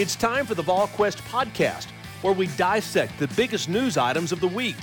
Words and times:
It's 0.00 0.16
time 0.16 0.46
for 0.46 0.54
the 0.54 0.62
VolQuest 0.62 1.20
podcast, 1.28 1.90
where 2.22 2.32
we 2.32 2.46
dissect 2.56 3.18
the 3.18 3.28
biggest 3.36 3.68
news 3.68 3.98
items 3.98 4.32
of 4.32 4.40
the 4.40 4.48
week. 4.48 4.76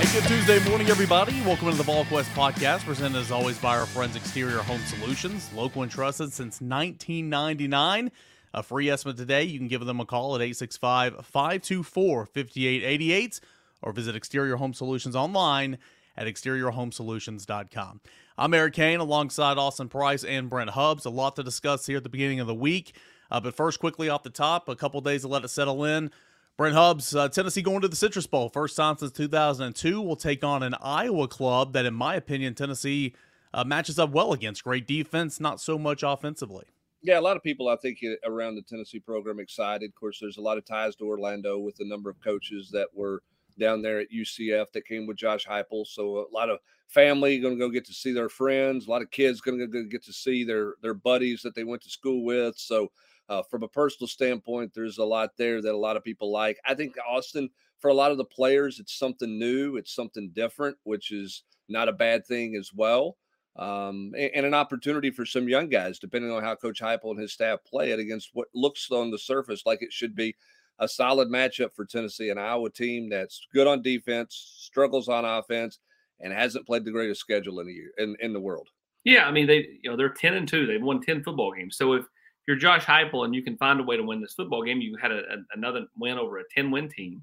Hey, 0.00 0.12
good 0.12 0.26
Tuesday 0.26 0.58
morning, 0.68 0.88
everybody. 0.88 1.40
Welcome 1.42 1.70
to 1.70 1.76
the 1.76 1.84
VolQuest 1.84 2.34
podcast, 2.34 2.84
presented 2.84 3.18
as 3.18 3.30
always 3.30 3.56
by 3.58 3.78
our 3.78 3.86
friends 3.86 4.16
Exterior 4.16 4.58
Home 4.62 4.80
Solutions, 4.80 5.48
local 5.54 5.82
and 5.82 5.92
trusted 5.92 6.32
since 6.32 6.60
1999. 6.60 8.10
A 8.52 8.62
free 8.64 8.90
estimate 8.90 9.16
today. 9.16 9.44
You 9.44 9.60
can 9.60 9.68
give 9.68 9.86
them 9.86 10.00
a 10.00 10.04
call 10.04 10.34
at 10.34 10.42
865 10.42 11.24
524 11.24 12.26
5888 12.26 13.40
or 13.80 13.92
visit 13.92 14.16
Exterior 14.16 14.56
Home 14.56 14.74
Solutions 14.74 15.14
online 15.14 15.78
at 16.16 16.26
exteriorhomesolutions.com. 16.26 18.00
I'm 18.40 18.54
Eric 18.54 18.72
Cain 18.72 19.00
alongside 19.00 19.58
Austin 19.58 19.90
Price 19.90 20.24
and 20.24 20.48
Brent 20.48 20.70
Hubbs. 20.70 21.04
A 21.04 21.10
lot 21.10 21.36
to 21.36 21.42
discuss 21.42 21.84
here 21.84 21.98
at 21.98 22.04
the 22.04 22.08
beginning 22.08 22.40
of 22.40 22.46
the 22.46 22.54
week. 22.54 22.96
Uh, 23.30 23.38
but 23.38 23.54
first, 23.54 23.78
quickly 23.78 24.08
off 24.08 24.22
the 24.22 24.30
top, 24.30 24.66
a 24.70 24.74
couple 24.74 24.98
days 25.02 25.20
to 25.20 25.28
let 25.28 25.44
it 25.44 25.48
settle 25.48 25.84
in. 25.84 26.10
Brent 26.56 26.74
Hubbs, 26.74 27.14
uh, 27.14 27.28
Tennessee 27.28 27.60
going 27.60 27.82
to 27.82 27.88
the 27.88 27.96
Citrus 27.96 28.26
Bowl. 28.26 28.48
First 28.48 28.78
time 28.78 28.96
since 28.96 29.12
2002. 29.12 30.00
Will 30.00 30.16
take 30.16 30.42
on 30.42 30.62
an 30.62 30.74
Iowa 30.80 31.28
club 31.28 31.74
that, 31.74 31.84
in 31.84 31.92
my 31.92 32.14
opinion, 32.14 32.54
Tennessee 32.54 33.14
uh, 33.52 33.62
matches 33.64 33.98
up 33.98 34.10
well 34.10 34.32
against. 34.32 34.64
Great 34.64 34.86
defense, 34.86 35.38
not 35.38 35.60
so 35.60 35.76
much 35.76 36.02
offensively. 36.02 36.64
Yeah, 37.02 37.18
a 37.18 37.20
lot 37.20 37.36
of 37.36 37.42
people 37.42 37.68
I 37.68 37.76
think 37.76 37.98
around 38.24 38.54
the 38.54 38.62
Tennessee 38.62 39.00
program 39.00 39.38
excited. 39.38 39.90
Of 39.90 39.94
course, 39.96 40.18
there's 40.18 40.38
a 40.38 40.42
lot 40.42 40.56
of 40.56 40.64
ties 40.64 40.96
to 40.96 41.04
Orlando 41.04 41.58
with 41.58 41.76
the 41.76 41.86
number 41.86 42.08
of 42.08 42.16
coaches 42.24 42.70
that 42.72 42.88
were 42.94 43.22
down 43.60 43.82
there 43.82 44.00
at 44.00 44.10
UCF 44.10 44.72
that 44.72 44.86
came 44.86 45.06
with 45.06 45.16
Josh 45.16 45.46
Heupel. 45.46 45.86
So 45.86 46.26
a 46.28 46.34
lot 46.34 46.50
of 46.50 46.58
family 46.88 47.38
going 47.38 47.54
to 47.54 47.60
go 47.60 47.68
get 47.68 47.86
to 47.86 47.92
see 47.92 48.12
their 48.12 48.28
friends. 48.28 48.86
A 48.86 48.90
lot 48.90 49.02
of 49.02 49.10
kids 49.10 49.40
going 49.40 49.58
to 49.58 49.84
get 49.84 50.04
to 50.04 50.12
see 50.12 50.42
their 50.42 50.74
their 50.82 50.94
buddies 50.94 51.42
that 51.42 51.54
they 51.54 51.64
went 51.64 51.82
to 51.82 51.90
school 51.90 52.24
with. 52.24 52.58
So 52.58 52.90
uh, 53.28 53.42
from 53.44 53.62
a 53.62 53.68
personal 53.68 54.08
standpoint, 54.08 54.72
there's 54.74 54.98
a 54.98 55.04
lot 55.04 55.36
there 55.36 55.62
that 55.62 55.74
a 55.74 55.78
lot 55.78 55.96
of 55.96 56.02
people 56.02 56.32
like. 56.32 56.58
I 56.66 56.74
think 56.74 56.96
Austin, 57.08 57.48
for 57.78 57.88
a 57.88 57.94
lot 57.94 58.10
of 58.10 58.18
the 58.18 58.24
players, 58.24 58.80
it's 58.80 58.98
something 58.98 59.38
new, 59.38 59.76
it's 59.76 59.94
something 59.94 60.30
different, 60.34 60.76
which 60.82 61.12
is 61.12 61.44
not 61.68 61.88
a 61.88 61.92
bad 61.92 62.26
thing 62.26 62.56
as 62.56 62.72
well. 62.74 63.16
Um, 63.56 64.12
and, 64.16 64.30
and, 64.34 64.46
an 64.46 64.54
opportunity 64.54 65.10
for 65.10 65.26
some 65.26 65.48
young 65.48 65.68
guys, 65.68 65.98
depending 65.98 66.30
on 66.30 66.42
how 66.42 66.54
Coach 66.54 66.80
Heupel 66.80 67.10
and 67.10 67.18
his 67.18 67.32
staff 67.32 67.58
play 67.64 67.90
it 67.90 67.98
against 67.98 68.30
what 68.32 68.46
looks 68.54 68.90
on 68.92 69.10
the 69.10 69.18
surface 69.18 69.66
like 69.66 69.82
it 69.82 69.92
should 69.92 70.14
be 70.14 70.36
a 70.80 70.88
solid 70.88 71.28
matchup 71.28 71.74
for 71.74 71.84
Tennessee, 71.84 72.30
an 72.30 72.38
Iowa 72.38 72.70
team 72.70 73.08
that's 73.08 73.46
good 73.54 73.66
on 73.66 73.82
defense, 73.82 74.56
struggles 74.58 75.08
on 75.08 75.24
offense, 75.24 75.78
and 76.20 76.32
hasn't 76.32 76.66
played 76.66 76.84
the 76.84 76.90
greatest 76.90 77.20
schedule 77.20 77.60
in 77.60 77.66
the 77.66 77.72
year 77.72 77.92
in, 77.98 78.16
in 78.20 78.32
the 78.32 78.40
world. 78.40 78.68
Yeah, 79.04 79.26
I 79.26 79.30
mean 79.30 79.46
they 79.46 79.68
you 79.82 79.90
know 79.90 79.96
they're 79.96 80.10
ten 80.10 80.34
and 80.34 80.48
two. 80.48 80.66
They've 80.66 80.82
won 80.82 81.00
ten 81.00 81.22
football 81.22 81.52
games. 81.52 81.76
So 81.76 81.94
if 81.94 82.04
you're 82.46 82.56
Josh 82.56 82.84
Heupel 82.84 83.24
and 83.24 83.34
you 83.34 83.42
can 83.42 83.56
find 83.56 83.80
a 83.80 83.82
way 83.82 83.96
to 83.96 84.02
win 84.02 84.20
this 84.20 84.34
football 84.34 84.62
game, 84.62 84.80
you 84.80 84.96
had 85.00 85.12
a, 85.12 85.18
a, 85.18 85.36
another 85.54 85.86
win 85.98 86.18
over 86.18 86.38
a 86.38 86.44
ten 86.54 86.70
win 86.70 86.88
team. 86.88 87.22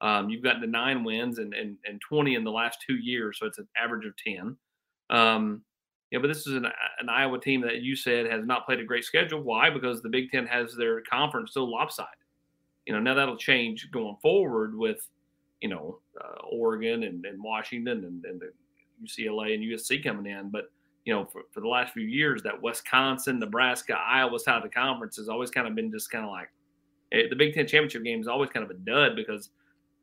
Um, 0.00 0.30
you've 0.30 0.42
gotten 0.42 0.62
to 0.62 0.66
nine 0.66 1.04
wins 1.04 1.38
and, 1.38 1.52
and 1.52 1.76
and 1.84 2.00
twenty 2.00 2.34
in 2.34 2.44
the 2.44 2.50
last 2.50 2.78
two 2.86 2.96
years, 2.96 3.38
so 3.38 3.46
it's 3.46 3.58
an 3.58 3.68
average 3.76 4.06
of 4.06 4.14
ten. 4.16 4.56
Um, 5.10 5.62
yeah, 6.10 6.18
but 6.18 6.28
this 6.28 6.46
is 6.46 6.54
an, 6.54 6.66
an 6.66 7.08
Iowa 7.08 7.38
team 7.38 7.60
that 7.62 7.82
you 7.82 7.94
said 7.94 8.26
has 8.26 8.44
not 8.44 8.66
played 8.66 8.80
a 8.80 8.84
great 8.84 9.04
schedule. 9.04 9.42
Why? 9.42 9.70
Because 9.70 10.02
the 10.02 10.08
Big 10.08 10.30
Ten 10.30 10.46
has 10.46 10.74
their 10.74 11.02
conference 11.02 11.52
still 11.52 11.70
lopsided. 11.70 12.08
You 12.86 12.94
know, 12.94 13.00
now 13.00 13.14
that'll 13.14 13.36
change 13.36 13.90
going 13.90 14.16
forward 14.22 14.76
with, 14.76 15.06
you 15.60 15.68
know, 15.68 15.98
uh, 16.20 16.40
Oregon 16.50 17.04
and, 17.04 17.24
and 17.24 17.42
Washington 17.42 18.04
and, 18.04 18.24
and 18.24 18.40
the 18.40 18.52
UCLA 19.04 19.54
and 19.54 19.62
USC 19.62 20.02
coming 20.02 20.30
in. 20.30 20.50
But, 20.50 20.70
you 21.04 21.14
know, 21.14 21.24
for, 21.24 21.42
for 21.52 21.60
the 21.60 21.68
last 21.68 21.92
few 21.92 22.06
years, 22.06 22.42
that 22.42 22.60
Wisconsin, 22.60 23.38
Nebraska, 23.38 23.94
Iowa 23.94 24.38
side 24.38 24.56
of 24.56 24.62
the 24.62 24.68
conference 24.68 25.16
has 25.16 25.28
always 25.28 25.50
kind 25.50 25.66
of 25.66 25.74
been 25.74 25.90
just 25.90 26.10
kind 26.10 26.24
of 26.24 26.30
like 26.30 26.48
it, 27.10 27.30
the 27.30 27.36
Big 27.36 27.54
Ten 27.54 27.66
championship 27.66 28.04
game 28.04 28.20
is 28.20 28.28
always 28.28 28.50
kind 28.50 28.64
of 28.64 28.70
a 28.70 28.74
dud 28.74 29.16
because, 29.16 29.50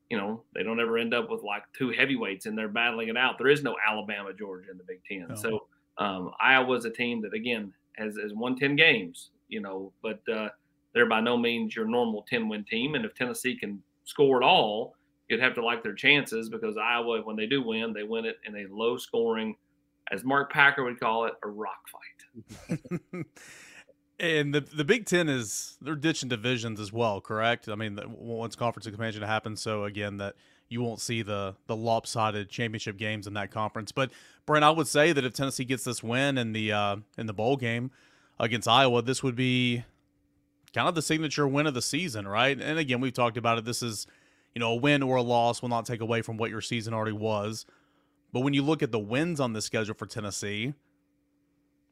you 0.09 0.18
know, 0.18 0.44
they 0.54 0.64
don't 0.64 0.80
ever 0.80 0.98
end 0.98 1.14
up 1.14 1.30
with 1.30 1.44
like 1.44 1.64
two 1.78 1.92
heavyweights 1.92 2.46
and 2.46 2.58
they're 2.58 2.68
battling 2.68 3.09
it 3.09 3.18
out. 3.18 3.38
There 3.38 3.48
is 3.48 3.64
no 3.64 3.76
Alabama, 3.88 4.34
Georgia 4.34 4.72
in 4.72 4.78
the 4.78 4.84
Big 4.84 5.02
Ten. 5.08 5.28
No. 5.30 5.36
So 5.36 5.68
um, 5.98 6.32
Iowa's 6.42 6.86
a 6.86 6.90
team 6.90 7.22
that, 7.22 7.34
again, 7.34 7.74
has, 7.98 8.18
has 8.22 8.34
won 8.34 8.56
10 8.56 8.76
games, 8.76 9.30
you 9.48 9.62
know, 9.62 9.92
but, 10.02 10.22
uh, 10.32 10.50
they're 10.97 11.06
by 11.06 11.22
no 11.22 11.38
means 11.38 11.75
your 11.75 11.85
normal 11.85 12.24
10 12.24 12.50
win 12.50 12.63
team. 12.63 12.96
And 12.96 13.06
if 13.06 13.13
Tennessee 13.13 13.56
can 13.56 13.81
score 14.03 14.41
at 14.41 14.44
all, 14.44 14.96
you'd 15.30 15.40
have 15.40 15.53
to 15.53 15.63
like 15.63 15.84
their 15.84 15.94
chances 15.94 16.50
because 16.50 16.75
Iowa, 16.75 17.22
when 17.22 17.35
they 17.35 17.46
do 17.46 17.62
win, 17.62 17.94
they 17.94 18.02
win 18.02 18.25
it 18.25 18.38
in 18.46 18.56
a 18.56 18.66
low 18.74 18.97
scoring, 18.97 19.56
as 20.12 20.24
Mark 20.24 20.52
Packer 20.52 20.84
would 20.84 21.00
call 21.00 21.25
it, 21.25 21.34
a 21.44 21.47
rock 21.47 21.84
fight. 21.91 22.80
and 24.19 24.56
the 24.56 24.62
the 24.62 24.84
Big 24.84 25.06
Ten 25.06 25.30
is 25.30 25.78
they're 25.81 25.96
ditching 25.96 26.30
divisions 26.30 26.80
as 26.80 26.91
well, 26.91 27.22
correct? 27.22 27.69
I 27.69 27.75
mean, 27.75 28.00
once 28.08 28.56
conference 28.56 28.88
expansion 28.88 29.22
happens, 29.22 29.62
so 29.62 29.84
again 29.84 30.18
that 30.18 30.35
you 30.68 30.81
won't 30.81 31.00
see 31.00 31.22
the 31.22 31.56
the 31.68 31.75
lopsided 31.75 32.50
championship 32.50 32.97
games 32.97 33.28
in 33.28 33.34
that 33.35 33.52
conference. 33.52 33.91
But 33.91 34.12
Brent, 34.47 34.66
I 34.66 34.72
would 34.72 34.88
say 34.88 35.12
that 35.14 35.24
if 35.24 35.34
Tennessee 35.34 35.66
gets 35.66 35.84
this 35.84 36.02
win 36.02 36.38
in 36.38 36.53
the 36.53 36.72
uh, 36.72 36.96
in 37.18 37.28
the 37.28 37.34
bowl 37.34 37.58
game 37.58 37.91
against 38.40 38.68
Iowa, 38.68 39.02
this 39.02 39.22
would 39.22 39.35
be 39.35 39.84
kind 40.78 40.88
of 40.88 40.94
the 40.94 41.02
signature 41.02 41.48
win 41.48 41.66
of 41.66 41.74
the 41.74 41.82
season, 41.82 42.28
right? 42.28 42.62
And 42.62 42.78
again, 42.78 43.02
we've 43.02 43.12
talked 43.12 43.36
about 43.36 43.58
it. 43.58 43.66
This 43.66 43.82
is, 43.82 44.06
you 44.54 44.60
know, 44.60 44.74
a 44.74 44.76
win 44.76 45.02
or 45.02 45.16
a 45.16 45.24
loss 45.24 45.60
will 45.60 45.70
not 45.70 45.88
take 45.88 46.02
away 46.02 46.22
from 46.22 46.38
what 46.38 46.52
your 46.52 46.62
season 46.62 46.94
already 46.94 47.14
was. 47.14 47.66
But 48.32 48.42
when 48.42 48.54
you 48.54 48.62
look 48.62 48.84
at 48.84 48.92
the 48.92 49.00
wins 49.00 49.40
on 49.40 49.54
the 49.54 49.62
schedule 49.64 49.96
for 49.96 50.06
Tennessee, 50.06 50.76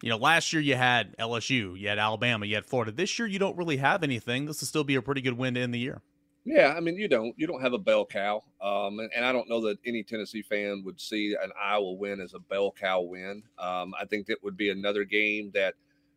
you 0.04 0.10
know, 0.10 0.18
last 0.18 0.54
year 0.54 0.62
you 0.62 0.76
had 0.76 1.18
LSU, 1.18 1.80
you 1.80 1.88
had 1.88 1.98
Alabama, 1.98 2.46
you 2.46 2.54
had 2.54 2.68
Florida. 2.68 2.92
This 2.92 3.18
year 3.18 3.28
you 3.28 3.40
don't 3.40 3.58
really 3.58 3.78
have 3.78 4.04
anything. 4.04 4.46
This 4.46 4.62
will 4.62 4.68
still 4.68 4.84
be 4.84 4.94
a 4.94 5.02
pretty 5.02 5.22
good 5.22 5.36
win 5.36 5.56
to 5.56 5.62
end 5.62 5.74
the 5.74 5.80
year. 5.80 6.04
Yeah, 6.44 6.76
I 6.78 6.80
mean, 6.80 6.96
you 6.96 7.08
don't 7.08 7.34
you 7.40 7.48
don't 7.48 7.62
have 7.62 7.74
a 7.74 7.80
bell 7.80 8.06
cow, 8.06 8.44
um, 8.62 9.00
and, 9.00 9.10
and, 9.16 9.26
I 9.26 9.32
don't 9.32 9.50
know 9.50 9.62
that 9.62 9.80
any 9.84 10.04
Tennessee 10.04 10.44
fan 10.44 10.84
would 10.86 11.02
see 11.02 11.36
an 11.42 11.52
Iowa 11.60 11.94
win 11.94 12.22
as 12.22 12.36
a 12.36 12.40
bell 12.40 12.72
cow 12.72 13.02
win. 13.02 13.42
Um, 13.58 13.96
I 14.00 14.06
think 14.06 14.28
that 14.28 14.44
would 14.44 14.56
be 14.56 14.70
another 14.70 15.06
game 15.06 15.50
that 15.56 15.74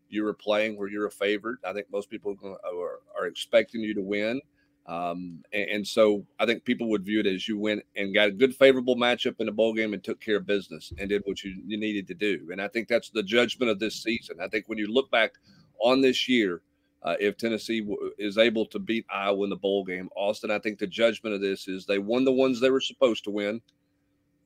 you 0.08 0.24
were 0.24 0.34
playing 0.34 0.76
where 0.76 0.88
you're 0.88 1.06
a 1.06 1.10
favorite. 1.10 1.58
I 1.64 1.72
think 1.72 1.86
most 1.92 2.10
people 2.10 2.36
are, 2.42 3.00
are 3.18 3.26
expecting 3.26 3.80
you 3.80 3.94
to 3.94 4.02
win. 4.02 4.40
Um, 4.86 5.42
and, 5.52 5.70
and, 5.70 5.86
so 5.86 6.24
I 6.40 6.46
think 6.46 6.64
people 6.64 6.88
would 6.88 7.04
view 7.04 7.20
it 7.20 7.26
as 7.26 7.46
you 7.46 7.58
went 7.58 7.82
and 7.94 8.14
got 8.14 8.28
a 8.28 8.32
good 8.32 8.56
favorable 8.56 8.96
matchup 8.96 9.34
in 9.38 9.44
the 9.44 9.52
bowl 9.52 9.74
game 9.74 9.92
and 9.92 10.02
took 10.02 10.18
care 10.18 10.36
of 10.36 10.46
business 10.46 10.94
and 10.96 11.10
did 11.10 11.20
what 11.26 11.44
you, 11.44 11.60
you 11.66 11.76
needed 11.76 12.06
to 12.08 12.14
do. 12.14 12.48
And 12.50 12.62
I 12.62 12.68
think 12.68 12.88
that's 12.88 13.10
the 13.10 13.22
judgment 13.22 13.70
of 13.70 13.78
this 13.78 14.02
season. 14.02 14.38
I 14.40 14.48
think 14.48 14.66
when 14.66 14.78
you 14.78 14.90
look 14.90 15.10
back 15.10 15.32
on 15.78 16.00
this 16.00 16.26
year, 16.26 16.62
uh, 17.02 17.16
if 17.20 17.36
Tennessee 17.36 17.80
w- 17.80 18.12
is 18.18 18.38
able 18.38 18.64
to 18.64 18.78
beat 18.78 19.04
Iowa 19.12 19.44
in 19.44 19.50
the 19.50 19.56
bowl 19.56 19.84
game, 19.84 20.08
Austin, 20.16 20.50
I 20.50 20.58
think 20.58 20.78
the 20.78 20.86
judgment 20.86 21.34
of 21.34 21.42
this 21.42 21.68
is 21.68 21.84
they 21.84 21.98
won 21.98 22.24
the 22.24 22.32
ones 22.32 22.58
they 22.58 22.70
were 22.70 22.80
supposed 22.80 23.24
to 23.24 23.30
win. 23.30 23.60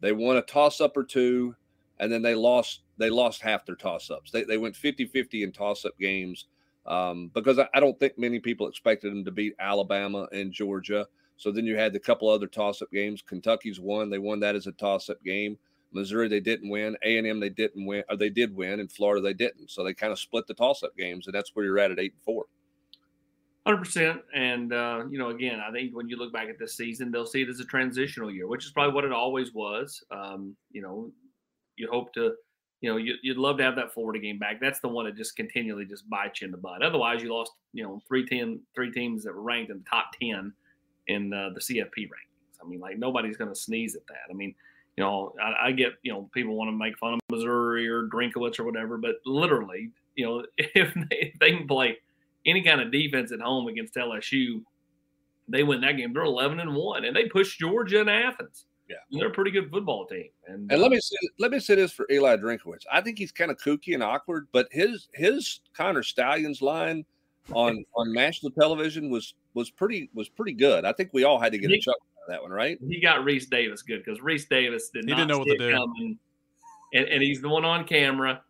They 0.01 0.13
won 0.13 0.37
a 0.37 0.43
toss 0.43 0.81
up 0.81 0.97
or 0.97 1.05
two, 1.05 1.55
and 2.01 2.11
then 2.11 2.23
they 2.23 2.35
lost 2.35 2.82
they 3.03 3.11
lost 3.11 3.43
half 3.43 3.67
their 3.67 3.77
toss 3.77 4.11
ups. 4.11 4.31
They, 4.31 4.45
they 4.45 4.59
went 4.59 4.77
50 4.77 5.07
50 5.07 5.43
in 5.43 5.53
toss 5.53 5.85
up 5.85 5.99
games 5.99 6.47
um, 6.87 7.31
because 7.35 7.59
I, 7.59 7.69
I, 7.75 7.81
don't 7.81 7.99
think 7.99 8.19
many 8.19 8.39
people 8.41 8.69
expected 8.69 9.13
them 9.13 9.25
to 9.25 9.31
beat 9.31 9.55
Alabama 9.59 10.29
and 10.33 10.53
Georgia. 10.53 11.07
So 11.37 11.51
then 11.51 11.65
you 11.67 11.77
had 11.77 11.93
the 11.93 12.01
couple 12.01 12.29
other 12.29 12.47
toss 12.47 12.83
up 12.83 12.91
games. 12.93 13.23
Kentucky's 13.23 13.81
won; 13.81 14.11
they 14.11 14.19
won 14.19 14.41
that 14.41 14.57
as 14.57 14.67
a 14.67 14.73
toss 14.73 15.09
up 15.09 15.23
game. 15.25 15.59
Missouri 15.93 16.29
they 16.29 16.41
didn't 16.41 16.71
win. 16.71 16.97
A 17.05 17.19
and 17.19 17.27
M 17.27 17.41
they 17.41 17.51
didn't 17.51 17.85
win, 17.85 18.03
or 18.09 18.17
they 18.17 18.31
did 18.31 18.55
win, 18.55 18.81
and 18.81 18.91
Florida 18.91 19.23
they 19.23 19.35
didn't. 19.35 19.71
So 19.71 19.85
they 19.85 19.95
kind 19.95 20.13
of 20.13 20.19
split 20.19 20.47
the 20.47 20.55
toss 20.55 20.83
up 20.83 20.97
games, 20.97 21.27
and 21.27 21.35
that's 21.35 21.51
where 21.55 21.65
you're 21.65 21.79
at 21.79 21.91
at 21.91 21.99
eight 21.99 22.13
and 22.13 22.23
four. 22.23 22.47
Hundred 23.67 23.79
percent, 23.79 24.23
and 24.35 24.73
uh, 24.73 25.05
you 25.09 25.19
know, 25.19 25.31
again, 25.31 25.61
I 25.61 25.71
think 25.71 25.95
when 25.95 26.09
you 26.09 26.17
look 26.17 26.33
back 26.33 26.49
at 26.49 26.59
this 26.59 26.77
season, 26.77 27.13
they'll 27.13 27.27
see 27.27 27.43
it 27.43 27.49
as 27.49 27.61
a 27.61 27.65
transitional 27.65 28.31
year, 28.31 28.49
which 28.49 28.65
is 28.65 28.73
probably 28.73 28.93
what 28.95 29.05
it 29.05 29.13
always 29.13 29.55
was. 29.55 30.03
Um, 30.11 30.57
you 30.73 30.83
know, 30.83 31.13
you 31.77 31.89
hope 31.91 32.13
to 32.15 32.35
you 32.83 32.91
know, 32.91 32.97
you, 32.97 33.15
would 33.29 33.39
love 33.39 33.57
to 33.59 33.63
have 33.63 33.77
that 33.77 33.95
Florida 33.95 34.19
game 34.19 34.39
back. 34.39 34.61
That's 34.61 34.81
the 34.81 34.89
one 34.89 35.07
that 35.07 35.17
just 35.17 35.37
continually 35.37 35.85
just 35.85 36.11
bites 36.11 36.43
you 36.43 36.47
in 36.47 36.51
the 36.51 36.59
butt. 36.59 36.83
Otherwise, 36.83 37.23
you 37.23 37.33
lost, 37.33 37.53
you 37.73 37.85
know, 37.85 38.03
three, 38.09 38.27
ten, 38.27 38.61
three 38.75 38.91
teams 38.91 39.23
that 39.23 39.33
were 39.33 39.41
ranked 39.41 39.71
in 39.71 39.79
the 39.79 39.85
top 39.89 40.07
10 40.21 40.53
in 41.07 41.33
uh, 41.33 41.51
the 41.55 41.61
CFP 41.61 42.09
rankings. 42.09 42.61
I 42.61 42.69
mean, 42.69 42.81
like 42.81 42.99
nobody's 42.99 43.37
going 43.37 43.51
to 43.51 43.59
sneeze 43.59 43.95
at 43.95 44.07
that. 44.09 44.29
I 44.29 44.35
mean, 44.35 44.53
you 44.97 45.05
know, 45.05 45.33
I, 45.41 45.69
I 45.69 45.73
get 45.73 45.93
you 46.03 46.13
know 46.13 46.29
people 46.35 46.57
want 46.57 46.69
to 46.69 46.77
make 46.77 46.99
fun 46.99 47.15
of 47.15 47.21
Missouri 47.31 47.89
or 47.89 48.09
Drinkwitz 48.09 48.59
or 48.59 48.65
whatever, 48.65 48.99
but 48.99 49.17
literally, 49.25 49.91
you 50.17 50.27
know, 50.27 50.45
if 50.59 50.93
they, 50.95 51.33
if 51.33 51.39
they 51.39 51.53
can 51.53 51.69
play 51.69 51.99
any 52.45 52.63
kind 52.63 52.81
of 52.81 52.91
defense 52.91 53.31
at 53.31 53.41
home 53.41 53.69
against 53.69 53.95
LSU, 53.95 54.63
they 55.49 55.63
win 55.63 55.81
that 55.83 55.97
game. 55.97 56.13
They're 56.13 56.25
eleven 56.25 56.59
and 56.59 56.75
one, 56.75 57.05
and 57.05 57.15
they 57.15 57.29
push 57.29 57.59
Georgia 57.59 58.01
and 58.01 58.11
Athens. 58.11 58.67
Yeah, 58.93 58.99
and 59.11 59.21
they're 59.21 59.29
a 59.29 59.33
pretty 59.33 59.51
good 59.51 59.71
football 59.71 60.07
team. 60.07 60.29
And, 60.47 60.71
and 60.71 60.81
let 60.81 60.89
uh, 60.89 60.91
me 60.91 61.01
say, 61.01 61.17
let 61.39 61.51
me 61.51 61.59
say 61.61 61.77
this 61.77 61.93
for 61.93 62.07
Eli 62.11 62.37
Drinkwitz. 62.37 62.85
I 62.93 63.01
think 63.01 63.17
he's 63.17 63.33
kind 63.33 63.51
of 63.51 63.57
kooky 63.57 63.95
and 63.95 64.03
awkward, 64.03 64.49
but 64.53 64.69
his 64.71 65.09
his 65.15 65.61
Connor 65.75 66.03
Stalions 66.03 66.61
line 66.61 67.05
on 67.53 67.85
on 67.97 68.13
national 68.13 68.53
television 68.53 69.09
was 69.09 69.35
was 69.55 69.71
pretty 69.71 70.11
was 70.13 70.29
pretty 70.29 70.53
good. 70.53 70.85
I 70.85 70.93
think 70.93 71.11
we 71.15 71.25
all 71.25 71.39
had 71.39 71.53
to 71.53 71.59
get 71.59 71.71
he, 71.71 71.77
a 71.77 71.81
chuckle 71.81 72.03
out 72.19 72.25
of 72.27 72.33
that 72.33 72.43
one, 72.43 72.51
right? 72.51 72.79
He 72.87 73.01
got 73.01 73.21
Rece 73.21 73.49
Davis 73.49 73.81
good 73.81 74.05
because 74.05 74.21
Rece 74.21 74.49
Davis 74.49 74.91
did 74.91 75.05
he 75.05 75.11
not 75.11 75.17
didn't 75.17 75.29
know 75.29 75.39
what 75.39 75.49
to 75.49 75.57
do, 75.57 75.73
coming, 75.73 76.19
and, 76.93 77.09
and 77.09 77.23
he's 77.23 77.41
the 77.41 77.49
one 77.49 77.65
on 77.65 77.85
camera. 77.85 78.43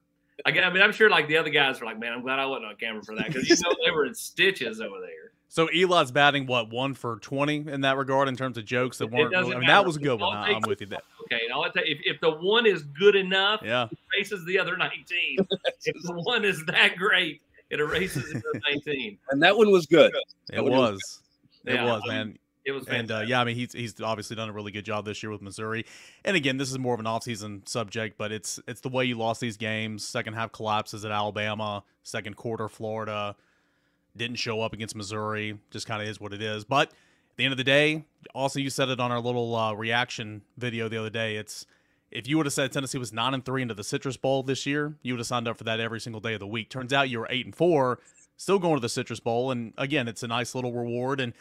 I, 0.45 0.51
I 0.51 0.73
mean, 0.73 0.83
I'm 0.83 0.93
sure 0.93 1.09
like 1.09 1.29
the 1.29 1.37
other 1.37 1.51
guys 1.51 1.81
are 1.81 1.85
like, 1.85 2.01
man, 2.01 2.13
I'm 2.13 2.23
glad 2.23 2.41
I 2.41 2.47
wasn't 2.47 2.67
on 2.67 2.77
camera 2.77 3.03
for 3.05 3.15
that 3.15 3.29
because 3.29 3.49
you 3.49 3.55
know 3.63 3.77
they 3.85 3.93
were 3.93 4.07
in 4.07 4.15
stitches 4.15 4.81
over 4.81 4.99
there. 5.01 5.32
So 5.53 5.69
Eli's 5.69 6.11
batting 6.11 6.47
what 6.47 6.71
one 6.71 6.95
for 6.95 7.19
twenty 7.19 7.57
in 7.57 7.83
that 7.83 7.99
regard 7.99 8.27
in 8.27 8.37
terms 8.37 8.57
of 8.57 8.65
jokes 8.65 8.97
that 8.97 9.09
weren't. 9.09 9.33
Really, 9.33 9.55
I 9.55 9.59
mean, 9.59 9.69
that 9.69 9.85
was 9.85 9.97
a 9.97 10.01
good 10.01 10.19
one. 10.19 10.35
I'm 10.35 10.63
with 10.67 10.81
you. 10.81 10.87
there. 10.87 11.01
okay. 11.25 11.43
And 11.45 11.53
I'll 11.53 11.71
tell 11.71 11.87
you, 11.87 11.95
if, 11.95 12.15
if 12.17 12.21
the 12.23 12.31
one 12.31 12.65
is 12.65 12.85
good 12.85 13.15
enough, 13.15 13.61
yeah, 13.63 13.87
it 13.93 13.99
erases 14.17 14.47
the 14.47 14.59
other 14.59 14.79
nineteen. 14.79 15.37
if 15.85 16.03
the 16.05 16.15
one 16.23 16.47
is 16.47 16.65
that 16.69 16.97
great, 16.97 17.43
it 17.69 17.81
erases 17.81 18.33
the 18.33 18.39
other 18.39 18.63
nineteen. 18.67 19.19
And 19.29 19.43
that 19.43 19.55
one 19.55 19.71
was 19.71 19.85
good. 19.85 20.15
It 20.51 20.65
was. 20.65 21.21
It 21.67 21.75
yeah, 21.75 21.85
was, 21.85 22.03
man. 22.07 22.39
It 22.65 22.73
was 22.73 22.89
and 22.89 23.11
uh, 23.11 23.25
yeah, 23.27 23.43
I 23.43 23.45
mean 23.45 23.57
he's 23.57 23.75
he's 23.75 24.01
obviously 24.01 24.37
done 24.37 24.49
a 24.49 24.53
really 24.53 24.73
good 24.73 24.87
job 24.87 25.05
this 25.05 25.23
year 25.23 25.31
with 25.31 25.43
Missouri. 25.43 25.85
And 26.25 26.35
again, 26.35 26.57
this 26.57 26.71
is 26.71 26.79
more 26.79 26.95
of 26.95 27.01
an 27.01 27.05
offseason 27.05 27.69
subject, 27.69 28.17
but 28.17 28.33
it's 28.33 28.59
it's 28.67 28.81
the 28.81 28.89
way 28.89 29.05
you 29.05 29.19
lost 29.19 29.43
these 29.43 29.59
games. 29.59 30.03
Second 30.03 30.33
half 30.33 30.51
collapses 30.51 31.05
at 31.05 31.13
Alabama, 31.13 31.85
second 32.05 32.37
quarter 32.37 32.71
Florida 32.71 33.37
didn't 34.17 34.37
show 34.37 34.61
up 34.61 34.73
against 34.73 34.95
Missouri. 34.95 35.59
Just 35.71 35.87
kind 35.87 36.03
of 36.03 36.09
is 36.09 36.21
what 36.21 36.33
it 36.33 36.43
is. 36.43 36.65
But 36.65 36.89
at 36.89 37.37
the 37.37 37.45
end 37.45 37.53
of 37.53 37.59
the 37.59 37.65
day, 37.65 38.05
also 38.35 38.61
you 38.61 38.71
said 38.71 38.89
it 38.89 39.01
on 39.01 39.11
our 39.11 39.21
little 39.21 39.55
uh, 39.55 39.73
reaction 39.73 40.43
video 40.57 40.89
the 40.89 40.99
other 40.99 41.11
day. 41.11 41.37
It's 41.37 41.67
if 42.11 42.29
you 42.29 42.37
would 42.37 42.47
have 42.47 42.53
said 42.53 42.73
Tennessee 42.73 42.99
was 42.99 43.13
nine 43.13 43.33
and 43.33 43.45
three 43.45 43.63
into 43.63 43.75
the 43.75 43.85
Citrus 43.85 44.19
Bowl 44.19 44.43
this 44.43 44.67
year, 44.67 44.95
you 45.03 45.15
would 45.15 45.21
have 45.21 45.27
signed 45.27 45.49
up 45.49 45.57
for 45.57 45.65
that 45.65 45.81
every 45.81 46.01
single 46.01 46.21
day 46.21 46.35
of 46.35 46.41
the 46.41 46.47
week. 46.47 46.69
Turns 46.69 46.93
out 46.93 47.09
you 47.09 47.21
were 47.21 47.29
eight 47.31 47.47
and 47.47 47.57
four, 47.57 48.01
still 48.37 48.59
going 48.59 48.75
to 48.75 48.81
the 48.81 48.89
Citrus 48.89 49.21
Bowl, 49.21 49.51
and 49.51 49.73
again, 49.79 50.09
it's 50.09 50.23
a 50.23 50.29
nice 50.29 50.55
little 50.55 50.73
reward 50.73 51.21
and 51.21 51.33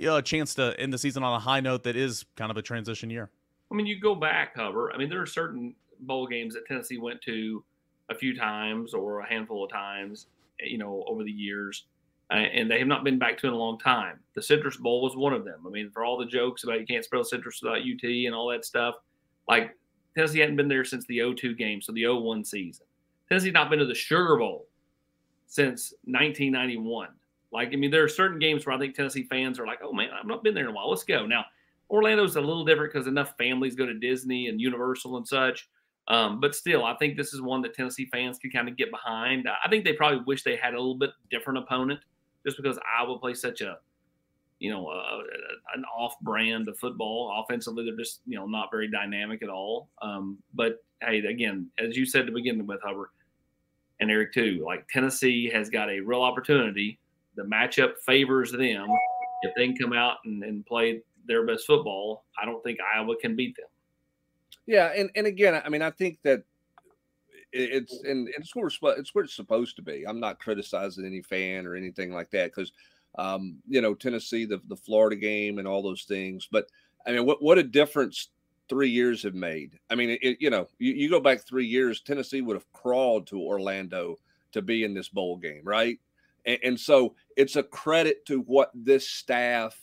you 0.00 0.06
know, 0.06 0.16
a 0.16 0.22
chance 0.22 0.54
to 0.54 0.78
end 0.80 0.94
the 0.94 0.98
season 0.98 1.22
on 1.22 1.34
a 1.34 1.38
high 1.38 1.60
note 1.60 1.82
that 1.82 1.94
is 1.94 2.24
kind 2.36 2.50
of 2.50 2.56
a 2.56 2.62
transition 2.62 3.10
year. 3.10 3.28
I 3.70 3.74
mean, 3.74 3.86
you 3.86 4.00
go 4.00 4.14
back, 4.14 4.56
Hubbard. 4.56 4.92
I 4.94 4.98
mean, 4.98 5.10
there 5.10 5.20
are 5.20 5.26
certain 5.26 5.74
bowl 6.00 6.26
games 6.26 6.54
that 6.54 6.64
Tennessee 6.66 6.96
went 6.96 7.20
to 7.22 7.62
a 8.08 8.14
few 8.14 8.34
times 8.34 8.94
or 8.94 9.20
a 9.20 9.28
handful 9.28 9.64
of 9.64 9.70
times, 9.70 10.26
you 10.58 10.78
know, 10.78 11.04
over 11.06 11.22
the 11.22 11.30
years 11.30 11.84
and 12.30 12.70
they 12.70 12.78
have 12.78 12.88
not 12.88 13.04
been 13.04 13.18
back 13.18 13.36
to 13.38 13.48
in 13.48 13.52
a 13.52 13.56
long 13.56 13.78
time. 13.78 14.20
The 14.34 14.42
Citrus 14.42 14.76
Bowl 14.76 15.02
was 15.02 15.16
one 15.16 15.32
of 15.32 15.44
them. 15.44 15.64
I 15.66 15.70
mean, 15.70 15.90
for 15.90 16.04
all 16.04 16.16
the 16.16 16.26
jokes 16.26 16.62
about 16.62 16.80
you 16.80 16.86
can't 16.86 17.04
spell 17.04 17.24
citrus 17.24 17.60
without 17.62 17.80
UT 17.80 18.04
and 18.04 18.34
all 18.34 18.48
that 18.50 18.64
stuff, 18.64 18.96
like 19.48 19.76
Tennessee 20.14 20.38
hadn't 20.38 20.56
been 20.56 20.68
there 20.68 20.84
since 20.84 21.04
the 21.06 21.34
02 21.34 21.54
game, 21.56 21.82
so 21.82 21.92
the 21.92 22.06
01 22.06 22.44
season. 22.44 22.86
Tennessee's 23.28 23.52
not 23.52 23.70
been 23.70 23.80
to 23.80 23.86
the 23.86 23.94
Sugar 23.94 24.36
Bowl 24.36 24.66
since 25.46 25.92
1991. 26.04 27.08
Like, 27.52 27.72
I 27.72 27.76
mean, 27.76 27.90
there 27.90 28.04
are 28.04 28.08
certain 28.08 28.38
games 28.38 28.64
where 28.64 28.76
I 28.76 28.78
think 28.78 28.94
Tennessee 28.94 29.24
fans 29.24 29.58
are 29.58 29.66
like, 29.66 29.80
oh 29.82 29.92
man, 29.92 30.10
I've 30.16 30.26
not 30.26 30.44
been 30.44 30.54
there 30.54 30.64
in 30.64 30.70
a 30.70 30.74
while. 30.74 30.88
Let's 30.88 31.02
go. 31.02 31.26
Now, 31.26 31.44
Orlando's 31.90 32.36
a 32.36 32.40
little 32.40 32.64
different 32.64 32.92
because 32.92 33.08
enough 33.08 33.34
families 33.36 33.74
go 33.74 33.86
to 33.86 33.94
Disney 33.94 34.46
and 34.46 34.60
Universal 34.60 35.16
and 35.16 35.26
such. 35.26 35.68
Um, 36.06 36.40
but 36.40 36.54
still, 36.54 36.84
I 36.84 36.94
think 36.94 37.16
this 37.16 37.32
is 37.32 37.42
one 37.42 37.60
that 37.62 37.74
Tennessee 37.74 38.08
fans 38.12 38.38
can 38.38 38.50
kind 38.50 38.68
of 38.68 38.76
get 38.76 38.92
behind. 38.92 39.48
I 39.48 39.68
think 39.68 39.84
they 39.84 39.92
probably 39.92 40.20
wish 40.26 40.44
they 40.44 40.56
had 40.56 40.74
a 40.74 40.78
little 40.78 40.96
bit 40.96 41.10
different 41.30 41.58
opponent 41.58 42.00
just 42.46 42.56
because 42.56 42.78
Iowa 42.98 43.18
plays 43.18 43.40
such 43.40 43.60
a, 43.60 43.78
you 44.58 44.70
know, 44.70 44.90
an 45.74 45.84
off 45.96 46.14
brand 46.20 46.68
of 46.68 46.78
football. 46.78 47.44
Offensively, 47.44 47.84
they're 47.84 47.96
just, 47.96 48.20
you 48.26 48.36
know, 48.36 48.46
not 48.46 48.68
very 48.70 48.90
dynamic 48.90 49.42
at 49.42 49.48
all. 49.48 49.88
Um, 50.02 50.38
but 50.54 50.84
hey, 51.02 51.18
again, 51.18 51.68
as 51.78 51.96
you 51.96 52.04
said 52.04 52.26
to 52.26 52.32
begin 52.32 52.66
with, 52.66 52.80
Hubbard 52.82 53.08
and 54.00 54.10
Eric 54.10 54.32
too, 54.32 54.62
like 54.64 54.86
Tennessee 54.88 55.50
has 55.50 55.70
got 55.70 55.90
a 55.90 56.00
real 56.00 56.22
opportunity. 56.22 56.98
The 57.36 57.42
matchup 57.42 57.98
favors 58.04 58.52
them. 58.52 58.88
If 59.42 59.54
they 59.56 59.66
can 59.66 59.76
come 59.76 59.92
out 59.94 60.18
and, 60.24 60.42
and 60.42 60.66
play 60.66 61.00
their 61.26 61.46
best 61.46 61.66
football, 61.66 62.24
I 62.40 62.44
don't 62.44 62.62
think 62.62 62.78
Iowa 62.94 63.14
can 63.20 63.36
beat 63.36 63.56
them. 63.56 63.68
Yeah, 64.66 64.92
and, 64.96 65.10
and 65.16 65.26
again, 65.26 65.60
I 65.64 65.68
mean, 65.68 65.80
I 65.80 65.90
think 65.90 66.18
that 66.24 66.42
it's 67.52 68.02
and 68.04 68.28
it's 68.36 68.54
where 68.54 68.68
it's 68.68 69.14
where 69.14 69.24
it's 69.24 69.34
supposed 69.34 69.76
to 69.76 69.82
be. 69.82 70.04
I'm 70.06 70.20
not 70.20 70.38
criticizing 70.38 71.04
any 71.04 71.22
fan 71.22 71.66
or 71.66 71.74
anything 71.74 72.12
like 72.12 72.30
that 72.30 72.54
because 72.54 72.72
um, 73.18 73.56
you 73.68 73.80
know 73.80 73.94
Tennessee, 73.94 74.44
the 74.44 74.60
the 74.68 74.76
Florida 74.76 75.16
game, 75.16 75.58
and 75.58 75.66
all 75.66 75.82
those 75.82 76.04
things. 76.04 76.48
But 76.50 76.66
I 77.06 77.12
mean, 77.12 77.26
what 77.26 77.42
what 77.42 77.58
a 77.58 77.62
difference 77.62 78.28
three 78.68 78.90
years 78.90 79.22
have 79.24 79.34
made. 79.34 79.78
I 79.90 79.96
mean, 79.96 80.16
it, 80.22 80.36
you 80.40 80.48
know, 80.48 80.68
you, 80.78 80.92
you 80.92 81.10
go 81.10 81.18
back 81.18 81.40
three 81.40 81.66
years, 81.66 82.00
Tennessee 82.00 82.40
would 82.40 82.54
have 82.54 82.72
crawled 82.72 83.26
to 83.26 83.40
Orlando 83.40 84.16
to 84.52 84.62
be 84.62 84.84
in 84.84 84.94
this 84.94 85.08
bowl 85.08 85.36
game, 85.36 85.62
right? 85.64 85.98
And, 86.46 86.58
and 86.62 86.80
so 86.80 87.16
it's 87.36 87.56
a 87.56 87.64
credit 87.64 88.24
to 88.26 88.42
what 88.42 88.70
this 88.72 89.08
staff 89.08 89.76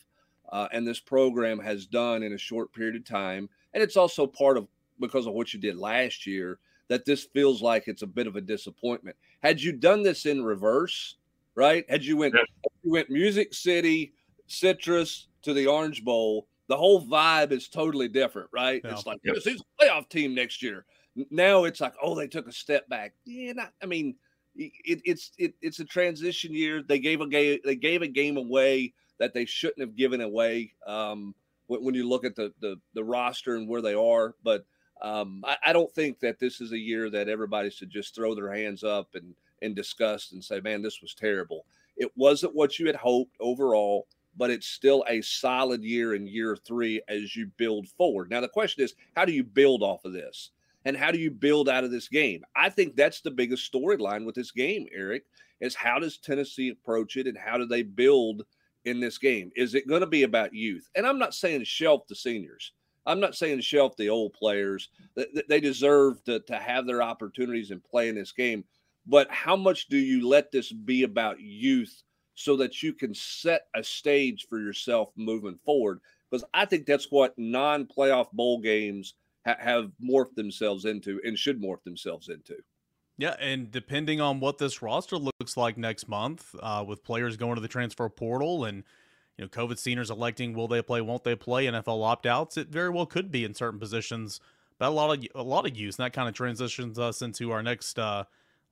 uh, 0.50 0.70
and 0.72 0.88
this 0.88 1.02
program 1.02 1.60
has 1.60 1.86
done 1.86 2.24
in 2.24 2.32
a 2.32 2.38
short 2.38 2.74
period 2.74 2.96
of 2.96 3.04
time, 3.04 3.50
and 3.74 3.84
it's 3.84 3.98
also 3.98 4.26
part 4.26 4.58
of 4.58 4.68
because 5.00 5.28
of 5.28 5.34
what 5.34 5.54
you 5.54 5.60
did 5.60 5.78
last 5.78 6.26
year 6.26 6.60
that 6.90 7.06
this 7.06 7.26
feels 7.26 7.62
like 7.62 7.88
it's 7.88 8.02
a 8.02 8.08
bit 8.08 8.28
of 8.28 8.36
a 8.36 8.42
disappointment. 8.42 9.16
Had 9.42 9.62
you 9.62 9.72
done 9.72 10.04
this 10.04 10.26
in 10.26 10.44
reverse, 10.44 11.16
right? 11.56 11.86
Had 11.90 12.04
you 12.04 12.18
went, 12.18 12.36
you 12.84 12.92
went 12.92 13.10
Music 13.10 13.54
City, 13.54 14.14
Citrus 14.48 15.28
to 15.44 15.54
the 15.54 15.68
Orange 15.68 16.04
Bowl, 16.04 16.48
the 16.68 16.78
whole 16.78 17.06
vibe 17.06 17.52
is 17.52 17.68
totally 17.68 18.08
different, 18.08 18.50
right? 18.52 18.82
Yeah. 18.84 18.92
It's 18.92 19.06
like 19.06 19.20
this 19.24 19.48
is 19.48 19.62
a 19.62 19.84
playoff 19.84 20.10
team 20.10 20.36
next 20.36 20.62
year. 20.62 20.86
Now 21.32 21.64
it's 21.64 21.82
like, 21.82 21.94
oh, 22.02 22.16
they 22.16 22.28
took 22.28 22.48
a 22.48 22.52
step 22.52 22.88
back. 22.90 23.14
Yeah, 23.26 23.54
not, 23.54 23.74
I 23.82 23.86
mean, 23.86 24.16
it, 24.56 25.02
it's 25.06 25.32
it, 25.38 25.54
it's 25.62 25.80
a 25.80 25.86
transition 25.86 26.54
year. 26.54 26.84
They 26.84 27.00
gave 27.00 27.22
a 27.22 27.28
game 27.28 27.60
they 27.64 27.76
gave 27.76 28.02
a 28.02 28.08
game 28.08 28.38
away 28.38 28.94
that 29.20 29.34
they 29.34 29.46
shouldn't 29.46 29.80
have 29.80 29.96
given 29.96 30.22
away. 30.22 30.74
Um, 30.86 31.34
when, 31.68 31.84
when 31.84 31.96
you 31.96 32.08
look 32.08 32.26
at 32.26 32.36
the, 32.36 32.54
the 32.60 32.76
the 32.94 33.04
roster 33.04 33.56
and 33.56 33.68
where 33.68 33.82
they 33.82 33.94
are, 33.94 34.36
but 34.44 34.66
um, 35.02 35.44
I, 35.46 35.58
I, 35.68 35.74
don't 35.74 35.92
think 35.94 36.20
that 36.20 36.40
this 36.40 36.62
is 36.62 36.72
a 36.72 36.78
year 36.78 37.10
that 37.10 37.30
everybody 37.30 37.70
should 37.70 37.90
just 37.90 38.16
throw 38.16 38.34
their 38.34 38.52
hands 38.52 38.84
up 38.84 39.16
and 39.16 39.34
in 39.62 39.74
disgust 39.74 40.34
and 40.34 40.44
say, 40.44 40.60
"Man, 40.60 40.82
this 40.82 41.02
was 41.02 41.14
terrible." 41.14 41.66
It 41.96 42.12
wasn't 42.16 42.56
what 42.56 42.80
you 42.80 42.88
had 42.88 42.96
hoped 42.96 43.36
overall, 43.40 44.08
but 44.38 44.52
it's 44.52 44.68
still 44.68 45.04
a 45.08 45.22
solid 45.22 45.84
year 45.84 46.14
in 46.14 46.28
year 46.28 46.56
three 46.56 47.02
as 47.08 47.36
you 47.36 47.52
build 47.58 47.88
forward. 47.90 48.30
Now 48.30 48.42
the 48.42 48.48
question 48.48 48.84
is, 48.84 48.94
how 49.16 49.26
do 49.26 49.34
you 49.34 49.44
build 49.44 49.82
off 49.82 50.06
of 50.06 50.14
this? 50.14 50.52
And 50.86 50.96
how 50.96 51.12
do 51.12 51.18
you 51.18 51.32
build 51.32 51.68
out 51.68 51.84
of 51.84 51.92
this 51.92 52.08
game? 52.08 52.44
I 52.56 52.70
think 52.70 52.96
that's 52.96 53.22
the 53.22 53.32
biggest 53.32 53.72
storyline 53.72 54.26
with 54.26 54.36
this 54.36 54.52
game, 54.52 54.88
Eric, 54.94 55.26
is 55.60 55.76
how 55.76 56.00
does 56.00 56.18
Tennessee 56.18 56.70
approach 56.70 57.18
it 57.18 57.28
and 57.28 57.38
how 57.38 57.58
do 57.58 57.66
they 57.66 57.82
build 57.82 58.44
in 58.86 59.00
this 59.00 59.18
game? 59.18 59.52
Is 59.56 59.76
it 59.76 59.88
going 59.88 60.02
to 60.02 60.08
be 60.08 60.24
about 60.24 60.54
youth? 60.54 60.90
And 60.96 61.06
I'm 61.06 61.20
not 61.20 61.34
saying 61.34 61.64
shelf 61.66 62.08
the 62.08 62.16
seniors. 62.16 62.72
I'm 63.08 63.20
not 63.20 63.36
saying 63.36 63.62
shelf 63.62 63.96
the 63.96 64.10
old 64.10 64.34
players. 64.34 64.90
They 65.48 65.60
deserve 65.60 66.24
to, 66.26 66.42
to 66.42 66.58
have 66.58 66.86
their 66.86 67.02
opportunities 67.02 67.72
and 67.72 67.84
play 67.84 68.10
in 68.10 68.16
this 68.16 68.34
game. 68.34 68.66
But 69.08 69.32
how 69.32 69.56
much 69.56 69.88
do 69.88 69.98
you 69.98 70.28
let 70.28 70.52
this 70.52 70.72
be 70.72 71.04
about 71.04 71.40
youth 71.40 72.04
so 72.36 72.58
that 72.58 72.84
you 72.84 72.94
can 72.94 73.14
set 73.14 73.62
a 73.74 73.84
stage 73.84 74.46
for 74.50 74.60
yourself 74.60 75.10
moving 75.16 75.58
forward? 75.66 76.02
Because 76.30 76.44
I 76.54 76.66
think 76.66 76.86
that's 76.86 77.10
what 77.10 77.34
non 77.38 77.86
playoff 77.86 78.30
bowl 78.34 78.60
games 78.60 79.14
ha- 79.46 79.56
have 79.60 79.92
morphed 80.04 80.36
themselves 80.36 80.84
into 80.84 81.22
and 81.24 81.40
should 81.40 81.62
morph 81.62 81.84
themselves 81.84 82.28
into. 82.28 82.58
Yeah, 83.18 83.36
and 83.40 83.72
depending 83.72 84.22
on 84.22 84.40
what 84.40 84.60
this 84.60 84.82
roster 84.82 85.18
looks 85.18 85.58
like 85.58 85.78
next 85.78 86.08
month, 86.08 86.54
uh, 86.62 86.84
with 86.86 87.04
players 87.04 87.38
going 87.38 87.56
to 87.56 87.62
the 87.62 87.68
transfer 87.68 88.10
portal 88.10 88.66
and 88.66 88.84
you 89.38 89.46
know, 89.46 89.50
COVID 89.50 89.78
seniors 89.78 90.10
electing 90.10 90.54
will 90.54 90.68
they 90.68 90.82
play, 90.82 91.02
won't 91.02 91.24
they 91.24 91.36
play, 91.36 91.66
NFL 91.66 92.04
opt 92.04 92.26
outs. 92.26 92.58
It 92.58 92.70
very 92.70 92.90
well 92.90 93.06
could 93.06 93.32
be 93.32 93.44
in 93.44 93.54
certain 93.54 93.80
positions, 93.80 94.40
but 94.80 94.88
a 94.88 94.90
lot 94.90 95.18
of 95.18 95.26
a 95.36 95.44
lot 95.44 95.68
of 95.68 95.78
use, 95.78 95.98
and 95.98 96.06
that 96.06 96.14
kind 96.14 96.28
of 96.28 96.34
transitions 96.34 96.98
us 96.98 97.22
into 97.22 97.52
our 97.52 97.62
next 97.62 98.00
uh, 98.00 98.24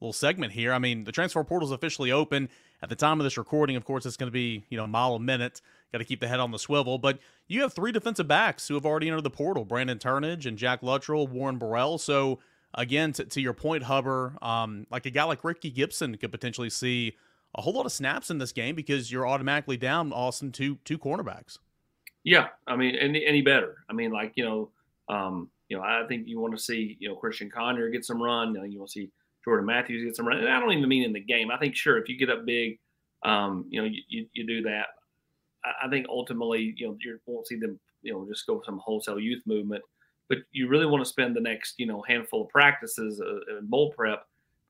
little 0.02 0.14
segment 0.14 0.54
here. 0.54 0.74
I 0.74 0.80
mean, 0.80 1.04
the 1.04 1.12
transfer 1.12 1.44
portal 1.44 1.68
is 1.68 1.72
officially 1.72 2.12
open 2.12 2.50
at 2.82 2.90
the 2.90 2.96
time 2.96 3.20
of 3.20 3.24
this 3.24 3.38
recording. 3.38 3.76
Of 3.76 3.86
course, 3.86 4.06
it's 4.06 4.18
going 4.18 4.28
to 4.28 4.34
be 4.34 4.66
you 4.70 4.78
know 4.78 4.86
a 4.86 4.88
mile 4.88 5.16
a 5.16 5.20
minute. 5.20 5.62
Got 5.92 6.00
to 6.00 6.06
keep 6.06 6.20
the 6.20 6.28
head 6.28 6.40
on 6.40 6.52
the 6.52 6.60
swivel, 6.60 6.98
but 6.98 7.20
you 7.48 7.62
have 7.62 7.74
three 7.74 7.92
defensive 7.92 8.28
backs 8.28 8.68
who 8.68 8.74
have 8.74 8.86
already 8.86 9.08
entered 9.08 9.24
the 9.24 9.30
portal: 9.30 9.66
Brandon 9.66 10.00
Turnage 10.00 10.48
and 10.48 10.58
Jack 10.58 10.82
Luttrell, 10.82 11.28
Warren 11.28 11.60
Burrell. 11.60 12.00
So 12.00 12.40
again, 12.74 13.14
to, 13.14 13.26
to 13.26 13.40
your 13.40 13.54
point, 13.54 13.84
Hubbard, 13.84 14.42
um, 14.42 14.88
like 14.90 15.06
a 15.06 15.12
guy 15.12 15.24
like 15.26 15.44
Rickey 15.44 15.70
Gibson 15.70 16.18
could 16.18 16.32
potentially 16.32 16.72
see 16.72 17.16
a 17.56 17.62
whole 17.62 17.74
lot 17.74 17.86
of 17.86 17.92
snaps 17.92 18.30
in 18.30 18.38
this 18.38 18.52
game 18.52 18.76
because 18.76 19.12
you're 19.12 19.28
automatically 19.28 19.78
down 19.78 20.12
Austin 20.14 20.52
two 20.52 20.78
two 20.86 20.98
cornerbacks. 20.98 21.58
Yeah, 22.24 22.48
I 22.68 22.76
mean, 22.76 22.96
any 22.96 23.26
any 23.26 23.42
better? 23.42 23.78
I 23.90 23.94
mean, 23.94 24.12
like 24.12 24.34
you 24.36 24.44
know, 24.44 24.72
um, 25.10 25.50
you 25.70 25.78
know, 25.78 25.84
I 25.84 26.04
think 26.08 26.28
you 26.28 26.40
want 26.40 26.56
to 26.56 26.62
see, 26.62 26.98
you 27.00 27.10
know, 27.10 27.16
Christian 27.16 27.50
Conner 27.50 27.90
get 27.90 28.06
some 28.06 28.22
run. 28.22 28.56
You, 28.70 28.80
want 28.80 28.92
to 28.92 29.00
see 29.00 29.12
Jordan 29.44 29.66
Matthews 29.66 30.06
get 30.06 30.16
some 30.16 30.28
run. 30.28 30.38
And 30.38 30.50
I 30.50 30.60
don't 30.60 30.72
even 30.72 30.88
mean 30.88 31.04
in 31.04 31.14
the 31.14 31.20
game. 31.20 31.50
I 31.52 31.58
think, 31.58 31.76
sure, 31.76 31.98
if 31.98 32.08
you 32.08 32.18
get 32.18 32.30
up 32.30 32.46
big, 32.46 32.80
um, 33.24 33.66
you 33.70 33.82
know, 33.82 33.88
you, 33.88 34.02
you, 34.08 34.28
you 34.34 34.46
do 34.46 34.62
that. 34.64 34.88
I, 35.64 35.88
I, 35.88 35.90
think 35.90 36.06
ultimately, 36.08 36.76
you 36.78 36.88
know, 36.88 36.98
you 37.00 37.20
won't 37.26 37.48
see 37.48 37.56
them, 37.56 37.80
you 38.04 38.14
know, 38.14 38.28
just 38.28 38.46
go 38.46 38.62
some 38.64 38.80
wholesale 38.84 39.20
youth 39.20 39.42
movement. 39.48 39.84
But 40.30 40.40
you 40.52 40.68
really 40.68 40.86
want 40.86 41.04
to 41.04 41.10
spend 41.10 41.36
the 41.36 41.42
next, 41.42 41.76
you 41.78 41.88
know, 41.88 42.04
handful 42.08 42.44
of 42.44 42.50
practices 42.50 43.22
uh, 43.22 43.58
in 43.58 43.68
bowl 43.68 43.92
prep 43.92 44.26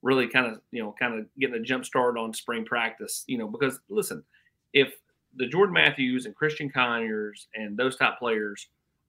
really 0.06 0.28
kind 0.28 0.46
of, 0.46 0.62
you 0.72 0.84
know, 0.84 0.94
kind 1.00 1.18
of 1.18 1.26
getting 1.40 1.56
a 1.56 1.60
jump 1.60 1.84
start 1.84 2.16
on 2.16 2.32
spring 2.32 2.64
practice, 2.64 3.24
you 3.26 3.40
know, 3.40 3.48
because 3.48 3.80
listen, 3.90 4.24
if 4.72 4.94
the 5.36 5.48
Jordan 5.48 5.74
Matthews 5.74 6.28
and 6.28 6.36
Christian 6.36 6.70
Conyers 6.70 7.48
and 7.56 7.76
those 7.76 7.96
top 7.96 8.20
players 8.20 8.68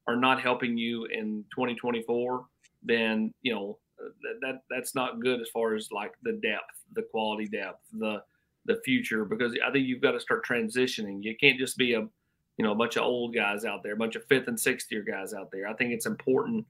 are 0.08 0.16
not 0.16 0.40
helping 0.40 0.78
you 0.78 1.04
in 1.04 1.44
2024, 1.54 2.46
then 2.82 3.32
you 3.42 3.54
know 3.54 3.78
that, 3.98 4.38
that 4.40 4.62
that's 4.70 4.94
not 4.94 5.20
good 5.20 5.40
as 5.40 5.48
far 5.50 5.74
as 5.74 5.92
like 5.92 6.12
the 6.22 6.32
depth, 6.32 6.80
the 6.94 7.02
quality 7.02 7.46
depth, 7.46 7.82
the 7.92 8.22
the 8.64 8.80
future. 8.82 9.26
Because 9.26 9.54
I 9.66 9.70
think 9.70 9.86
you've 9.86 10.00
got 10.00 10.12
to 10.12 10.20
start 10.20 10.46
transitioning. 10.46 11.22
You 11.22 11.36
can't 11.36 11.58
just 11.58 11.76
be 11.76 11.92
a 11.92 12.00
you 12.00 12.64
know 12.64 12.72
a 12.72 12.74
bunch 12.74 12.96
of 12.96 13.02
old 13.02 13.34
guys 13.34 13.66
out 13.66 13.82
there, 13.82 13.92
a 13.92 13.98
bunch 13.98 14.16
of 14.16 14.24
fifth 14.28 14.48
and 14.48 14.58
sixth 14.58 14.90
year 14.90 15.02
guys 15.02 15.34
out 15.34 15.50
there. 15.52 15.68
I 15.68 15.74
think 15.74 15.92
it's 15.92 16.06
important 16.06 16.64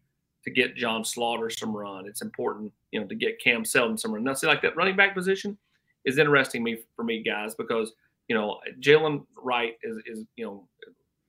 to 0.46 0.52
get 0.52 0.76
John 0.76 1.04
Slaughter 1.04 1.50
some 1.50 1.76
run. 1.76 2.06
It's 2.06 2.22
important 2.22 2.72
you 2.92 3.00
know 3.00 3.06
to 3.06 3.14
get 3.14 3.40
Cam 3.42 3.64
Seldon 3.64 3.98
some 3.98 4.14
run. 4.14 4.24
Now, 4.24 4.34
see 4.34 4.46
like 4.46 4.62
that 4.62 4.76
running 4.76 4.96
back 4.96 5.14
position 5.14 5.58
is 6.04 6.18
interesting 6.18 6.62
me 6.62 6.78
for 6.94 7.04
me 7.04 7.22
guys 7.22 7.54
because 7.54 7.92
you 8.28 8.36
know 8.36 8.58
Jaylen 8.80 9.26
Wright 9.36 9.74
is 9.82 9.98
is 10.06 10.24
you 10.36 10.44
know 10.46 10.68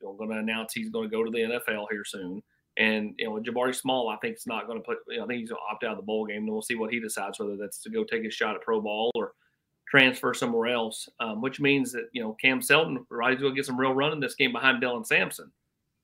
you 0.02 0.08
know, 0.08 0.14
going 0.14 0.30
to 0.30 0.38
announce 0.38 0.74
he's 0.74 0.90
going 0.90 1.10
to 1.10 1.16
go 1.16 1.24
to 1.24 1.32
the 1.32 1.60
NFL 1.60 1.88
here 1.92 2.06
soon. 2.06 2.42
And 2.78 3.16
you 3.18 3.26
know, 3.26 3.42
Jabari 3.42 3.76
Small, 3.76 4.10
I 4.10 4.18
think 4.18 4.36
is 4.36 4.46
not 4.46 4.68
going 4.68 4.78
to 4.78 4.84
put. 4.84 5.00
You 5.08 5.18
know, 5.18 5.24
I 5.24 5.28
think 5.28 5.40
he's 5.40 5.50
going 5.50 5.60
to 5.60 5.74
opt 5.74 5.84
out 5.84 5.92
of 5.92 5.98
the 5.98 6.04
bowl 6.04 6.28
game. 6.28 6.44
And 6.44 6.52
we'll 6.52 6.62
see 6.62 6.76
what 6.76 6.94
he 6.94 7.00
decides 7.00 7.40
whether 7.40 7.58
that's 7.58 7.82
to 7.82 7.90
go 7.90 8.04
take 8.04 8.24
a 8.24 8.30
shot 8.30 8.56
at 8.56 8.62
pro 8.62 8.80
ball 8.80 9.10
or 9.16 9.34
transfer 9.90 10.34
somewhere 10.36 10.68
else. 10.68 11.10
Um, 11.20 11.42
which 11.42 11.60
means 11.60 11.92
that 11.94 12.10
you 12.14 12.22
know 12.22 12.34
Cam 12.40 12.62
Seldon 12.62 13.04
right 13.10 13.40
going 13.40 13.54
to 13.54 13.56
get 13.56 13.66
some 13.66 13.80
real 13.80 13.96
run 13.96 14.14
in 14.14 14.20
this 14.20 14.36
game 14.36 14.52
behind 14.52 14.84
Dylan 14.84 15.08
Sampson. 15.08 15.52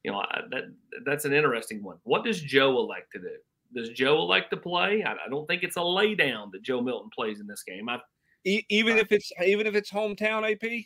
You 0.03 0.11
know, 0.11 0.19
I, 0.19 0.41
that 0.51 0.63
that's 1.05 1.25
an 1.25 1.33
interesting 1.33 1.83
one. 1.83 1.97
What 2.03 2.23
does 2.23 2.41
Joe 2.41 2.77
elect 2.77 3.11
to 3.13 3.19
do? 3.19 3.35
Does 3.73 3.89
Joe 3.89 4.17
elect 4.17 4.51
to 4.51 4.57
play? 4.57 5.03
I, 5.03 5.13
I 5.13 5.29
don't 5.29 5.47
think 5.47 5.63
it's 5.63 5.77
a 5.77 5.81
laydown 5.81 6.51
that 6.51 6.61
Joe 6.61 6.81
Milton 6.81 7.09
plays 7.13 7.39
in 7.39 7.47
this 7.47 7.63
game. 7.63 7.89
I, 7.89 7.99
even 8.45 8.97
if 8.97 9.11
it's 9.11 9.31
even 9.45 9.67
if 9.67 9.75
it's 9.75 9.91
hometown 9.91 10.49
AP. 10.49 10.85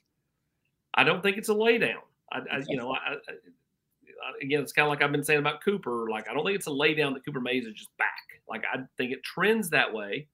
I 0.94 1.04
don't 1.04 1.22
think 1.22 1.38
it's 1.38 1.50
a 1.50 1.54
laydown. 1.54 2.02
I, 2.32 2.40
I 2.52 2.64
you 2.68 2.78
know, 2.78 2.92
I, 2.92 3.14
I, 3.14 4.34
again, 4.42 4.62
it's 4.62 4.74
kind 4.74 4.86
of 4.86 4.90
like 4.90 5.02
I've 5.02 5.12
been 5.12 5.24
saying 5.24 5.40
about 5.40 5.64
Cooper. 5.64 6.08
Like, 6.10 6.30
I 6.30 6.34
don't 6.34 6.44
think 6.44 6.56
it's 6.56 6.68
a 6.68 6.72
laydown 6.72 7.14
that 7.14 7.26
Cooper 7.26 7.42
Mays 7.42 7.66
is 7.66 7.74
just 7.74 7.96
back. 7.98 8.08
Like, 8.50 8.64
I 8.72 8.80
think 8.98 9.12
it 9.12 9.24
trends 9.24 9.70
that 9.72 9.94
way, 9.94 10.28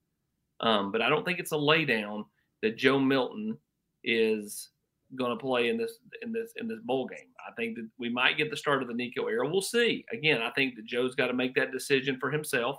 um, 0.60 0.92
but 0.92 1.02
I 1.02 1.08
don't 1.08 1.24
think 1.24 1.38
it's 1.38 1.52
a 1.52 1.56
laydown 1.56 2.24
that 2.62 2.76
Joe 2.76 2.98
Milton 2.98 3.58
is 4.04 4.70
going 5.16 5.36
to 5.36 5.40
play 5.40 5.68
in 5.68 5.76
this 5.76 5.98
in 6.22 6.32
this 6.32 6.52
in 6.56 6.68
this 6.68 6.80
bowl 6.84 7.06
game. 7.06 7.28
I 7.46 7.52
think 7.54 7.76
that 7.76 7.88
we 7.98 8.08
might 8.08 8.36
get 8.36 8.50
the 8.50 8.56
start 8.56 8.82
of 8.82 8.88
the 8.88 8.94
Nico 8.94 9.26
era. 9.26 9.48
We'll 9.48 9.62
see. 9.62 10.04
Again, 10.12 10.42
I 10.42 10.50
think 10.50 10.76
that 10.76 10.86
Joe's 10.86 11.14
got 11.14 11.28
to 11.28 11.34
make 11.34 11.54
that 11.54 11.72
decision 11.72 12.18
for 12.18 12.30
himself, 12.30 12.78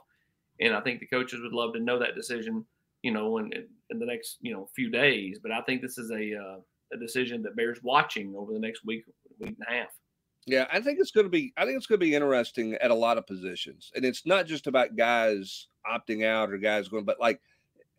and 0.60 0.74
I 0.74 0.82
think 0.82 1.00
the 1.00 1.08
coaches 1.08 1.41
would 1.41 1.53
love 1.53 1.74
to 1.74 1.79
know 1.79 2.00
that 2.00 2.15
decision. 2.15 2.65
You 3.03 3.12
know, 3.12 3.38
in 3.38 3.51
in 3.91 4.00
the 4.00 4.05
next 4.05 4.38
you 4.41 4.53
know 4.53 4.70
few 4.75 4.89
days. 4.89 5.39
But 5.41 5.51
I 5.51 5.62
think 5.62 5.82
this 5.82 5.98
is 5.98 6.12
a 6.12 6.36
uh, 6.36 6.58
a 6.94 6.98
decision 6.98 7.41
that 7.44 7.55
bears 7.55 7.79
watching 7.84 8.36
over 8.36 8.53
the 8.53 8.60
next 8.60 8.86
week, 8.86 9.05
week 9.39 9.55
and 9.58 9.67
a 9.67 9.72
half. 9.72 9.89
Yeah, 10.48 10.65
I 10.72 10.79
think 10.79 11.00
it's 11.00 11.12
going 11.12 11.25
to 11.25 11.32
be. 11.32 11.53
I 11.58 11.65
think 11.65 11.77
it's 11.77 11.88
going 11.88 12.00
to 12.00 12.05
be 12.05 12.15
interesting 12.15 12.75
at 12.75 12.91
a 12.91 12.96
lot 12.96 13.17
of 13.17 13.25
positions, 13.25 13.91
and 13.96 14.05
it's 14.05 14.25
not 14.25 14.46
just 14.46 14.67
about 14.67 14.96
guys 14.96 15.67
opting 15.89 16.25
out 16.25 16.51
or 16.51 16.58
guys 16.58 16.88
going, 16.88 17.05
but 17.05 17.20
like 17.20 17.41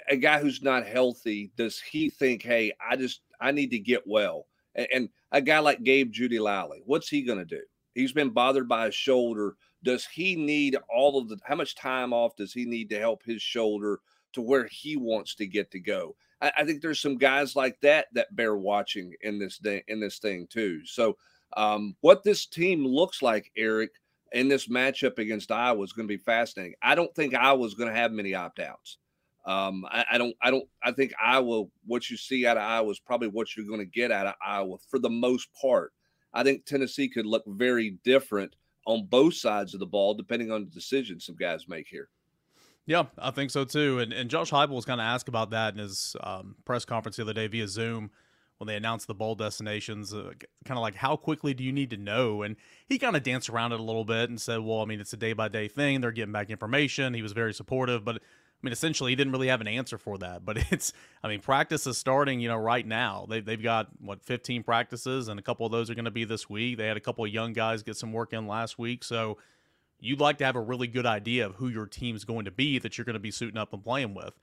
a 0.09 0.17
guy 0.17 0.39
who's 0.39 0.63
not 0.63 0.87
healthy. 0.87 1.51
Does 1.57 1.81
he 1.81 2.09
think, 2.09 2.43
hey, 2.43 2.73
I 2.81 2.97
just 2.97 3.23
I 3.41 3.53
need 3.53 3.71
to 3.71 3.79
get 3.79 4.03
well? 4.07 4.47
And, 4.75 4.87
and 4.95 5.09
a 5.33 5.41
guy 5.41 5.59
like 5.59 5.83
Gabe 5.83 6.13
Jeudy-Lally, 6.13 6.83
what's 6.85 7.09
he 7.09 7.23
going 7.23 7.39
to 7.39 7.45
do? 7.45 7.63
He's 7.95 8.13
been 8.13 8.31
bothered 8.31 8.69
by 8.69 8.87
his 8.87 8.95
shoulder. 8.95 9.57
Does 9.83 10.07
he 10.07 10.37
need 10.37 10.77
all 10.95 11.19
of 11.19 11.29
the? 11.29 11.39
How 11.45 11.55
much 11.55 11.75
time 11.75 12.13
off 12.13 12.37
does 12.37 12.53
he 12.53 12.65
need 12.65 12.91
to 12.91 12.99
help 12.99 13.23
his 13.25 13.41
shoulder 13.41 14.01
to 14.33 14.43
where 14.43 14.67
he 14.71 14.97
wants 14.97 15.35
to 15.37 15.47
get 15.47 15.71
to 15.71 15.81
go? 15.81 16.17
I, 16.41 16.53
I 16.59 16.65
think 16.65 16.83
there's 16.83 17.01
some 17.01 17.17
guys 17.17 17.57
like 17.57 17.81
that 17.81 18.07
that 18.13 18.35
bear 18.37 18.57
watching 18.57 19.15
in 19.23 19.39
this 19.39 19.59
day 19.59 19.83
in 19.89 20.01
this 20.01 20.19
thing 20.19 20.47
too. 20.49 20.85
So 20.85 21.17
um, 21.57 21.97
what 22.01 22.23
this 22.23 22.47
team 22.47 22.85
looks 22.85 23.23
like, 23.23 23.51
Eric, 23.57 23.91
in 24.33 24.49
this 24.49 24.69
matchup 24.69 25.19
against 25.19 25.53
Iowa 25.53 25.83
is 25.83 25.93
going 25.93 26.09
to 26.09 26.15
be 26.15 26.23
fascinating. 26.23 26.75
I 26.83 26.95
don't 26.95 27.15
think 27.15 27.35
Iowa's 27.35 27.75
going 27.75 27.89
to 27.89 27.97
have 27.97 28.13
many 28.13 28.35
opt 28.35 28.59
outs. 28.59 28.99
Um, 29.47 29.85
I, 29.89 30.05
I, 30.13 30.19
don't, 30.19 30.37
I 30.43 30.51
don't, 30.51 30.69
I 30.83 30.93
think 30.93 31.13
Iowa, 31.23 31.65
what 31.87 32.11
you 32.11 32.17
see 32.17 32.47
out 32.47 32.57
of 32.57 32.65
Iowa 32.65 32.91
is 32.91 32.99
probably 32.99 33.29
what 33.29 33.57
you're 33.57 33.67
going 33.67 33.79
to 33.79 33.87
get 33.87 34.11
out 34.11 34.27
of 34.27 34.35
Iowa 34.45 34.77
for 34.91 34.99
the 34.99 35.09
most 35.11 35.49
part. 35.61 35.93
I 36.35 36.43
think 36.43 36.65
Tennessee 36.65 37.09
could 37.09 37.27
look 37.27 37.45
very 37.47 37.99
different 38.05 38.57
on 38.87 39.07
both 39.07 39.35
sides 39.35 39.73
of 39.73 39.81
the 39.81 39.87
ball, 39.87 40.15
depending 40.15 40.51
on 40.51 40.65
the 40.65 40.71
decisions 40.71 41.27
some 41.27 41.37
guys 41.37 41.69
make 41.69 41.87
here. 41.89 42.09
Yeah, 42.87 43.05
I 43.19 43.31
think 43.31 43.51
so 43.51 43.65
too. 43.65 43.99
And 43.99 44.13
and 44.13 44.31
Josh 44.31 44.51
Heupel 44.51 44.71
was 44.71 44.85
kind 44.85 45.01
of 45.01 45.05
asked 45.05 45.29
about 45.29 45.51
that 45.51 45.75
in 45.75 45.81
his 45.81 46.15
um, 46.23 46.57
press 46.65 46.85
conference 46.85 47.17
the 47.17 47.23
other 47.23 47.33
day 47.33 47.49
via 47.49 47.67
Zoom 47.67 48.11
when 48.59 48.69
they 48.69 48.77
announced 48.77 49.07
the 49.07 49.15
bowl 49.15 49.35
destinations. 49.35 50.15
Uh, 50.15 50.31
kind 50.65 50.79
of 50.79 50.83
like, 50.83 50.95
how 50.95 51.17
quickly 51.17 51.53
do 51.53 51.65
you 51.65 51.73
need 51.73 51.91
to 51.91 51.97
know? 51.97 52.43
And 52.43 52.57
he 52.87 52.99
kind 52.99 53.17
of 53.17 53.23
danced 53.23 53.51
around 53.51 53.73
it 53.73 53.81
a 53.81 53.83
little 53.83 54.05
bit 54.05 54.31
and 54.31 54.41
said, 54.41 54.61
well, 54.61 54.81
I 54.81 54.85
mean, 54.85 55.01
it's 55.01 55.13
a 55.13 55.17
day 55.17 55.33
by 55.33 55.49
day 55.49 55.69
thing. 55.69 56.01
They're 56.01 56.13
getting 56.13 56.33
back 56.33 56.49
information. 56.49 57.13
He 57.13 57.23
was 57.23 57.33
very 57.33 57.53
supportive, 57.53 58.05
but 58.05 58.23
I 58.63 58.67
mean, 58.67 58.73
essentially, 58.73 59.13
he 59.13 59.17
didn't 59.17 59.33
really 59.33 59.49
have 59.49 59.61
an 59.61 59.69
answer 59.69 59.99
for 59.99 60.19
that. 60.19 60.45
But 60.45 60.59
it's, 60.73 60.93
I 61.23 61.29
mean, 61.29 61.41
practice 61.41 61.87
is 61.87 61.99
starting, 61.99 62.41
you 62.41 62.49
know, 62.49 62.57
right 62.57 62.87
now. 62.87 63.27
They've, 63.29 63.45
they've 63.45 63.63
got, 63.63 63.89
what, 64.01 64.23
15 64.25 64.63
practices, 64.63 65.29
and 65.29 65.39
a 65.39 65.43
couple 65.43 65.67
of 65.67 65.73
those 65.73 65.91
are 65.91 65.95
going 65.95 66.07
to 66.07 66.11
be 66.11 66.25
this 66.25 66.49
week. 66.49 66.79
They 66.79 66.87
had 66.87 66.97
a 66.97 67.01
couple 67.01 67.25
of 67.25 67.31
young 67.31 67.53
guys 67.53 67.83
get 67.83 67.97
some 67.97 68.13
work 68.13 68.33
in 68.33 68.47
last 68.47 68.79
week. 68.79 69.05
So, 69.05 69.39
you'd 70.01 70.21
like 70.21 70.39
to 70.39 70.45
have 70.45 70.57
a 70.57 70.61
really 70.61 70.87
good 70.87 71.07
idea 71.07 71.47
of 71.47 71.55
who 71.57 71.69
your 71.69 71.87
team's 71.87 72.25
going 72.25 72.45
to 72.45 72.51
be 72.51 72.79
that 72.79 72.99
you're 72.99 73.05
going 73.05 73.15
to 73.15 73.21
be 73.21 73.31
suiting 73.31 73.59
up 73.59 73.73
and 73.73 73.83
playing 73.83 74.15
with. 74.15 74.39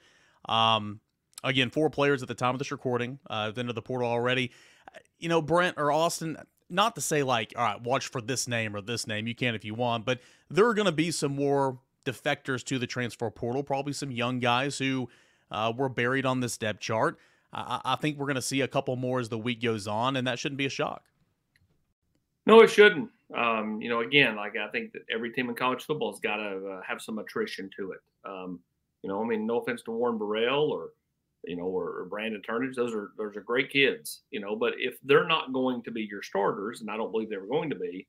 Um, 0.50 1.00
again, 1.44 1.70
four 1.70 1.90
players 1.90 2.22
at 2.22 2.28
the 2.28 2.36
time 2.36 2.56
of 2.56 2.60
this 2.60 2.72
recording, 2.72 3.20
uh, 3.30 3.52
into 3.56 3.74
the 3.74 3.82
portal 3.82 4.10
already. 4.10 4.52
You 5.20 5.30
know, 5.30 5.42
Brent 5.42 5.78
or 5.78 5.92
Austin, 5.92 6.38
not 6.70 6.96
to 6.96 7.02
say 7.02 7.24
like, 7.24 7.54
all 7.56 7.64
right, 7.64 7.82
watch 7.82 8.08
for 8.08 8.22
this 8.22 8.48
name 8.48 8.76
or 8.76 8.82
this 8.82 9.08
name. 9.08 9.28
You 9.28 9.36
can 9.36 9.56
if 9.56 9.64
you 9.64 9.74
want, 9.74 10.06
but 10.06 10.20
there 10.50 10.68
are 10.68 10.74
going 10.74 10.88
to 10.88 10.92
be 10.92 11.12
some 11.12 11.36
more 11.36 11.78
defectors 12.06 12.64
to 12.66 12.80
the 12.80 12.88
transfer 12.88 13.30
portal, 13.30 13.64
probably 13.64 13.94
some 13.94 14.12
young 14.12 14.40
guys 14.40 14.78
who 14.78 15.10
uh, 15.52 15.72
were 15.76 15.90
buried 15.90 16.26
on 16.26 16.40
this 16.40 16.58
depth 16.58 16.80
chart. 16.80 17.18
I, 17.52 17.82
I 17.86 17.96
think 17.96 18.18
we're 18.18 18.26
going 18.26 18.36
to 18.36 18.42
see 18.42 18.62
a 18.62 18.68
couple 18.68 18.96
more 18.96 19.20
as 19.20 19.30
the 19.30 19.38
week 19.38 19.62
goes 19.62 19.88
on, 19.88 20.16
and 20.16 20.28
that 20.28 20.40
shouldn't 20.40 20.58
be 20.58 20.66
a 20.66 20.70
shock. 20.70 21.04
No, 22.46 22.62
it 22.62 22.70
shouldn't. 22.70 23.10
Um, 23.36 23.82
you 23.82 23.90
know, 23.90 24.02
again, 24.02 24.36
like 24.36 24.56
I 24.58 24.68
think 24.70 24.92
that 24.94 25.04
every 25.12 25.32
team 25.32 25.50
in 25.50 25.56
college 25.56 25.84
football 25.84 26.12
has 26.12 26.20
got 26.20 26.38
to 26.38 26.68
uh, 26.68 26.82
have 26.88 27.02
some 27.02 27.20
attrition 27.20 27.70
to 27.78 27.92
it. 27.92 28.00
Um, 28.26 28.60
you 29.02 29.10
know, 29.10 29.24
I 29.24 29.26
mean, 29.26 29.46
no 29.46 29.60
offense 29.60 29.82
to 29.84 29.92
Warren 29.92 30.18
Burrell 30.18 30.72
or 30.72 30.90
you 31.46 31.58
know, 31.58 31.64
or, 31.64 32.00
or 32.00 32.06
Brandon 32.06 32.42
Turnage, 32.42 32.76
those 32.76 32.94
are 32.94 33.12
those 33.18 33.36
are 33.36 33.42
great 33.42 33.70
kids, 33.70 34.22
you 34.32 34.40
know. 34.40 34.56
But 34.56 34.74
if 34.78 34.96
they're 35.04 35.28
not 35.28 35.54
going 35.54 35.84
to 35.84 35.92
be 35.92 36.08
your 36.10 36.22
starters, 36.22 36.82
and 36.82 36.90
I 36.90 36.98
don't 36.98 37.12
believe 37.12 37.30
they 37.30 37.38
were 37.38 37.48
going 37.48 37.70
to 37.70 37.76
be, 37.76 38.08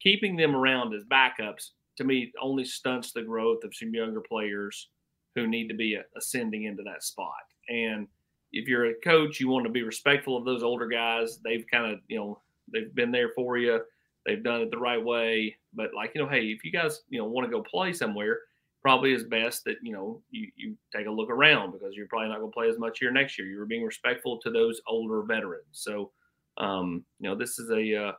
keeping 0.00 0.36
them 0.36 0.56
around 0.56 0.94
as 0.94 1.04
backups 1.04 1.70
to 2.00 2.06
me 2.06 2.32
only 2.40 2.64
stunts 2.64 3.12
the 3.12 3.22
growth 3.22 3.62
of 3.62 3.74
some 3.74 3.94
younger 3.94 4.22
players 4.22 4.88
who 5.34 5.46
need 5.46 5.68
to 5.68 5.74
be 5.74 5.98
ascending 6.16 6.64
into 6.64 6.82
that 6.82 7.04
spot. 7.04 7.34
And 7.68 8.08
if 8.52 8.66
you're 8.66 8.86
a 8.86 9.00
coach, 9.04 9.38
you 9.38 9.48
want 9.48 9.66
to 9.66 9.72
be 9.72 9.82
respectful 9.82 10.36
of 10.36 10.44
those 10.44 10.62
older 10.62 10.88
guys. 10.88 11.38
They've 11.44 11.64
kind 11.70 11.92
of, 11.92 12.00
you 12.08 12.18
know, 12.18 12.40
they've 12.72 12.92
been 12.94 13.12
there 13.12 13.30
for 13.36 13.58
you. 13.58 13.80
They've 14.26 14.42
done 14.42 14.62
it 14.62 14.70
the 14.70 14.78
right 14.78 15.02
way. 15.02 15.56
But 15.74 15.90
like, 15.94 16.12
you 16.14 16.22
know, 16.22 16.28
hey, 16.28 16.46
if 16.46 16.64
you 16.64 16.72
guys, 16.72 17.02
you 17.10 17.18
know, 17.18 17.26
want 17.26 17.46
to 17.46 17.52
go 17.52 17.62
play 17.62 17.92
somewhere, 17.92 18.40
probably 18.82 19.12
is 19.12 19.24
best 19.24 19.64
that, 19.64 19.76
you 19.82 19.92
know, 19.92 20.22
you, 20.30 20.48
you 20.56 20.74
take 20.94 21.06
a 21.06 21.10
look 21.10 21.30
around 21.30 21.72
because 21.72 21.94
you're 21.94 22.08
probably 22.08 22.28
not 22.28 22.40
going 22.40 22.50
to 22.50 22.54
play 22.54 22.68
as 22.68 22.78
much 22.78 22.98
here 22.98 23.12
next 23.12 23.38
year. 23.38 23.46
You're 23.46 23.66
being 23.66 23.84
respectful 23.84 24.40
to 24.40 24.50
those 24.50 24.80
older 24.88 25.22
veterans. 25.22 25.66
So, 25.72 26.10
um, 26.56 27.04
you 27.20 27.28
know, 27.28 27.36
this 27.36 27.58
is 27.58 27.70
a, 27.70 28.08
uh, 28.08 28.12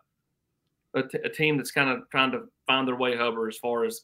a, 0.94 1.04
t- 1.04 1.20
a 1.24 1.30
team 1.30 1.58
that's 1.58 1.72
kind 1.72 1.90
of 1.90 2.10
trying 2.10 2.32
to 2.32 2.44
find 2.68 2.88
their 2.88 2.96
way, 2.96 3.16
Hubbard, 3.16 3.54
as 3.54 3.58
far 3.58 3.86
as 3.86 4.02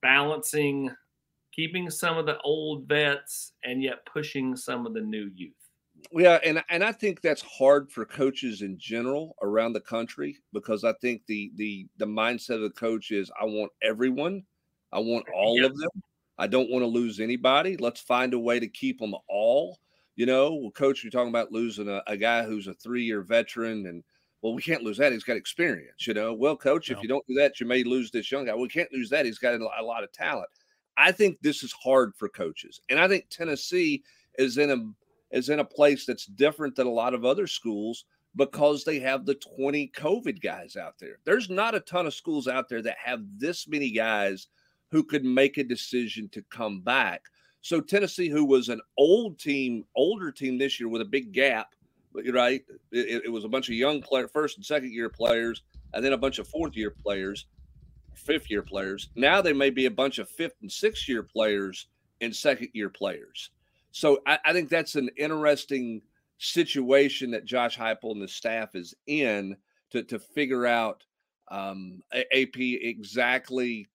balancing, 0.00 0.90
keeping 1.54 1.90
some 1.90 2.18
of 2.18 2.26
the 2.26 2.38
old 2.40 2.88
vets 2.88 3.52
and 3.64 3.82
yet 3.82 4.04
pushing 4.06 4.56
some 4.56 4.86
of 4.86 4.94
the 4.94 5.00
new 5.00 5.30
youth. 5.34 5.52
Yeah, 6.10 6.40
and 6.44 6.62
and 6.68 6.82
I 6.82 6.90
think 6.90 7.20
that's 7.20 7.42
hard 7.42 7.90
for 7.92 8.04
coaches 8.04 8.62
in 8.62 8.76
general 8.76 9.36
around 9.40 9.72
the 9.72 9.80
country 9.80 10.38
because 10.52 10.82
I 10.82 10.94
think 11.00 11.22
the 11.26 11.52
the 11.54 11.86
the 11.98 12.06
mindset 12.06 12.56
of 12.56 12.62
the 12.62 12.70
coach 12.70 13.12
is 13.12 13.30
I 13.40 13.44
want 13.44 13.70
everyone, 13.82 14.42
I 14.92 14.98
want 14.98 15.26
all 15.32 15.56
yes. 15.56 15.66
of 15.66 15.76
them. 15.76 16.02
I 16.38 16.48
don't 16.48 16.70
want 16.70 16.82
to 16.82 16.86
lose 16.88 17.20
anybody. 17.20 17.76
Let's 17.76 18.00
find 18.00 18.34
a 18.34 18.38
way 18.38 18.58
to 18.58 18.66
keep 18.66 18.98
them 18.98 19.14
all. 19.28 19.78
You 20.16 20.26
know, 20.26 20.54
well, 20.54 20.70
coach, 20.72 21.04
you're 21.04 21.10
talking 21.10 21.28
about 21.28 21.52
losing 21.52 21.88
a, 21.88 22.02
a 22.06 22.16
guy 22.16 22.42
who's 22.42 22.66
a 22.66 22.74
three 22.74 23.04
year 23.04 23.22
veteran 23.22 23.86
and 23.86 24.02
Well, 24.42 24.54
we 24.54 24.62
can't 24.62 24.82
lose 24.82 24.98
that. 24.98 25.12
He's 25.12 25.22
got 25.22 25.36
experience, 25.36 26.06
you 26.06 26.14
know. 26.14 26.34
Well, 26.34 26.56
coach, 26.56 26.90
if 26.90 27.00
you 27.00 27.08
don't 27.08 27.26
do 27.28 27.34
that, 27.34 27.60
you 27.60 27.66
may 27.66 27.84
lose 27.84 28.10
this 28.10 28.30
young 28.30 28.46
guy. 28.46 28.54
We 28.54 28.68
can't 28.68 28.92
lose 28.92 29.08
that. 29.10 29.24
He's 29.24 29.38
got 29.38 29.54
a 29.54 29.84
lot 29.84 30.02
of 30.02 30.12
talent. 30.12 30.48
I 30.96 31.12
think 31.12 31.38
this 31.40 31.62
is 31.62 31.72
hard 31.72 32.12
for 32.16 32.28
coaches, 32.28 32.80
and 32.90 32.98
I 32.98 33.08
think 33.08 33.26
Tennessee 33.30 34.02
is 34.38 34.58
in 34.58 34.70
a 34.70 35.36
is 35.36 35.48
in 35.48 35.60
a 35.60 35.64
place 35.64 36.04
that's 36.04 36.26
different 36.26 36.76
than 36.76 36.86
a 36.86 36.92
lot 36.92 37.14
of 37.14 37.24
other 37.24 37.46
schools 37.46 38.04
because 38.36 38.84
they 38.84 38.98
have 38.98 39.24
the 39.24 39.34
20 39.34 39.92
COVID 39.94 40.42
guys 40.42 40.76
out 40.76 40.94
there. 40.98 41.18
There's 41.24 41.50
not 41.50 41.74
a 41.74 41.80
ton 41.80 42.06
of 42.06 42.14
schools 42.14 42.48
out 42.48 42.68
there 42.68 42.82
that 42.82 42.96
have 43.02 43.20
this 43.38 43.68
many 43.68 43.90
guys 43.90 44.48
who 44.90 45.02
could 45.02 45.24
make 45.24 45.58
a 45.58 45.64
decision 45.64 46.28
to 46.30 46.42
come 46.50 46.80
back. 46.80 47.22
So 47.62 47.80
Tennessee, 47.80 48.28
who 48.28 48.44
was 48.44 48.68
an 48.68 48.80
old 48.98 49.38
team, 49.38 49.84
older 49.94 50.30
team 50.30 50.58
this 50.58 50.80
year 50.80 50.88
with 50.88 51.00
a 51.00 51.06
big 51.06 51.32
gap, 51.32 51.74
right? 52.14 52.62
It, 52.90 53.22
it 53.24 53.32
was 53.32 53.44
a 53.44 53.48
bunch 53.48 53.68
of 53.68 53.74
young 53.74 54.00
player, 54.02 54.28
first 54.28 54.56
and 54.56 54.64
second 54.66 54.92
year 54.92 55.08
players, 55.08 55.62
and 55.94 56.04
then 56.04 56.12
a 56.12 56.18
bunch 56.18 56.38
of 56.38 56.48
fourth 56.48 56.76
year 56.76 56.90
players, 56.90 57.46
fifth 58.14 58.50
year 58.50 58.62
players. 58.62 59.10
Now 59.16 59.40
they 59.40 59.52
may 59.52 59.70
be 59.70 59.86
a 59.86 59.90
bunch 59.90 60.18
of 60.18 60.28
fifth 60.28 60.56
and 60.62 60.70
sixth 60.70 61.08
year 61.08 61.22
players 61.22 61.88
and 62.20 62.34
second 62.34 62.68
year 62.72 62.88
players. 62.88 63.50
So 63.90 64.20
I, 64.26 64.38
I 64.44 64.52
think 64.52 64.68
that's 64.68 64.94
an 64.94 65.10
interesting 65.16 66.02
situation 66.38 67.30
that 67.30 67.44
Josh 67.44 67.78
Heupel 67.78 68.12
and 68.12 68.22
the 68.22 68.28
staff 68.28 68.74
is 68.74 68.94
in 69.06 69.56
to 69.90 70.02
to 70.04 70.18
figure 70.18 70.66
out 70.66 71.04
um, 71.48 72.00
AP 72.12 72.56
exactly 72.56 73.88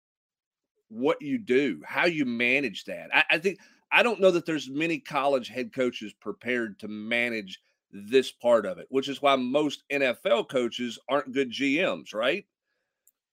what 0.90 1.22
you 1.22 1.38
do, 1.38 1.82
how 1.86 2.06
you 2.06 2.26
manage 2.26 2.86
that. 2.86 3.10
I, 3.14 3.24
I 3.32 3.38
think 3.40 3.60
I 3.92 4.04
don't 4.04 4.22
know 4.22 4.32
that 4.32 4.46
there's 4.46 4.70
many 4.70 5.00
college 5.00 5.50
head 5.50 5.74
coaches 5.74 6.14
prepared 6.14 6.80
to 6.80 6.88
manage 6.88 7.62
this 7.92 8.32
part 8.32 8.66
of 8.66 8.78
it, 8.78 8.88
which 8.90 9.10
is 9.10 9.22
why 9.22 9.36
most 9.36 9.84
NFL 9.92 10.50
coaches 10.50 11.00
aren't 11.10 11.34
good 11.34 11.52
GMs, 11.52 12.14
right? 12.14 12.46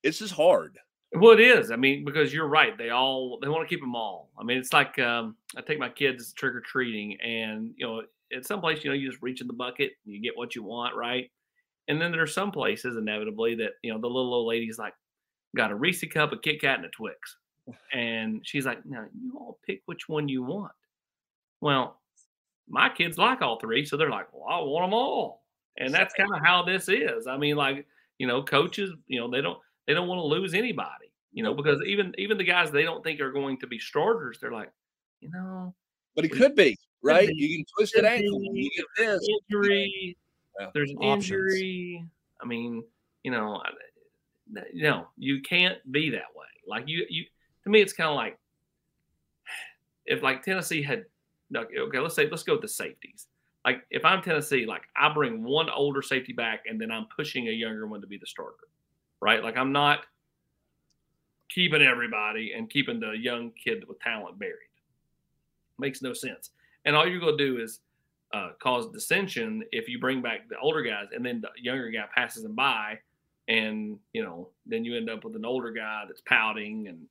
This 0.03 0.21
is 0.21 0.31
hard. 0.31 0.79
Well, 1.13 1.33
it 1.33 1.41
is. 1.41 1.71
I 1.71 1.77
mean, 1.77 2.05
because 2.05 2.35
you're 2.35 2.49
right. 2.49 2.77
They 2.77 2.91
all 2.91 3.39
they 3.41 3.49
want 3.49 3.67
to 3.67 3.73
keep 3.73 3.81
them 3.81 3.95
all. 3.95 4.31
I 4.39 4.43
mean, 4.43 4.59
it's 4.59 4.73
like 4.73 4.99
um, 4.99 5.37
I 5.57 5.61
take 5.61 5.79
my 5.79 5.89
kids 5.89 6.33
trick 6.33 6.55
or 6.55 6.61
treating, 6.61 7.21
and 7.21 7.73
you 7.77 7.87
know, 7.87 8.03
at 8.37 8.47
some 8.47 8.61
place, 8.61 8.83
you 8.83 8.91
know, 8.91 8.97
you 8.97 9.09
just 9.09 9.23
reach 9.23 9.41
in 9.41 9.47
the 9.47 9.53
bucket, 9.53 9.93
you 10.05 10.21
get 10.21 10.37
what 10.37 10.57
you 10.57 10.65
want, 10.65 10.97
right? 10.97 11.31
And 11.87 12.01
then 12.01 12.11
there 12.11 12.23
are 12.23 12.27
some 12.27 12.51
places, 12.51 12.97
inevitably, 12.97 13.55
that 13.57 13.73
you 13.83 13.93
know 13.93 14.01
the 14.01 14.09
little 14.09 14.35
old 14.35 14.49
lady's 14.49 14.79
like, 14.79 14.95
got 15.57 15.71
a 15.71 15.77
Reese 15.77 16.05
cup, 16.13 16.33
a 16.33 16.39
Kit 16.39 16.61
Kat, 16.61 16.79
and 16.79 16.87
a 16.87 16.89
Twix, 16.89 17.37
and 17.93 18.41
she's 18.45 18.67
like, 18.67 18.85
"Now 18.85 19.05
you 19.17 19.37
all 19.39 19.59
pick 19.65 19.83
which 19.87 20.09
one 20.09 20.29
you 20.29 20.43
want." 20.43 20.73
Well, 21.61 22.01
my 22.69 22.89
kids 22.89 23.19
like 23.19 23.43
all 23.43 23.59
three, 23.59 23.85
so 23.85 23.97
they're 23.97 24.11
like, 24.11 24.33
"Well, 24.33 24.45
I 24.49 24.61
want 24.63 24.85
them 24.87 24.95
all," 24.95 25.43
and 25.77 25.93
that's 25.93 26.15
kind 26.15 26.33
of 26.33 26.41
how 26.45 26.63
this 26.63 26.89
is. 26.89 27.27
I 27.27 27.37
mean, 27.37 27.57
like 27.57 27.87
you 28.19 28.27
know, 28.27 28.43
coaches, 28.43 28.91
you 29.07 29.21
know, 29.21 29.31
they 29.31 29.41
don't 29.41 29.59
they 29.87 29.95
don't 29.95 30.09
want 30.09 30.19
to 30.19 30.27
lose 30.27 30.55
anybody, 30.55 31.13
you 31.33 31.43
know, 31.43 31.55
because 31.55 31.81
even 31.87 32.15
even 32.19 32.39
the 32.39 32.45
guys 32.45 32.71
they 32.71 32.85
don't 32.85 33.05
think 33.05 33.21
are 33.21 33.33
going 33.33 33.59
to 33.59 33.67
be 33.67 33.79
starters, 33.79 34.39
they're 34.41 34.53
like, 34.53 34.71
you 35.21 35.31
know, 35.31 35.75
but 36.15 36.25
he 36.25 36.31
could 36.31 36.55
be 36.55 36.77
right? 37.05 37.29
You 37.29 37.57
can 37.57 37.65
twist 37.77 37.95
an 37.95 38.05
ankle. 38.05 38.41
You 38.43 38.71
get 38.75 38.87
this 38.97 39.29
injury. 39.51 40.17
Yeah. 40.59 40.71
There's 40.75 40.91
an 40.91 40.97
Options. 40.99 41.31
injury. 41.31 42.05
I 42.41 42.47
mean, 42.47 42.83
you 43.23 43.31
know, 43.31 43.63
no, 44.73 45.09
you 45.17 45.43
can't 45.43 45.79
be 45.93 46.11
that 46.11 46.35
way. 46.35 46.47
Like 46.67 46.85
you, 46.89 47.07
you. 47.09 47.25
To 47.65 47.71
me, 47.71 47.81
it's 47.81 47.93
kind 47.93 48.11
of 48.11 48.17
like 48.17 48.39
if 50.07 50.23
like 50.23 50.43
Tennessee 50.43 50.83
had. 50.83 51.05
Okay, 51.57 51.99
let's 51.99 52.15
say 52.15 52.29
let's 52.29 52.43
go 52.43 52.55
with 52.55 52.63
the 52.63 52.69
safeties. 52.69 53.29
Like 53.65 53.83
if 53.91 54.05
I'm 54.05 54.23
Tennessee, 54.23 54.67
like 54.67 54.83
I 54.97 55.13
bring 55.13 55.43
one 55.43 55.71
older 55.71 56.03
safety 56.03 56.33
back, 56.33 56.65
and 56.69 56.81
then 56.81 56.91
I'm 56.91 57.07
pushing 57.15 57.49
a 57.49 57.53
younger 57.53 57.87
one 57.87 58.01
to 58.01 58.07
be 58.07 58.19
the 58.19 58.27
starter, 58.27 58.69
right? 59.21 59.43
Like 59.43 59.57
I'm 59.57 59.73
not 59.73 60.01
keeping 61.49 61.83
everybody 61.83 62.53
and 62.53 62.69
keeping 62.69 63.01
the 63.01 63.13
young 63.13 63.53
kid 63.53 63.85
with 63.87 64.01
talent 64.01 64.39
buried. 64.39 64.55
Makes 65.79 66.03
no 66.03 66.13
sense. 66.13 66.51
And 66.85 66.97
all 66.97 67.07
you're 67.07 67.21
going 67.21 67.39
to 67.39 67.47
do 67.47 67.63
is 67.63 67.81
uh, 68.33 68.51
cause 68.61 68.91
dissension 68.91 69.63
if 69.71 69.89
you 69.89 69.99
bring 69.99 70.21
back 70.21 70.49
the 70.49 70.59
older 70.59 70.83
guys 70.83 71.07
and 71.15 71.25
then 71.25 71.41
the 71.41 71.51
younger 71.61 71.91
guy 71.91 72.05
passes 72.15 72.43
them 72.43 72.55
by. 72.55 72.99
And, 73.47 73.99
you 74.13 74.23
know, 74.23 74.49
then 74.67 74.85
you 74.85 74.97
end 74.97 75.11
up 75.11 75.25
with 75.25 75.37
an 75.37 75.45
older 75.45 75.71
guy 75.71 76.05
that's 76.07 76.23
pouting 76.23 76.89
and, 76.89 77.07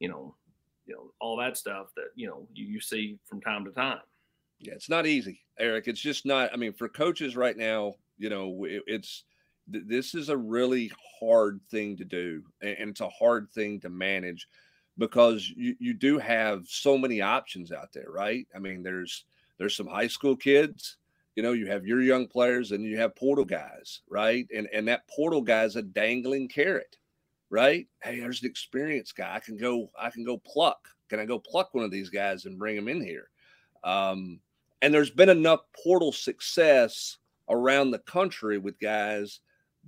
you 0.00 0.08
know, 0.08 0.34
you 0.86 0.94
know, 0.94 1.12
all 1.20 1.36
that 1.38 1.56
stuff 1.56 1.88
that, 1.96 2.08
you 2.14 2.26
know, 2.26 2.46
you, 2.52 2.66
you 2.66 2.80
see 2.80 3.18
from 3.26 3.40
time 3.40 3.64
to 3.64 3.70
time. 3.70 4.00
Yeah, 4.58 4.74
it's 4.74 4.88
not 4.88 5.06
easy, 5.06 5.40
Eric. 5.58 5.88
It's 5.88 6.00
just 6.00 6.24
not. 6.24 6.50
I 6.52 6.56
mean, 6.56 6.72
for 6.72 6.88
coaches 6.88 7.36
right 7.36 7.56
now, 7.56 7.94
you 8.16 8.30
know, 8.30 8.64
it, 8.64 8.82
it's 8.86 9.24
this 9.66 10.14
is 10.14 10.28
a 10.28 10.36
really 10.36 10.92
hard 11.20 11.60
thing 11.70 11.96
to 11.96 12.04
do, 12.04 12.42
and 12.62 12.90
it's 12.90 13.00
a 13.00 13.08
hard 13.08 13.50
thing 13.50 13.80
to 13.80 13.88
manage 13.88 14.46
because 14.98 15.48
you, 15.56 15.74
you 15.80 15.94
do 15.94 16.18
have 16.18 16.64
so 16.68 16.96
many 16.96 17.20
options 17.20 17.72
out 17.72 17.92
there, 17.92 18.10
right? 18.10 18.46
I 18.54 18.58
mean, 18.58 18.82
there's 18.82 19.24
there's 19.58 19.76
some 19.76 19.86
high 19.86 20.06
school 20.06 20.36
kids, 20.36 20.96
you 21.36 21.42
know, 21.42 21.52
you 21.52 21.66
have 21.66 21.86
your 21.86 22.00
young 22.00 22.26
players 22.26 22.72
and 22.72 22.84
you 22.84 22.98
have 22.98 23.16
portal 23.16 23.44
guys, 23.44 24.00
right? 24.08 24.46
And 24.54 24.68
and 24.72 24.86
that 24.88 25.08
portal 25.08 25.42
guy's 25.42 25.76
a 25.76 25.82
dangling 25.82 26.48
carrot, 26.48 26.96
right? 27.54 27.86
Hey, 28.02 28.18
there's 28.18 28.42
an 28.42 28.48
experienced 28.48 29.16
guy. 29.16 29.32
I 29.32 29.38
can 29.38 29.56
go, 29.56 29.88
I 29.96 30.10
can 30.10 30.24
go 30.24 30.38
pluck. 30.38 30.88
Can 31.08 31.20
I 31.20 31.24
go 31.24 31.38
pluck 31.38 31.72
one 31.72 31.84
of 31.84 31.92
these 31.92 32.10
guys 32.10 32.46
and 32.46 32.58
bring 32.58 32.76
him 32.76 32.88
in 32.88 33.00
here? 33.00 33.30
Um, 33.84 34.40
and 34.82 34.92
there's 34.92 35.10
been 35.10 35.28
enough 35.28 35.60
portal 35.84 36.10
success 36.10 37.18
around 37.48 37.92
the 37.92 38.00
country 38.00 38.58
with 38.58 38.80
guys 38.80 39.38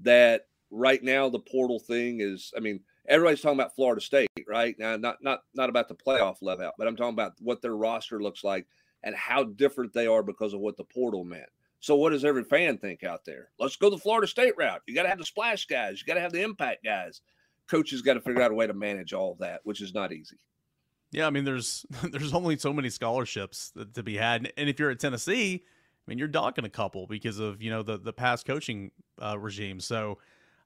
that 0.02 0.46
right 0.70 1.02
now 1.02 1.28
the 1.28 1.40
portal 1.40 1.80
thing 1.80 2.20
is, 2.20 2.52
I 2.56 2.60
mean, 2.60 2.78
everybody's 3.08 3.40
talking 3.40 3.58
about 3.58 3.74
Florida 3.74 4.00
State, 4.00 4.28
right? 4.46 4.76
Now, 4.78 4.96
not 4.96 5.16
not 5.20 5.40
not 5.54 5.68
about 5.68 5.88
the 5.88 5.94
playoff 5.96 6.36
level, 6.42 6.70
but 6.78 6.86
I'm 6.86 6.94
talking 6.94 7.14
about 7.14 7.32
what 7.40 7.62
their 7.62 7.76
roster 7.76 8.22
looks 8.22 8.44
like 8.44 8.66
and 9.02 9.14
how 9.16 9.42
different 9.42 9.92
they 9.92 10.06
are 10.06 10.22
because 10.22 10.54
of 10.54 10.60
what 10.60 10.76
the 10.76 10.84
portal 10.84 11.24
meant. 11.24 11.48
So, 11.80 11.96
what 11.96 12.10
does 12.10 12.24
every 12.24 12.44
fan 12.44 12.78
think 12.78 13.02
out 13.02 13.24
there? 13.24 13.50
Let's 13.58 13.76
go 13.76 13.90
the 13.90 13.98
Florida 13.98 14.28
State 14.28 14.54
route. 14.56 14.82
You 14.86 14.94
got 14.94 15.02
to 15.02 15.08
have 15.08 15.18
the 15.18 15.26
splash 15.26 15.66
guys. 15.66 16.00
You 16.00 16.06
got 16.06 16.14
to 16.14 16.20
have 16.20 16.32
the 16.32 16.42
impact 16.42 16.84
guys. 16.84 17.22
Coaches 17.68 18.02
got 18.02 18.14
to 18.14 18.20
figure 18.20 18.42
out 18.42 18.50
a 18.50 18.54
way 18.54 18.66
to 18.66 18.74
manage 18.74 19.12
all 19.12 19.32
of 19.32 19.38
that, 19.38 19.60
which 19.64 19.80
is 19.80 19.94
not 19.94 20.12
easy. 20.12 20.36
Yeah, 21.12 21.26
I 21.26 21.30
mean, 21.30 21.44
there's 21.44 21.86
there's 22.10 22.34
only 22.34 22.58
so 22.58 22.72
many 22.72 22.90
scholarships 22.90 23.72
to 23.94 24.02
be 24.02 24.16
had, 24.16 24.52
and 24.56 24.68
if 24.68 24.78
you're 24.78 24.90
at 24.90 25.00
Tennessee, 25.00 25.64
I 25.64 26.10
mean, 26.10 26.18
you're 26.18 26.28
docking 26.28 26.64
a 26.64 26.70
couple 26.70 27.06
because 27.06 27.38
of 27.38 27.62
you 27.62 27.70
know 27.70 27.82
the 27.82 27.98
the 27.98 28.12
past 28.12 28.46
coaching 28.46 28.90
uh, 29.22 29.38
regime. 29.38 29.80
So 29.80 30.18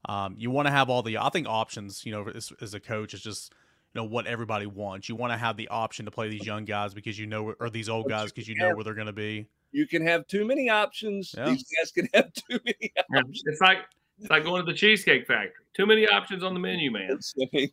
um, 0.09 0.35
you 0.39 0.51
want 0.51 0.67
to 0.67 0.73
have 0.73 0.89
all 0.89 1.03
the, 1.03 1.19
I 1.19 1.29
think, 1.31 1.47
options. 1.49 2.05
You 2.05 2.13
know, 2.13 2.29
as, 2.29 2.53
as 2.61 2.75
a 2.75 2.81
coach, 2.81 3.15
is 3.15 3.23
just 3.23 3.53
you 3.95 4.01
know 4.01 4.05
what 4.05 4.27
everybody 4.27 4.67
wants. 4.67 5.09
You 5.09 5.17
want 5.17 5.33
to 5.33 5.37
have 5.37 5.57
the 5.57 5.69
option 5.69 6.05
to 6.05 6.11
play 6.11 6.29
these 6.29 6.47
young 6.47 6.65
guys 6.65 6.95
because 6.95 7.19
you 7.19 7.27
know, 7.27 7.55
or 7.61 7.71
these 7.71 7.89
old 7.89 8.09
guys 8.09 8.33
because 8.33 8.49
you 8.49 8.55
know 8.55 8.75
where 8.75 8.85
they're 8.85 8.95
going 8.95 9.07
to 9.07 9.13
be. 9.13 9.47
You 9.73 9.87
can 9.87 10.05
have 10.07 10.27
too 10.27 10.45
many 10.45 10.69
options. 10.69 11.35
Yeah. 11.37 11.51
These 11.51 11.65
guys 11.79 11.93
can 11.93 12.09
have 12.15 12.33
too 12.51 12.59
many 12.65 12.93
options. 13.15 13.43
It's 13.47 13.61
like 13.61 13.79
it's 14.21 14.31
like 14.31 14.45
going 14.45 14.65
to 14.65 14.71
the 14.71 14.77
Cheesecake 14.77 15.27
Factory. 15.27 15.53
Too 15.75 15.87
many 15.87 16.07
options 16.07 16.43
on 16.43 16.55
the 16.55 16.61
menu, 16.61 16.91
man. 16.91 17.19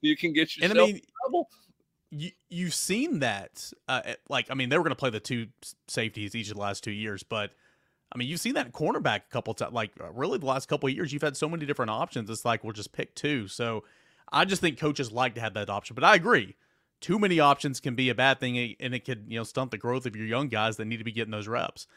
You 0.02 0.16
can 0.16 0.34
get 0.34 0.56
yourself 0.56 0.72
and 0.72 0.80
I 0.80 0.86
mean, 0.86 1.02
trouble. 1.22 1.50
You 2.10 2.32
you've 2.50 2.74
seen 2.74 3.20
that, 3.20 3.72
uh, 3.90 4.14
like 4.30 4.48
I 4.50 4.54
mean, 4.54 4.70
they 4.70 4.78
were 4.78 4.84
going 4.84 4.92
to 4.92 4.96
play 4.96 5.10
the 5.10 5.20
two 5.20 5.48
safeties 5.88 6.36
each 6.36 6.50
of 6.50 6.56
the 6.56 6.62
last 6.62 6.84
two 6.84 6.92
years, 6.92 7.24
but 7.24 7.52
I 8.14 8.18
mean, 8.18 8.30
you've 8.30 8.40
seen 8.40 8.54
that 8.54 8.72
cornerback 8.72 9.18
a 9.18 9.30
couple 9.32 9.54
times. 9.54 9.74
Like, 9.74 9.92
uh, 10.00 10.12
really, 10.12 10.38
the 10.38 10.46
last 10.46 10.70
couple 10.70 10.88
of 10.88 10.96
years, 10.96 11.12
you've 11.12 11.22
had 11.22 11.36
so 11.36 11.50
many 11.50 11.66
different 11.66 11.92
options. 11.92 12.30
It's 12.30 12.46
like 12.46 12.64
we'll 12.64 12.74
just 12.74 12.94
pick 12.94 13.14
two. 13.16 13.50
So, 13.50 13.84
I 14.32 14.46
just 14.46 14.62
think 14.62 14.80
coaches 14.80 15.12
like 15.12 15.36
to 15.36 15.42
have 15.42 15.54
that 15.56 15.70
option. 15.70 15.96
But 15.96 16.06
I 16.06 16.16
agree, 16.16 16.56
too 17.02 17.20
many 17.20 17.42
options 17.42 17.82
can 17.82 17.96
be 17.96 18.10
a 18.10 18.16
bad 18.16 18.40
thing, 18.40 18.76
and 18.80 18.96
it 18.96 19.04
could 19.04 19.26
you 19.28 19.38
know 19.38 19.44
stunt 19.44 19.72
the 19.72 19.78
growth 19.78 20.06
of 20.06 20.16
your 20.16 20.26
young 20.26 20.48
guys 20.48 20.78
that 20.78 20.86
need 20.86 20.98
to 20.98 21.04
be 21.04 21.12
getting 21.12 21.32
those 21.32 21.48
reps. 21.48 21.88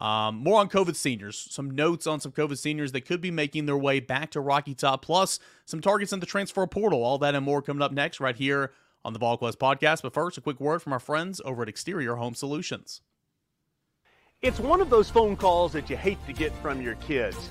Um, 0.00 0.36
more 0.36 0.60
on 0.60 0.68
COVID 0.68 0.96
seniors. 0.96 1.46
Some 1.50 1.70
notes 1.70 2.06
on 2.06 2.20
some 2.20 2.32
COVID 2.32 2.58
seniors 2.58 2.92
that 2.92 3.06
could 3.06 3.20
be 3.20 3.30
making 3.30 3.66
their 3.66 3.78
way 3.78 4.00
back 4.00 4.30
to 4.32 4.40
Rocky 4.40 4.74
Top, 4.74 5.02
plus 5.02 5.38
some 5.64 5.80
targets 5.80 6.12
in 6.12 6.20
the 6.20 6.26
transfer 6.26 6.66
portal. 6.66 7.02
All 7.02 7.18
that 7.18 7.34
and 7.34 7.44
more 7.44 7.62
coming 7.62 7.82
up 7.82 7.92
next, 7.92 8.20
right 8.20 8.36
here 8.36 8.72
on 9.04 9.12
the 9.12 9.18
VolQuest 9.18 9.56
podcast. 9.56 10.02
But 10.02 10.12
first, 10.12 10.36
a 10.36 10.40
quick 10.40 10.60
word 10.60 10.82
from 10.82 10.92
our 10.92 11.00
friends 11.00 11.40
over 11.44 11.62
at 11.62 11.68
Exterior 11.68 12.16
Home 12.16 12.34
Solutions. 12.34 13.00
It's 14.42 14.60
one 14.60 14.82
of 14.82 14.90
those 14.90 15.08
phone 15.08 15.36
calls 15.36 15.72
that 15.72 15.88
you 15.88 15.96
hate 15.96 16.18
to 16.26 16.32
get 16.32 16.52
from 16.56 16.82
your 16.82 16.96
kids. 16.96 17.50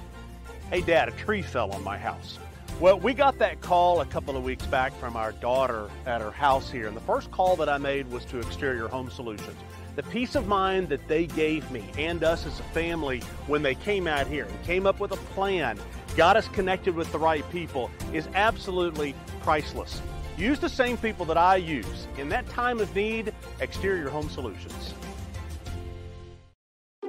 Hey, 0.69 0.81
Dad, 0.81 1.09
a 1.09 1.11
tree 1.13 1.41
fell 1.41 1.71
on 1.71 1.83
my 1.83 1.97
house. 1.97 2.37
Well, 2.79 2.99
we 2.99 3.13
got 3.13 3.39
that 3.39 3.61
call 3.61 4.01
a 4.01 4.05
couple 4.05 4.35
of 4.35 4.43
weeks 4.43 4.65
back 4.65 4.93
from 4.99 5.15
our 5.15 5.31
daughter 5.31 5.89
at 6.05 6.21
her 6.21 6.29
house 6.29 6.69
here, 6.69 6.87
and 6.87 6.95
the 6.95 7.01
first 7.01 7.31
call 7.31 7.55
that 7.55 7.69
I 7.69 7.77
made 7.77 8.11
was 8.11 8.25
to 8.25 8.39
Exterior 8.39 8.87
Home 8.89 9.09
Solutions. 9.09 9.57
The 9.95 10.03
peace 10.03 10.35
of 10.35 10.45
mind 10.45 10.89
that 10.89 11.07
they 11.07 11.25
gave 11.25 11.71
me 11.71 11.85
and 11.97 12.21
us 12.21 12.45
as 12.45 12.59
a 12.59 12.63
family 12.63 13.21
when 13.47 13.61
they 13.61 13.75
came 13.75 14.07
out 14.07 14.27
here 14.27 14.43
and 14.43 14.63
came 14.65 14.85
up 14.85 14.99
with 14.99 15.13
a 15.13 15.17
plan, 15.33 15.79
got 16.17 16.35
us 16.35 16.49
connected 16.49 16.93
with 16.95 17.09
the 17.13 17.17
right 17.17 17.49
people, 17.49 17.89
is 18.11 18.27
absolutely 18.35 19.15
priceless. 19.41 20.01
Use 20.37 20.59
the 20.59 20.67
same 20.67 20.97
people 20.97 21.25
that 21.25 21.37
I 21.37 21.55
use. 21.55 22.07
In 22.17 22.27
that 22.27 22.45
time 22.49 22.81
of 22.81 22.93
need, 22.93 23.33
Exterior 23.61 24.09
Home 24.09 24.29
Solutions. 24.29 24.93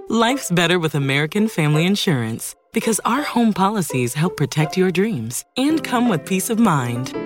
Life's 0.08 0.52
better 0.52 0.78
with 0.78 0.94
American 0.94 1.48
Family 1.48 1.84
Insurance 1.84 2.54
because 2.72 3.00
our 3.04 3.22
home 3.22 3.52
policies 3.52 4.14
help 4.14 4.36
protect 4.36 4.76
your 4.76 4.92
dreams 4.92 5.44
and 5.56 5.82
come 5.82 6.08
with 6.08 6.24
peace 6.24 6.50
of 6.50 6.60
mind. 6.60 7.25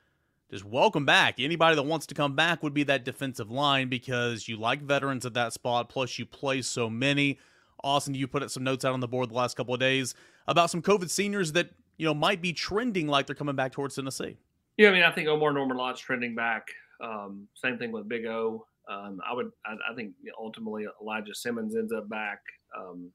just 0.52 0.66
welcome 0.66 1.06
back. 1.06 1.36
Anybody 1.40 1.76
that 1.76 1.82
wants 1.82 2.04
to 2.08 2.14
come 2.14 2.36
back 2.36 2.62
would 2.62 2.74
be 2.74 2.82
that 2.82 3.06
defensive 3.06 3.50
line 3.50 3.88
because 3.88 4.46
you 4.46 4.58
like 4.58 4.82
veterans 4.82 5.24
at 5.24 5.32
that 5.32 5.54
spot. 5.54 5.88
Plus, 5.88 6.18
you 6.18 6.26
play 6.26 6.60
so 6.60 6.90
many. 6.90 7.38
Austin, 7.82 8.14
you 8.14 8.28
put 8.28 8.48
some 8.50 8.62
notes 8.62 8.84
out 8.84 8.92
on 8.92 9.00
the 9.00 9.08
board 9.08 9.30
the 9.30 9.34
last 9.34 9.56
couple 9.56 9.72
of 9.72 9.80
days 9.80 10.14
about 10.46 10.70
some 10.70 10.82
COVID 10.82 11.08
seniors 11.08 11.52
that 11.52 11.70
you 11.96 12.04
know 12.04 12.12
might 12.12 12.42
be 12.42 12.52
trending 12.52 13.08
like 13.08 13.26
they're 13.26 13.34
coming 13.34 13.56
back 13.56 13.72
towards 13.72 13.94
Tennessee. 13.94 14.36
Yeah, 14.76 14.90
I 14.90 14.92
mean, 14.92 15.02
I 15.04 15.10
think 15.10 15.26
Omarr 15.26 15.54
Norman-Lott's 15.54 16.00
trending 16.00 16.34
back. 16.34 16.66
Um, 17.02 17.48
same 17.54 17.78
thing 17.78 17.90
with 17.90 18.06
Big 18.06 18.26
O. 18.26 18.66
Um, 18.90 19.20
I 19.28 19.32
would, 19.32 19.50
I, 19.64 19.72
I, 19.90 19.94
think 19.94 20.12
ultimately 20.38 20.86
Elijah 21.00 21.34
Simmons 21.34 21.76
ends 21.76 21.92
up 21.92 22.08
back. 22.08 22.40
Um, 22.78 23.10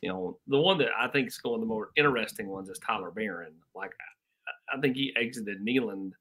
you 0.00 0.10
know, 0.10 0.38
the 0.46 0.58
one 0.58 0.78
that 0.78 0.88
I 0.98 1.08
think 1.08 1.28
is 1.28 1.38
going 1.38 1.60
the 1.60 1.66
more 1.66 1.90
interesting 1.96 2.46
ones 2.48 2.68
is 2.68 2.78
Tyler 2.78 3.10
Barron. 3.10 3.54
Like, 3.74 3.92
I, 4.70 4.76
I 4.76 4.80
think 4.80 4.96
he 4.96 5.12
exited 5.16 5.64
Neyland 5.64 6.12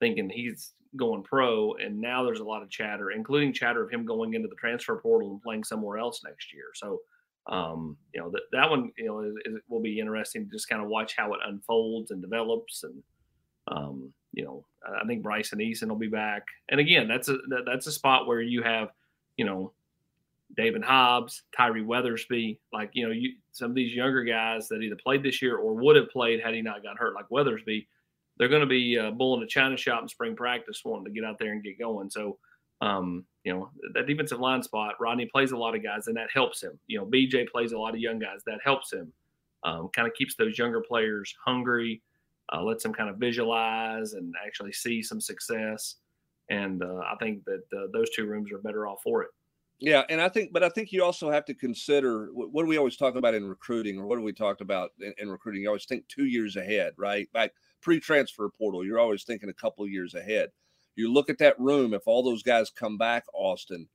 thinking 0.00 0.28
he's 0.28 0.72
going 0.96 1.22
pro, 1.22 1.74
and 1.74 2.00
now 2.00 2.24
there's 2.24 2.40
a 2.40 2.44
lot 2.44 2.62
of 2.62 2.70
chatter, 2.70 3.10
including 3.10 3.52
chatter 3.52 3.82
of 3.82 3.90
him 3.90 4.04
going 4.04 4.34
into 4.34 4.48
the 4.48 4.54
transfer 4.56 4.96
portal 4.96 5.32
and 5.32 5.42
playing 5.42 5.64
somewhere 5.64 5.98
else 5.98 6.22
next 6.24 6.52
year. 6.52 6.66
So, 6.74 7.00
um, 7.46 7.96
you 8.14 8.20
know, 8.20 8.30
that 8.30 8.42
that 8.52 8.70
one, 8.70 8.92
you 8.96 9.06
know, 9.06 9.20
is, 9.20 9.34
is, 9.44 9.60
will 9.68 9.82
be 9.82 10.00
interesting 10.00 10.44
to 10.44 10.50
just 10.50 10.68
kind 10.68 10.82
of 10.82 10.88
watch 10.88 11.14
how 11.16 11.32
it 11.34 11.40
unfolds 11.46 12.10
and 12.10 12.22
develops 12.22 12.84
and 12.84 13.02
um, 13.70 14.12
you 14.32 14.44
know, 14.44 14.64
I 14.86 15.06
think 15.06 15.22
Bryson 15.22 15.58
Eason 15.58 15.88
will 15.88 15.96
be 15.96 16.08
back. 16.08 16.46
And 16.68 16.80
again, 16.80 17.08
that's 17.08 17.28
a 17.28 17.38
that's 17.66 17.86
a 17.86 17.92
spot 17.92 18.26
where 18.26 18.40
you 18.40 18.62
have, 18.62 18.90
you 19.36 19.44
know, 19.44 19.72
Daevin 20.56 20.84
Hobbs, 20.84 21.42
Tyree 21.56 21.84
Weathersby, 21.84 22.58
like 22.72 22.90
you 22.92 23.06
know, 23.06 23.12
you 23.12 23.34
some 23.52 23.70
of 23.70 23.74
these 23.74 23.94
younger 23.94 24.22
guys 24.24 24.68
that 24.68 24.82
either 24.82 24.96
played 24.96 25.22
this 25.22 25.42
year 25.42 25.56
or 25.56 25.74
would 25.74 25.96
have 25.96 26.10
played 26.10 26.40
had 26.40 26.54
he 26.54 26.62
not 26.62 26.82
got 26.82 26.98
hurt, 26.98 27.14
like 27.14 27.28
Weathersby. 27.30 27.86
They're 28.38 28.48
going 28.48 28.60
to 28.60 28.66
be 28.66 28.98
uh, 28.98 29.10
bulling 29.10 29.42
a 29.42 29.46
china 29.46 29.76
shop 29.76 30.02
in 30.02 30.08
spring 30.08 30.36
practice, 30.36 30.82
wanting 30.84 31.06
to 31.06 31.10
get 31.10 31.24
out 31.24 31.38
there 31.38 31.52
and 31.52 31.62
get 31.62 31.78
going. 31.78 32.10
So, 32.10 32.38
um, 32.80 33.24
you 33.44 33.52
know, 33.52 33.70
that 33.94 34.06
defensive 34.06 34.38
line 34.40 34.62
spot, 34.62 34.94
Rodney 35.00 35.26
plays 35.26 35.52
a 35.52 35.56
lot 35.56 35.74
of 35.74 35.82
guys, 35.82 36.06
and 36.06 36.16
that 36.16 36.28
helps 36.32 36.62
him. 36.62 36.78
You 36.86 36.98
know, 36.98 37.06
BJ 37.06 37.48
plays 37.48 37.72
a 37.72 37.78
lot 37.78 37.94
of 37.94 38.00
young 38.00 38.18
guys, 38.18 38.40
that 38.46 38.60
helps 38.62 38.92
him. 38.92 39.12
Um, 39.64 39.88
kind 39.92 40.06
of 40.06 40.14
keeps 40.14 40.36
those 40.36 40.56
younger 40.56 40.80
players 40.80 41.34
hungry 41.44 42.00
uh, 42.52 42.62
lets 42.62 42.82
them 42.82 42.92
kind 42.92 43.10
of 43.10 43.16
visualize 43.16 44.14
and 44.14 44.34
actually 44.44 44.72
see 44.72 45.02
some 45.02 45.20
success. 45.20 45.96
And 46.50 46.82
uh, 46.82 47.00
I 47.00 47.14
think 47.20 47.44
that 47.44 47.62
uh, 47.76 47.88
those 47.92 48.08
two 48.10 48.26
rooms 48.26 48.50
are 48.52 48.58
better 48.58 48.86
off 48.86 49.02
for 49.02 49.22
it. 49.22 49.30
Yeah, 49.80 50.02
and 50.08 50.20
I 50.20 50.28
think, 50.28 50.52
but 50.52 50.64
I 50.64 50.70
think 50.70 50.90
you 50.90 51.04
also 51.04 51.30
have 51.30 51.44
to 51.44 51.54
consider 51.54 52.30
what 52.32 52.62
do 52.62 52.68
we 52.68 52.78
always 52.78 52.96
talk 52.96 53.14
about 53.14 53.34
in 53.34 53.46
recruiting, 53.46 53.98
or 53.98 54.06
what 54.06 54.16
do 54.16 54.22
we 54.22 54.32
talk 54.32 54.60
about 54.60 54.90
in, 55.00 55.14
in 55.18 55.30
recruiting? 55.30 55.62
You 55.62 55.68
always 55.68 55.84
think 55.84 56.08
two 56.08 56.24
years 56.24 56.56
ahead, 56.56 56.94
right? 56.96 57.30
Back 57.32 57.52
pre-transfer 57.80 58.48
portal, 58.50 58.84
you're 58.84 58.98
always 58.98 59.24
thinking 59.24 59.48
a 59.48 59.54
couple 59.54 59.86
years 59.86 60.14
ahead. 60.14 60.50
You 60.96 61.12
look 61.12 61.30
at 61.30 61.38
that 61.38 61.58
room. 61.58 61.94
If 61.94 62.06
all 62.06 62.22
those 62.22 62.42
guys 62.42 62.70
come 62.70 62.98
back, 62.98 63.24
Austin, 63.32 63.88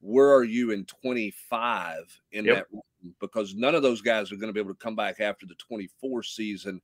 where 0.00 0.32
are 0.32 0.44
you 0.44 0.70
in 0.70 0.84
25 0.84 2.20
in 2.32 2.44
yep. 2.44 2.54
that 2.54 2.66
room? 2.72 3.14
Because 3.20 3.54
none 3.54 3.74
of 3.74 3.82
those 3.82 4.02
guys 4.02 4.30
are 4.30 4.36
going 4.36 4.48
to 4.48 4.52
be 4.52 4.60
able 4.60 4.74
to 4.74 4.78
come 4.78 4.96
back 4.96 5.20
after 5.20 5.46
the 5.46 5.54
24 5.54 6.22
season 6.22 6.80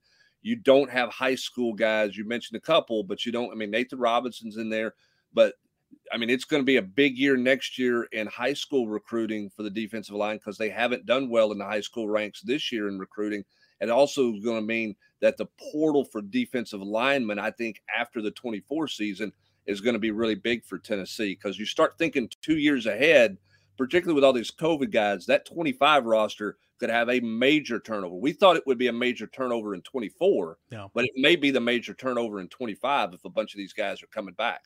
you 0.46 0.54
don't 0.54 0.88
have 0.88 1.10
high 1.10 1.34
school 1.34 1.72
guys. 1.72 2.16
You 2.16 2.24
mentioned 2.24 2.56
a 2.56 2.60
couple, 2.60 3.02
but 3.02 3.26
you 3.26 3.32
don't. 3.32 3.50
I 3.50 3.56
mean, 3.56 3.72
Nathan 3.72 3.98
Robinson's 3.98 4.58
in 4.58 4.70
there, 4.70 4.94
but 5.34 5.54
I 6.12 6.18
mean, 6.18 6.30
it's 6.30 6.44
going 6.44 6.62
to 6.62 6.64
be 6.64 6.76
a 6.76 6.82
big 6.82 7.18
year 7.18 7.36
next 7.36 7.80
year 7.80 8.04
in 8.12 8.28
high 8.28 8.52
school 8.52 8.86
recruiting 8.86 9.50
for 9.50 9.64
the 9.64 9.70
defensive 9.70 10.14
line 10.14 10.36
because 10.36 10.56
they 10.56 10.68
haven't 10.68 11.04
done 11.04 11.30
well 11.30 11.50
in 11.50 11.58
the 11.58 11.64
high 11.64 11.80
school 11.80 12.08
ranks 12.08 12.42
this 12.42 12.70
year 12.70 12.86
in 12.88 12.96
recruiting. 12.96 13.44
And 13.80 13.90
also 13.90 14.32
is 14.34 14.44
going 14.44 14.60
to 14.60 14.66
mean 14.66 14.96
that 15.20 15.36
the 15.36 15.46
portal 15.72 16.04
for 16.04 16.22
defensive 16.22 16.80
linemen, 16.80 17.38
I 17.38 17.50
think, 17.50 17.82
after 17.94 18.22
the 18.22 18.30
24 18.30 18.88
season 18.88 19.32
is 19.66 19.80
going 19.80 19.94
to 19.94 20.00
be 20.00 20.10
really 20.10 20.34
big 20.34 20.64
for 20.64 20.78
Tennessee 20.78 21.34
because 21.34 21.58
you 21.58 21.66
start 21.66 21.98
thinking 21.98 22.30
two 22.40 22.58
years 22.58 22.86
ahead, 22.86 23.36
particularly 23.76 24.14
with 24.14 24.24
all 24.24 24.32
these 24.32 24.50
COVID 24.50 24.90
guys, 24.90 25.26
that 25.26 25.46
25 25.46 26.06
roster 26.06 26.56
could 26.78 26.90
have 26.90 27.08
a 27.08 27.20
major 27.20 27.80
turnover. 27.80 28.14
We 28.16 28.32
thought 28.32 28.56
it 28.56 28.66
would 28.66 28.78
be 28.78 28.88
a 28.88 28.92
major 28.92 29.26
turnover 29.26 29.74
in 29.74 29.82
24, 29.82 30.58
yeah. 30.70 30.86
but 30.94 31.04
it 31.04 31.12
may 31.16 31.36
be 31.36 31.50
the 31.50 31.60
major 31.60 31.94
turnover 31.94 32.40
in 32.40 32.48
25 32.48 33.14
if 33.14 33.24
a 33.24 33.30
bunch 33.30 33.54
of 33.54 33.58
these 33.58 33.72
guys 33.72 34.02
are 34.02 34.08
coming 34.08 34.34
back. 34.34 34.62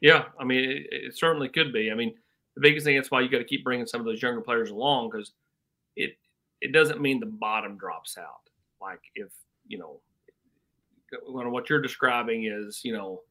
Yeah, 0.00 0.24
I 0.38 0.44
mean, 0.44 0.64
it, 0.64 0.86
it 0.90 1.18
certainly 1.18 1.48
could 1.48 1.72
be. 1.72 1.90
I 1.90 1.94
mean, 1.94 2.14
the 2.54 2.60
biggest 2.60 2.84
thing 2.84 2.96
that's 2.96 3.10
why 3.10 3.20
you 3.20 3.28
got 3.28 3.38
to 3.38 3.44
keep 3.44 3.64
bringing 3.64 3.86
some 3.86 4.00
of 4.00 4.06
those 4.06 4.20
younger 4.20 4.40
players 4.40 4.70
along 4.70 5.10
because 5.10 5.32
it 6.60 6.72
doesn't 6.72 7.00
mean 7.00 7.20
the 7.20 7.26
bottom 7.26 7.76
drops 7.76 8.16
out. 8.18 8.50
Like 8.80 9.00
if 9.14 9.28
you 9.66 9.78
know, 9.78 10.00
what 11.26 11.70
you're 11.70 11.82
describing 11.82 12.44
is 12.44 12.80
you 12.84 12.92
know 12.92 13.22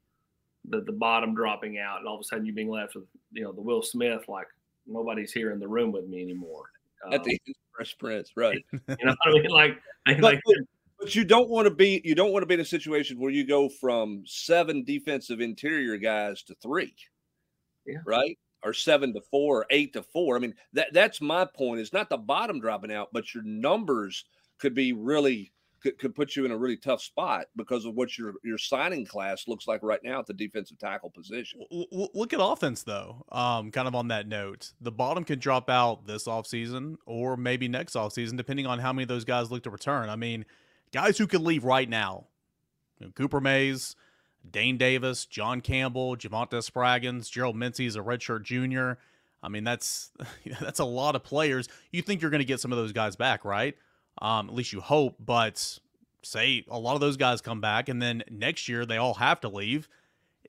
the 0.69 0.81
the 0.81 0.91
bottom 0.91 1.35
dropping 1.35 1.79
out, 1.79 1.99
and 1.99 2.07
all 2.07 2.15
of 2.15 2.21
a 2.21 2.23
sudden 2.23 2.45
you 2.45 2.53
being 2.53 2.69
left 2.69 2.95
with 2.95 3.05
you 3.31 3.43
know 3.43 3.51
the 3.51 3.61
Will 3.61 3.81
Smith 3.81 4.27
like 4.27 4.47
nobody's 4.87 5.31
here 5.31 5.51
in 5.51 5.59
the 5.59 5.67
room 5.67 5.91
with 5.91 6.07
me 6.07 6.21
anymore. 6.21 6.69
At 7.11 7.23
the 7.23 7.39
um, 7.47 7.53
Fresh 7.75 7.97
Prince, 7.99 8.31
right? 8.35 8.63
you 8.71 8.97
know 9.03 9.15
I 9.23 9.31
mean? 9.31 9.45
Like, 9.49 9.77
but, 10.05 10.19
like, 10.21 10.41
but 10.99 11.13
you 11.13 11.23
don't 11.23 11.49
want 11.49 11.67
to 11.67 11.73
be 11.73 12.01
you 12.03 12.15
don't 12.15 12.31
want 12.31 12.43
to 12.43 12.47
be 12.47 12.55
in 12.55 12.59
a 12.59 12.65
situation 12.65 13.19
where 13.19 13.31
you 13.31 13.45
go 13.45 13.69
from 13.69 14.23
seven 14.25 14.83
defensive 14.83 15.41
interior 15.41 15.97
guys 15.97 16.41
to 16.43 16.55
three, 16.55 16.95
yeah. 17.85 17.97
right? 18.05 18.37
Or 18.65 18.73
seven 18.73 19.13
to 19.13 19.21
four, 19.21 19.59
or 19.59 19.65
eight 19.69 19.93
to 19.93 20.01
four. 20.01 20.35
I 20.35 20.39
mean, 20.39 20.55
that 20.73 20.91
that's 20.91 21.21
my 21.21 21.45
point. 21.45 21.79
Is 21.79 21.93
not 21.93 22.09
the 22.09 22.17
bottom 22.17 22.59
dropping 22.59 22.91
out, 22.91 23.09
but 23.13 23.33
your 23.33 23.43
numbers 23.43 24.25
could 24.57 24.73
be 24.73 24.91
really 24.91 25.53
could, 25.85 25.99
could 25.99 26.15
put 26.15 26.35
you 26.35 26.45
in 26.45 26.51
a 26.51 26.57
really 26.57 26.77
tough 26.77 26.99
spot 26.99 27.45
because 27.55 27.85
of 27.85 27.93
what 27.93 28.17
your 28.17 28.33
your 28.43 28.57
signing 28.57 29.05
class 29.05 29.47
looks 29.47 29.67
like 29.67 29.81
right 29.83 29.99
now 30.03 30.19
at 30.19 30.25
the 30.25 30.33
defensive 30.33 30.79
tackle 30.79 31.11
position. 31.11 31.61
Look 31.69 32.33
at 32.33 32.39
offense 32.41 32.81
though. 32.81 33.23
Um, 33.31 33.69
kind 33.69 33.87
of 33.87 33.93
on 33.93 34.07
that 34.07 34.27
note, 34.27 34.73
the 34.81 34.91
bottom 34.91 35.23
can 35.23 35.37
drop 35.37 35.69
out 35.69 36.07
this 36.07 36.25
offseason 36.25 36.95
or 37.05 37.37
maybe 37.37 37.67
next 37.67 37.93
offseason, 37.93 38.35
depending 38.35 38.65
on 38.65 38.79
how 38.79 38.91
many 38.91 39.03
of 39.03 39.09
those 39.09 39.25
guys 39.25 39.51
look 39.51 39.61
to 39.63 39.69
return. 39.69 40.09
I 40.09 40.15
mean, 40.15 40.45
guys 40.91 41.19
who 41.19 41.27
could 41.27 41.41
leave 41.41 41.63
right 41.63 41.87
now, 41.87 42.25
you 42.99 43.05
know, 43.05 43.11
Cooper 43.11 43.39
Mays, 43.39 43.95
Dane 44.51 44.77
Davis, 44.77 45.25
John 45.25 45.61
Campbell, 45.61 46.15
Javontez 46.15 46.69
Spraggins, 46.69 47.29
Gerald 47.29 47.55
Mincey's 47.55 47.95
a 47.95 47.99
redshirt 47.99 48.43
junior. 48.43 48.97
I 49.41 49.49
mean, 49.49 49.63
that's 49.63 50.11
that's 50.59 50.79
a 50.79 50.85
lot 50.85 51.15
of 51.15 51.23
players. 51.23 51.67
You 51.91 52.01
think 52.01 52.21
you're 52.21 52.31
going 52.31 52.39
to 52.39 52.45
get 52.45 52.59
some 52.59 52.71
of 52.71 52.77
those 52.77 52.91
guys 52.91 53.15
back, 53.15 53.45
right? 53.45 53.75
Um, 54.21 54.49
at 54.49 54.55
least 54.55 54.73
you 54.73 54.81
hope. 54.81 55.15
But 55.19 55.79
say 56.23 56.65
a 56.69 56.79
lot 56.79 56.95
of 56.95 57.01
those 57.01 57.17
guys 57.17 57.41
come 57.41 57.61
back, 57.61 57.89
and 57.89 58.01
then 58.01 58.23
next 58.29 58.67
year 58.67 58.85
they 58.85 58.97
all 58.97 59.15
have 59.15 59.39
to 59.41 59.49
leave. 59.49 59.87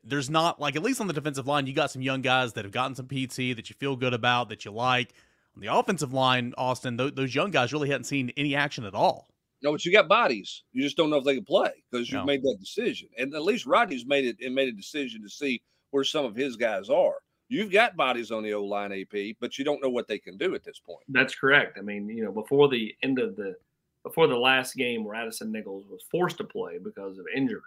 There's 0.03 0.31
not 0.31 0.61
like 0.61 0.77
at 0.77 0.83
least 0.83 1.01
on 1.01 1.09
the 1.09 1.13
defensive 1.13 1.47
line, 1.47 1.67
you 1.67 1.73
got 1.73 1.91
some 1.91 2.03
young 2.03 2.23
guys 2.23 2.53
that 2.55 2.65
have 2.65 2.73
gotten 2.73 2.95
some 2.95 3.07
PT 3.07 3.57
that 3.57 3.69
you 3.69 3.75
feel 3.79 3.97
good 3.97 4.15
about, 4.15 4.49
that 4.49 4.65
you 4.65 4.71
like. 4.71 5.13
On 5.57 5.61
the 5.63 5.75
offensive 5.75 6.13
line, 6.13 6.55
Austin, 6.57 6.97
th- 6.97 7.15
those 7.15 7.35
young 7.35 7.51
guys 7.51 7.73
really 7.73 7.89
hadn't 7.89 8.05
seen 8.05 8.31
any 8.37 8.55
action 8.55 8.85
at 8.85 8.95
all. 8.95 9.29
No, 9.63 9.73
but 9.73 9.85
you 9.85 9.93
got 9.93 10.09
bodies. 10.09 10.65
You 10.73 10.83
just 10.83 10.97
don't 10.97 11.11
know 11.11 11.17
if 11.17 11.25
they 11.25 11.35
can 11.35 11.45
play 11.45 11.73
because 11.91 12.11
you've 12.11 12.21
no. 12.21 12.27
made 12.27 12.43
that 12.43 12.59
decision. 12.61 13.09
And 13.19 13.35
at 13.35 13.43
least 13.43 13.67
Rodney's 13.67 14.07
made 14.07 14.27
it 14.27 14.37
and 14.45 14.55
made 14.55 14.69
a 14.69 14.73
decision 14.73 15.23
to 15.23 15.29
see 15.29 15.63
where 15.91 16.05
some 16.05 16.25
of 16.25 16.37
his 16.37 16.57
guys 16.57 16.91
are. 16.91 17.17
You've 17.49 17.71
got 17.71 17.97
bodies 17.97 18.33
on 18.33 18.43
the 18.43 18.53
O 18.55 18.65
line 18.65 18.93
AP, 18.93 19.37
but 19.41 19.57
you 19.57 19.65
don't 19.65 19.83
know 19.83 19.89
what 19.89 20.09
they 20.09 20.19
can 20.19 20.37
do 20.37 20.55
at 20.55 20.65
this 20.65 20.81
point. 20.81 21.05
That's 21.09 21.35
correct. 21.35 21.79
I 21.79 21.83
mean, 21.83 22.09
you 22.09 22.25
know, 22.25 22.33
before 22.33 22.69
the 22.69 22.95
end 23.03 23.19
of 23.19 23.37
the 23.37 23.57
before 24.03 24.27
the 24.27 24.37
last 24.37 24.77
game 24.77 25.05
where 25.05 25.15
Addison 25.15 25.51
Nichols 25.51 25.85
was 25.89 26.03
forced 26.11 26.39
to 26.39 26.45
play 26.45 26.79
because 26.79 27.19
of 27.19 27.27
injury 27.35 27.61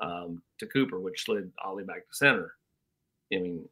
um, 0.00 0.42
to 0.58 0.66
Cooper, 0.66 1.00
which 1.00 1.24
slid 1.24 1.50
Ollie 1.64 1.84
back 1.84 2.06
to 2.08 2.14
center. 2.14 2.54
I 3.32 3.36
mean, 3.38 3.68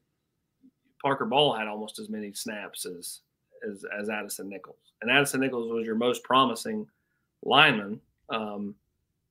Parker 1.03 1.27
Ball 1.27 1.55
had 1.55 1.69
almost 1.69 1.99
as 1.99 2.09
many 2.09 2.33
snaps 2.33 2.87
as 2.87 3.21
as, 3.69 3.85
as 3.99 4.09
Addison 4.09 4.49
Nichols, 4.49 4.93
and 5.03 5.11
Addison 5.11 5.41
Nichols 5.41 5.73
was 5.73 5.87
your 5.87 5.97
most 5.97 6.23
promising 6.23 6.87
lineman. 7.47 8.01
Um, 8.29 8.75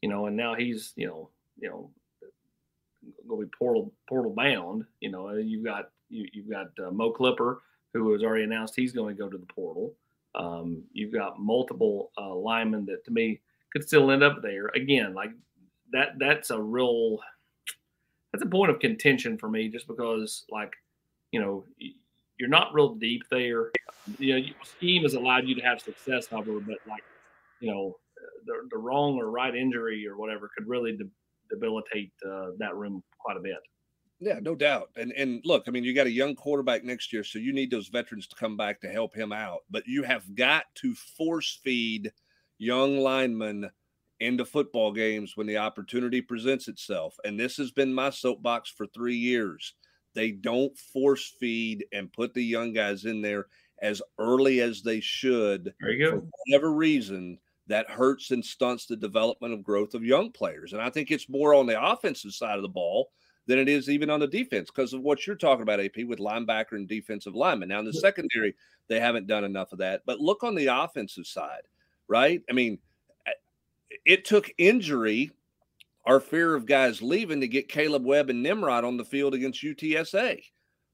you 0.02 0.10
know, 0.10 0.28
and 0.28 0.38
now 0.38 0.56
he's 0.56 0.94
you 0.96 1.08
know 1.08 1.30
you 1.60 1.70
know 1.70 1.90
going 3.28 3.42
to 3.42 3.46
be 3.46 3.52
portal 3.58 3.92
portal 4.08 4.34
bound. 4.34 4.86
You 5.00 5.12
know, 5.12 5.34
you've 5.36 5.64
got 5.66 5.92
you, 6.10 6.28
you've 6.34 6.50
got 6.50 6.68
uh, 6.80 6.92
Mo 6.92 7.12
Clipper 7.12 7.62
who 7.94 8.12
has 8.12 8.24
already 8.24 8.44
announced 8.44 8.76
he's 8.76 8.92
going 8.92 9.16
to 9.16 9.24
go 9.24 9.30
to 9.30 9.38
the 9.38 9.46
portal. 9.46 9.94
Um, 10.36 10.84
you've 10.92 11.14
got 11.14 11.40
multiple 11.40 12.12
uh, 12.18 12.36
linemen 12.36 12.86
that 12.88 13.06
to 13.06 13.12
me 13.12 13.40
could 13.72 13.88
still 13.88 14.12
end 14.12 14.22
up 14.22 14.42
there. 14.42 14.68
Again, 14.76 15.14
like 15.14 15.32
that 15.94 16.20
that's 16.20 16.50
a 16.50 16.62
real 16.62 17.20
that's 18.32 18.44
a 18.44 18.50
point 18.50 18.70
of 18.70 18.80
contention 18.80 19.38
for 19.38 19.50
me 19.50 19.70
just 19.70 19.88
because 19.88 20.44
like 20.50 20.74
you 21.32 21.40
know 21.40 21.64
you're 22.38 22.50
not 22.50 22.74
real 22.74 22.96
deep 22.96 23.24
there. 23.32 23.72
You 24.20 24.42
know, 24.42 24.48
scheme 24.64 25.04
has 25.04 25.14
allowed 25.14 25.48
you 25.48 25.56
to 25.56 25.62
have 25.62 25.80
success, 25.80 26.28
however, 26.28 26.60
but 26.60 26.80
like 26.88 27.04
you 27.62 27.72
know 27.72 27.96
the, 28.46 28.54
the 28.72 28.78
wrong 28.78 29.18
or 29.18 29.32
right 29.32 29.56
injury 29.56 30.06
or 30.08 30.18
whatever 30.18 30.50
could 30.56 30.68
really 30.68 30.96
de- 30.98 31.10
debilitate 31.50 32.12
uh, 32.28 32.48
that 32.58 32.76
room 32.76 33.04
quite 33.20 33.38
a 33.38 33.42
bit. 33.42 33.58
Yeah, 34.20 34.40
no 34.42 34.56
doubt. 34.56 34.92
And 34.96 35.12
and 35.12 35.42
look, 35.44 35.66
I 35.68 35.72
mean, 35.72 35.84
you 35.84 35.94
got 35.94 36.08
a 36.08 36.12
young 36.12 36.36
quarterback 36.36 36.84
next 36.84 37.12
year, 37.12 37.24
so 37.24 37.38
you 37.38 37.54
need 37.54 37.70
those 37.70 37.90
veterans 37.90 38.28
to 38.28 38.36
come 38.36 38.56
back 38.56 38.80
to 38.82 38.88
help 38.88 39.14
him 39.14 39.34
out. 39.34 39.60
But 39.70 39.88
you 39.88 40.04
have 40.04 40.36
got 40.36 40.66
to 40.76 40.96
force 41.18 41.60
feed 41.64 42.12
young 42.58 43.00
linemen 43.00 43.70
into 44.22 44.46
football 44.46 44.94
games 44.94 45.36
when 45.36 45.48
the 45.48 45.58
opportunity 45.58 46.22
presents 46.22 46.70
itself. 46.70 47.16
And 47.26 47.38
this 47.38 47.58
has 47.58 47.72
been 47.72 47.94
my 47.94 48.10
soapbox 48.10 48.70
for 48.70 48.88
three 48.88 49.18
years. 49.18 49.74
They 50.14 50.32
don't 50.32 50.78
force 50.78 51.34
feed 51.38 51.86
and 51.92 52.14
put 52.14 52.34
the 52.34 52.44
young 52.44 52.72
guys 52.72 53.04
in 53.04 53.22
there 53.22 53.48
as 53.82 54.02
early 54.18 54.62
as 54.62 54.82
they 54.82 55.02
should. 55.02 55.74
There 55.82 55.92
you 55.92 56.06
go. 56.06 56.12
For 56.22 56.28
whatever 56.48 56.72
reason, 56.72 57.38
that 57.68 57.90
hurts 57.90 58.32
and 58.32 58.44
stunts 58.44 58.86
the 58.86 58.96
development 58.96 59.54
of 59.54 59.64
growth 59.64 59.94
of 59.94 60.04
young 60.04 60.32
players. 60.32 60.74
And 60.74 60.82
I 60.82 60.90
think 60.90 61.10
it's 61.10 61.30
more 61.30 61.54
on 61.54 61.66
the 61.66 61.82
offensive 61.82 62.34
side 62.34 62.58
of 62.58 62.62
the 62.62 62.70
ball 62.70 63.10
than 63.48 63.60
it 63.60 63.70
is 63.70 63.90
even 63.90 64.10
on 64.10 64.20
the 64.20 64.28
defense 64.28 64.70
because 64.74 64.94
of 64.94 65.02
what 65.02 65.26
you're 65.26 65.36
talking 65.36 65.64
about, 65.64 65.80
AP, 65.80 66.06
with 66.08 66.20
linebacker 66.20 66.74
and 66.74 66.88
defensive 66.88 67.36
lineman. 67.36 67.70
Now, 67.70 67.80
in 67.80 67.86
the 67.86 67.94
secondary, 67.94 68.56
they 68.88 69.00
haven't 69.00 69.28
done 69.28 69.44
enough 69.44 69.72
of 69.72 69.80
that. 69.80 70.02
But 70.06 70.20
look 70.20 70.44
on 70.44 70.56
the 70.56 70.68
offensive 70.68 71.26
side, 71.26 71.64
right? 72.08 72.42
I 72.50 72.54
mean, 72.54 72.80
it 74.06 74.26
took 74.26 74.52
injury 74.58 75.32
our 76.06 76.20
fear 76.20 76.56
of 76.56 76.66
guys 76.66 77.02
leaving 77.02 77.42
to 77.42 77.48
get 77.48 77.70
Kaleb 77.70 78.04
Webb 78.04 78.30
and 78.30 78.44
Nimrod 78.44 78.84
on 78.84 78.98
the 78.98 79.06
field 79.06 79.34
against 79.34 79.64
UTSA. 79.64 80.40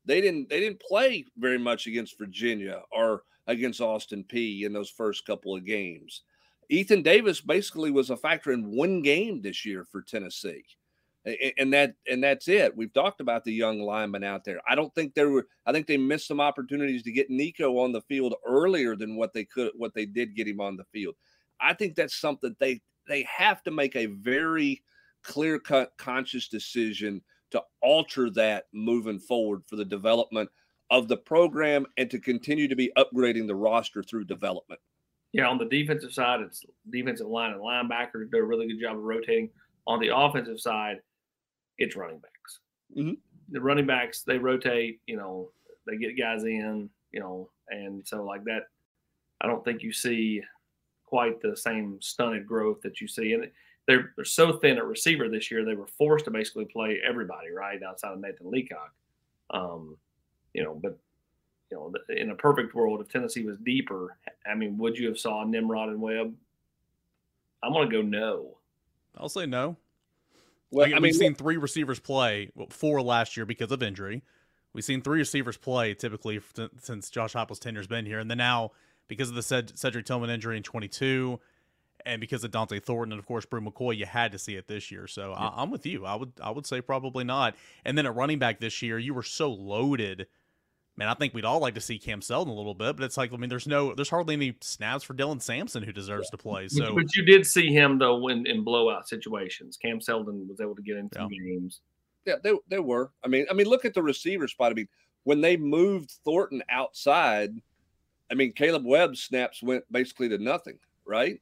They 0.06 0.22
didn't 0.22 0.50
they 0.50 0.60
didn't 0.60 0.82
play 0.82 1.26
very 1.38 1.60
much 1.60 1.86
against 1.86 2.18
Virginia 2.18 2.82
or 2.92 3.24
against 3.48 3.82
Austin 3.82 4.24
Peay 4.24 4.64
in 4.64 4.74
those 4.74 4.90
first 4.90 5.26
couple 5.26 5.56
of 5.56 5.66
games. 5.66 6.22
Ethan 6.72 7.02
Davis 7.02 7.42
basically 7.42 7.92
was 7.92 8.10
a 8.10 8.18
factor 8.18 8.54
in 8.54 8.72
one 8.72 9.02
game 9.02 9.42
this 9.42 9.66
year 9.66 9.86
for 9.92 10.02
Tennessee. 10.02 10.64
And 11.58 11.72
that 11.74 11.94
and 12.10 12.24
that's 12.24 12.48
it. 12.48 12.76
We've 12.76 12.94
talked 12.94 13.22
about 13.22 13.44
the 13.44 13.54
young 13.54 13.82
linemen 13.82 14.24
out 14.24 14.44
there. 14.44 14.60
I 14.68 14.74
don't 14.74 14.94
think 14.96 15.14
there 15.14 15.30
were. 15.30 15.46
I 15.68 15.72
think 15.72 15.86
they 15.86 15.98
missed 15.98 16.28
some 16.28 16.42
opportunities 16.42 17.04
to 17.04 17.12
get 17.12 17.30
Nico 17.30 17.78
on 17.78 17.92
the 17.92 18.02
field 18.02 18.34
earlier 18.48 18.96
than 18.96 19.16
what 19.18 19.32
they 19.32 19.46
could, 19.46 19.72
what 19.78 19.94
they 19.94 20.08
did 20.08 20.36
get 20.36 20.48
him 20.48 20.60
on 20.60 20.78
the 20.78 20.86
field. 20.86 21.14
I 21.60 21.76
think 21.76 21.94
that's 21.94 22.20
something 22.20 22.56
they 22.60 22.82
they 23.08 23.24
have 23.24 23.62
to 23.64 23.72
make 23.72 23.96
a 23.96 24.08
very 24.08 24.82
clear 25.24 25.60
cut, 25.60 25.92
conscious 25.98 26.48
decision 26.48 27.22
to 27.52 27.62
alter 27.84 28.32
that 28.32 28.64
moving 28.74 29.20
forward 29.20 29.64
for 29.68 29.76
the 29.76 29.86
development 29.86 30.50
of 30.90 31.08
the 31.08 31.18
program 31.18 31.86
and 31.98 32.10
to 32.10 32.20
continue 32.20 32.68
to 32.68 32.76
be 32.76 32.92
upgrading 32.98 33.46
the 33.46 33.56
roster 33.56 34.02
through 34.02 34.24
development. 34.24 34.80
Yeah, 35.34 35.48
on 35.48 35.58
the 35.58 35.66
defensive 35.66 36.14
side, 36.14 36.42
it's 36.42 36.66
defensive 36.90 37.28
line 37.28 37.54
and 37.54 37.62
linebacker 37.62 38.30
do 38.30 38.38
a 38.38 38.44
really 38.44 38.68
good 38.68 38.82
job 38.82 38.98
of 38.98 39.04
rotating. 39.04 39.50
On 39.88 40.00
the 40.00 40.16
offensive 40.16 40.60
side, 40.60 40.98
it's 41.78 41.96
running 41.96 42.20
backs. 42.20 42.60
Mm-hmm. 42.98 43.14
The 43.50 43.62
running 43.62 43.86
backs 43.86 44.24
they 44.24 44.38
rotate. 44.38 45.00
You 45.08 45.18
know, 45.18 45.52
they 45.88 45.98
get 45.98 46.18
guys 46.18 46.44
in. 46.44 46.90
You 47.12 47.20
know, 47.20 47.50
and 47.70 48.06
so 48.06 48.24
like 48.24 48.44
that, 48.46 48.64
I 49.42 49.48
don't 49.48 49.64
think 49.64 49.84
you 49.84 49.92
see 49.92 50.42
quite 51.06 51.42
the 51.42 51.56
same 51.56 51.98
stunted 52.02 52.48
growth 52.48 52.82
that 52.82 53.02
you 53.02 53.08
see. 53.08 53.34
And 53.34 53.50
they're 53.88 54.14
they're 54.16 54.26
so 54.26 54.54
thin 54.54 54.78
at 54.78 54.86
receiver 54.86 55.30
this 55.30 55.50
year. 55.50 55.66
They 55.66 55.76
were 55.76 55.88
forced 55.88 56.26
to 56.26 56.32
basically 56.32 56.66
play 56.66 57.02
everybody 57.08 57.52
right 57.52 57.82
outside 57.84 58.14
of 58.14 58.20
Nathan 58.20 58.52
Leacock. 58.52 58.94
Um, 59.50 59.98
you 60.54 60.64
know, 60.64 60.74
but 60.82 60.98
you 61.72 61.78
know, 61.78 61.94
in 62.16 62.32
a 62.32 62.36
perfect 62.36 62.76
world, 62.76 63.02
if 63.02 63.08
Tennessee 63.08 63.44
was 63.44 63.58
deeper, 63.60 64.18
I 64.46 64.56
mean, 64.56 64.78
would 64.78 64.98
you 64.98 65.08
have 65.08 65.18
saw 65.18 65.44
Nimrod 65.44 65.90
and 65.90 66.02
Webb? 66.02 66.36
I'm 67.64 67.74
going 67.74 67.90
to 67.90 67.96
go 67.96 68.02
no. 68.02 68.58
I'll 69.18 69.30
say 69.30 69.46
no. 69.46 69.78
Well, 70.72 70.86
like, 70.86 70.94
I 70.94 70.96
we've 70.96 71.04
mean, 71.04 71.14
seen 71.14 71.36
three 71.36 71.58
receivers 71.58 72.00
play 72.00 72.50
well, 72.56 72.68
four 72.70 73.02
last 73.02 73.36
year 73.36 73.46
because 73.46 73.72
of 73.72 73.84
injury. 73.84 74.24
We've 74.74 74.86
seen 74.86 75.02
three 75.02 75.20
receivers 75.20 75.58
play 75.58 75.94
typically 75.94 76.40
since 76.80 77.10
Josh 77.10 77.34
Heupel's 77.34 77.60
tenure's 77.60 77.88
been 77.88 78.06
here, 78.06 78.20
and 78.20 78.30
then 78.30 78.38
now 78.38 78.72
because 79.08 79.28
of 79.28 79.36
the 79.36 79.42
Ced- 79.44 79.78
Cedric 79.78 80.06
Tillman 80.06 80.30
injury 80.30 80.56
in 80.56 80.64
22, 80.64 81.38
and 82.06 82.22
because 82.22 82.46
of 82.46 82.52
Dont'e 82.52 82.82
Thornton 82.82 83.12
and 83.12 83.20
of 83.20 83.26
course 83.26 83.46
Bru 83.46 83.60
McCoy, 83.60 83.98
you 83.98 84.06
had 84.06 84.32
to 84.32 84.40
see 84.40 84.56
it 84.56 84.68
this 84.68 84.90
year. 84.90 85.08
So 85.08 85.34
I- 85.34 85.62
I'm 85.62 85.72
with 85.72 85.86
you. 85.86 86.06
I 86.06 86.16
would 86.16 86.32
I 86.42 86.52
would 86.52 86.66
say 86.66 86.80
probably 86.80 87.26
not. 87.26 87.56
And 87.84 87.98
then 87.98 88.06
at 88.06 88.16
running 88.16 88.40
back 88.40 88.62
this 88.62 88.82
year, 88.82 88.98
you 88.98 89.14
were 89.14 89.24
so 89.24 89.52
loaded. 89.52 90.28
Man, 90.98 91.08
I 91.08 91.14
think 91.14 91.34
we'd 91.34 91.46
all 91.46 91.60
like 91.60 91.76
to 91.76 91.82
see 91.82 91.98
Cam 91.98 92.22
Seldon 92.22 92.54
a 92.54 92.56
little 92.56 92.74
bit, 92.74 92.98
but 92.98 93.06
it's 93.06 93.18
like 93.18 93.34
I 93.34 93.38
mean, 93.38 93.50
there's 93.50 93.68
no, 93.68 93.96
there's 93.96 94.10
hardly 94.10 94.36
any 94.36 94.56
snaps 94.62 95.04
for 95.04 95.14
Dylan 95.14 95.42
Sampson 95.42 95.84
who 95.84 95.92
deserves 95.92 96.30
to 96.32 96.38
play. 96.38 96.68
So 96.68 96.96
but, 96.96 97.16
you 97.16 97.24
did 97.26 97.46
see 97.46 97.74
him 97.74 97.98
though 97.98 98.28
in, 98.28 98.46
in 98.46 98.64
blowout 98.64 99.08
situations. 99.08 99.78
Cam 99.78 100.02
Seldon 100.02 100.48
was 100.48 100.60
able 100.60 100.76
to 100.76 100.82
get 100.82 100.98
into 100.98 101.20
Yeah. 101.20 101.28
games. 101.28 101.82
Yeah, 102.26 102.36
they 102.44 102.54
they 102.68 102.80
were. 102.80 103.12
I 103.24 103.30
mean, 103.30 103.46
I 103.50 103.54
mean, 103.54 103.68
look 103.68 103.86
at 103.86 103.94
the 103.94 104.04
receiver 104.04 104.48
spot. 104.48 104.72
I 104.72 104.76
mean, 104.76 104.88
when 105.24 105.42
they 105.42 105.58
moved 105.58 106.12
Thornton 106.24 106.62
outside, 106.70 107.52
I 108.30 108.36
mean, 108.36 108.54
Kaleb 108.54 108.86
Webb's 108.86 109.24
snaps 109.24 109.64
went 109.64 109.84
basically 109.92 110.30
to 110.30 110.38
nothing, 110.38 110.78
right? 111.06 111.42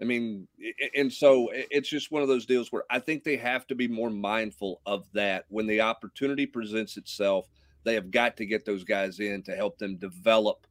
I 0.00 0.04
mean, 0.04 0.48
and 0.96 1.12
so 1.12 1.50
it's 1.52 1.88
just 1.88 2.10
one 2.10 2.22
of 2.22 2.28
those 2.28 2.46
deals 2.46 2.72
where 2.72 2.84
I 2.88 2.98
think 2.98 3.22
they 3.22 3.36
have 3.36 3.66
to 3.66 3.74
be 3.74 3.86
more 3.86 4.08
mindful 4.08 4.80
of 4.86 5.06
that 5.12 5.44
when 5.48 5.66
the 5.66 5.82
opportunity 5.82 6.46
presents 6.46 6.96
itself. 6.96 7.46
They 7.84 7.94
have 7.94 8.10
got 8.10 8.36
to 8.38 8.46
get 8.46 8.64
those 8.64 8.84
guys 8.84 9.20
in 9.20 9.42
to 9.44 9.56
help 9.56 9.78
them 9.78 9.96
develop 9.96 10.66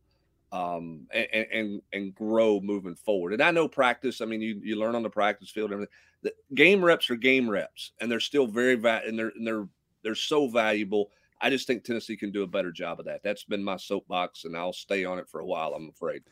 um, 0.52 1.08
and, 1.12 1.48
and 1.52 1.82
and 1.94 2.16
grow 2.16 2.60
moving 2.60 2.96
forward. 2.96 3.34
And 3.34 3.42
I 3.42 3.52
know 3.52 3.68
practice. 3.68 4.22
I 4.22 4.26
mean, 4.26 4.42
you 4.42 4.60
you 4.64 4.76
learn 4.78 4.96
on 4.96 5.04
the 5.04 5.10
practice 5.10 5.50
field. 5.50 5.72
Everything. 5.72 5.94
The 6.22 6.34
game 6.54 6.84
reps 6.84 7.10
are 7.10 7.16
game 7.16 7.50
reps, 7.50 7.92
and 8.02 8.12
they're 8.12 8.20
still 8.20 8.48
very 8.48 8.76
va- 8.76 9.02
and 9.06 9.18
they're 9.18 9.32
and 9.36 9.46
they're 9.46 9.68
they're 10.04 10.16
so 10.16 10.48
valuable. 10.48 11.12
I 11.42 11.50
just 11.50 11.68
think 11.68 11.84
Tennessee 11.84 12.18
can 12.18 12.32
do 12.32 12.44
a 12.44 12.48
better 12.48 12.72
job 12.72 13.00
of 13.00 13.06
that. 13.06 13.22
That's 13.24 13.46
been 13.46 13.64
my 13.64 13.78
soapbox, 13.78 14.44
and 14.44 14.58
I'll 14.58 14.74
stay 14.74 15.06
on 15.06 15.20
it 15.20 15.30
for 15.30 15.40
a 15.40 15.46
while. 15.46 15.74
I'm 15.74 15.88
afraid. 15.88 16.24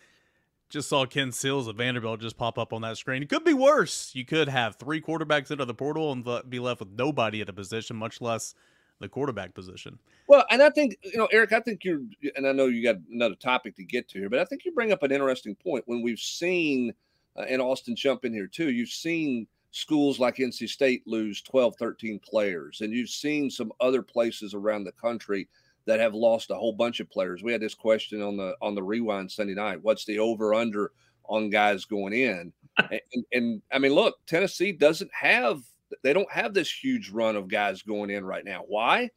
just 0.70 0.90
saw 0.90 1.06
Ken 1.06 1.32
Seals 1.32 1.68
of 1.68 1.78
Vanderbilt 1.78 2.20
just 2.20 2.38
pop 2.38 2.58
up 2.58 2.74
on 2.74 2.82
that 2.82 2.98
screen. 2.98 3.24
It 3.24 3.30
could 3.30 3.46
be 3.46 3.54
worse. 3.54 4.12
You 4.14 4.26
could 4.26 4.50
have 4.50 4.76
three 4.76 5.00
quarterbacks 5.00 5.50
into 5.50 5.64
the 5.64 5.74
portal 5.74 6.12
and 6.12 6.26
be 6.50 6.60
left 6.60 6.82
with 6.82 6.90
nobody 6.90 7.40
at 7.40 7.48
a 7.48 7.54
position, 7.54 7.96
much 7.96 8.20
less 8.20 8.54
the 9.00 9.10
quarterback 9.10 9.54
position. 9.54 10.00
Well, 10.28 10.46
and 10.50 10.62
I 10.62 10.70
think 10.70 10.98
you 11.04 11.18
know, 11.18 11.28
Eric. 11.32 11.54
I 11.54 11.60
think 11.60 11.84
you're, 11.84 12.02
and 12.36 12.48
I 12.48 12.52
know 12.52 12.66
you 12.66 12.84
got 12.84 12.98
another 13.12 13.36
topic 13.36 13.76
to 13.76 13.84
get 13.84 14.08
to 14.10 14.20
here, 14.20 14.30
but 14.30 14.40
I 14.40 14.46
think 14.46 14.66
you 14.66 14.72
bring 14.72 14.92
up 14.92 15.04
an 15.04 15.12
interesting 15.12 15.56
point. 15.56 15.84
When 15.88 16.02
we've 16.02 16.20
seen, 16.20 16.94
uh, 17.36 17.46
and 17.48 17.62
Austin 17.62 17.96
jump 17.96 18.26
in 18.26 18.34
here 18.34 18.48
too, 18.48 18.72
you've 18.72 18.90
seen 18.90 19.48
schools 19.72 20.20
like 20.20 20.38
NC 20.38 20.70
State 20.70 21.04
lose 21.06 21.42
12, 21.42 21.76
13 21.78 22.20
players, 22.20 22.82
and 22.82 22.94
you've 22.94 23.10
seen 23.10 23.50
some 23.50 23.72
other 23.80 24.02
places 24.02 24.54
around 24.54 24.84
the 24.84 24.92
country 24.94 25.48
that 25.86 26.00
have 26.00 26.14
lost 26.14 26.52
a 26.52 26.56
whole 26.56 26.74
bunch 26.74 27.00
of 27.00 27.10
players. 27.10 27.44
We 27.44 27.52
had 27.52 27.62
this 27.62 27.76
question 27.76 28.22
on 28.22 28.38
the 28.38 28.56
on 28.62 28.76
the 28.76 28.84
rewind 28.84 29.32
Sunday 29.32 29.56
night. 29.56 29.80
What's 29.82 30.06
the 30.06 30.20
over 30.20 30.54
under 30.54 30.92
on 31.26 31.50
guys 31.50 31.86
going 31.86 32.14
in? 32.14 32.52
and, 32.78 33.02
and, 33.14 33.26
and 33.32 33.62
I 33.72 33.80
mean, 33.80 33.94
look, 33.94 34.16
Tennessee 34.28 34.72
doesn't 34.72 35.12
have 35.14 35.62
they 36.04 36.14
don't 36.14 36.32
have 36.32 36.54
this 36.54 36.72
huge 36.72 37.10
run 37.10 37.36
of 37.36 37.48
guys 37.48 37.82
going 37.82 38.10
in 38.10 38.26
right 38.26 38.46
now. 38.46 38.64
Why? 38.68 39.10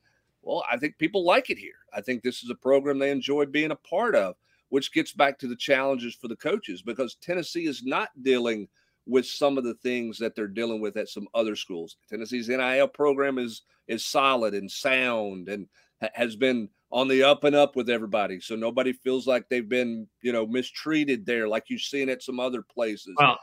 Well, 0.42 0.64
I 0.70 0.76
think 0.76 0.98
people 0.98 1.24
like 1.24 1.50
it 1.50 1.58
here. 1.58 1.72
I 1.92 2.00
think 2.00 2.22
this 2.22 2.42
is 2.42 2.50
a 2.50 2.54
program 2.54 2.98
they 2.98 3.10
enjoy 3.10 3.46
being 3.46 3.72
a 3.72 3.76
part 3.76 4.14
of, 4.14 4.36
which 4.68 4.92
gets 4.92 5.12
back 5.12 5.38
to 5.40 5.48
the 5.48 5.56
challenges 5.56 6.14
for 6.14 6.28
the 6.28 6.36
coaches 6.36 6.82
because 6.82 7.16
Tennessee 7.16 7.66
is 7.66 7.82
not 7.82 8.10
dealing 8.22 8.68
with 9.06 9.26
some 9.26 9.58
of 9.58 9.64
the 9.64 9.74
things 9.74 10.18
that 10.18 10.34
they're 10.34 10.46
dealing 10.46 10.80
with 10.80 10.96
at 10.96 11.08
some 11.08 11.26
other 11.34 11.56
schools. 11.56 11.96
Tennessee's 12.08 12.48
NIL 12.48 12.88
program 12.88 13.38
is 13.38 13.62
is 13.88 14.04
solid 14.04 14.54
and 14.54 14.70
sound 14.70 15.48
and 15.48 15.66
ha- 16.00 16.10
has 16.14 16.36
been 16.36 16.68
on 16.92 17.08
the 17.08 17.22
up 17.22 17.44
and 17.44 17.56
up 17.56 17.76
with 17.76 17.90
everybody. 17.90 18.40
So 18.40 18.56
nobody 18.56 18.92
feels 18.92 19.26
like 19.26 19.48
they've 19.48 19.68
been, 19.68 20.06
you 20.22 20.32
know, 20.32 20.46
mistreated 20.46 21.26
there 21.26 21.48
like 21.48 21.64
you've 21.68 21.80
seen 21.80 22.08
at 22.08 22.22
some 22.22 22.40
other 22.40 22.62
places. 22.62 23.14
Well, 23.18 23.38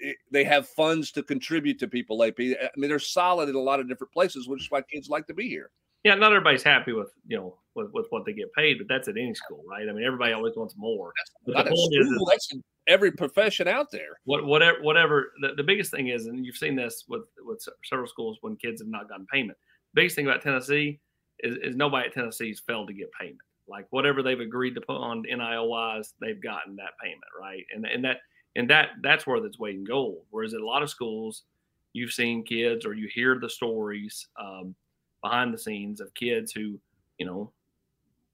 It- 0.00 0.16
they 0.30 0.44
have 0.44 0.68
funds 0.68 1.10
to 1.12 1.22
contribute 1.22 1.78
to 1.80 1.88
people. 1.88 2.22
AP. 2.22 2.38
I 2.40 2.68
mean, 2.76 2.88
they're 2.90 2.98
solid 2.98 3.48
in 3.48 3.54
a 3.54 3.60
lot 3.60 3.80
of 3.80 3.88
different 3.88 4.12
places, 4.12 4.48
which 4.48 4.62
is 4.62 4.70
why 4.70 4.82
kids 4.82 5.08
like 5.08 5.26
to 5.26 5.34
be 5.34 5.48
here. 5.48 5.70
yeah, 6.04 6.14
not 6.14 6.32
everybody's 6.32 6.62
happy 6.62 6.92
with 6.92 7.10
you 7.26 7.36
know 7.36 7.58
with, 7.74 7.90
with 7.92 8.06
what 8.10 8.24
they 8.24 8.32
get 8.32 8.52
paid, 8.54 8.78
but 8.78 8.86
that's 8.88 9.08
at 9.08 9.16
any 9.16 9.34
school, 9.34 9.62
right? 9.68 9.88
I 9.88 9.92
mean, 9.92 10.04
everybody 10.04 10.32
always 10.32 10.54
wants 10.56 10.74
more. 10.76 11.12
Not 11.46 11.64
the 11.64 11.70
point 11.70 11.94
is, 11.94 12.06
school, 12.06 12.28
is 12.28 12.30
that's 12.30 12.52
in 12.52 12.62
every 12.86 13.10
profession 13.12 13.66
out 13.68 13.90
there. 13.90 14.18
what 14.24 14.44
whatever 14.46 14.78
whatever 14.82 15.32
the, 15.42 15.54
the 15.56 15.62
biggest 15.64 15.90
thing 15.90 16.08
is, 16.08 16.26
and 16.26 16.44
you've 16.46 16.56
seen 16.56 16.76
this 16.76 17.04
with 17.08 17.22
with 17.44 17.60
several 17.84 18.06
schools 18.08 18.38
when 18.40 18.56
kids 18.56 18.80
have 18.80 18.88
not 18.88 19.08
gotten 19.08 19.26
payment. 19.32 19.58
biggest 19.94 20.14
thing 20.16 20.26
about 20.26 20.42
Tennessee 20.42 21.00
is, 21.40 21.56
is 21.62 21.76
nobody 21.76 22.06
at 22.06 22.14
Tennessee's 22.14 22.60
failed 22.66 22.88
to 22.88 22.94
get 22.94 23.10
payment. 23.20 23.38
Like 23.68 23.86
whatever 23.90 24.22
they've 24.22 24.40
agreed 24.40 24.74
to 24.76 24.80
put 24.80 24.96
on 24.96 25.22
NIL 25.22 25.68
wise, 25.68 26.14
they've 26.20 26.42
gotten 26.42 26.76
that 26.76 26.92
payment, 27.02 27.20
right? 27.38 27.64
And 27.74 27.84
and 27.84 28.04
that 28.04 28.18
and 28.58 28.68
that 28.68 28.90
that's 29.02 29.26
worth 29.26 29.44
its 29.44 29.58
weight 29.58 29.76
in 29.76 29.84
gold. 29.84 30.24
Whereas 30.30 30.52
at 30.52 30.60
a 30.60 30.66
lot 30.66 30.82
of 30.82 30.90
schools, 30.90 31.44
you've 31.92 32.12
seen 32.12 32.42
kids 32.42 32.84
or 32.84 32.92
you 32.92 33.08
hear 33.14 33.38
the 33.40 33.48
stories 33.48 34.26
um, 34.38 34.74
behind 35.22 35.54
the 35.54 35.58
scenes 35.58 36.00
of 36.00 36.12
kids 36.14 36.52
who, 36.52 36.78
you 37.18 37.24
know, 37.24 37.52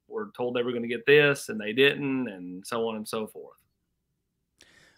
were 0.09 0.31
told 0.35 0.57
they 0.57 0.63
were 0.63 0.71
going 0.71 0.83
to 0.83 0.89
get 0.89 1.05
this 1.07 1.51
and 1.51 1.61
they 1.61 1.75
didn't, 1.75 2.29
and 2.29 2.67
so 2.67 2.89
on 2.89 2.97
and 2.97 3.07
so 3.07 3.27
forth. 3.27 3.59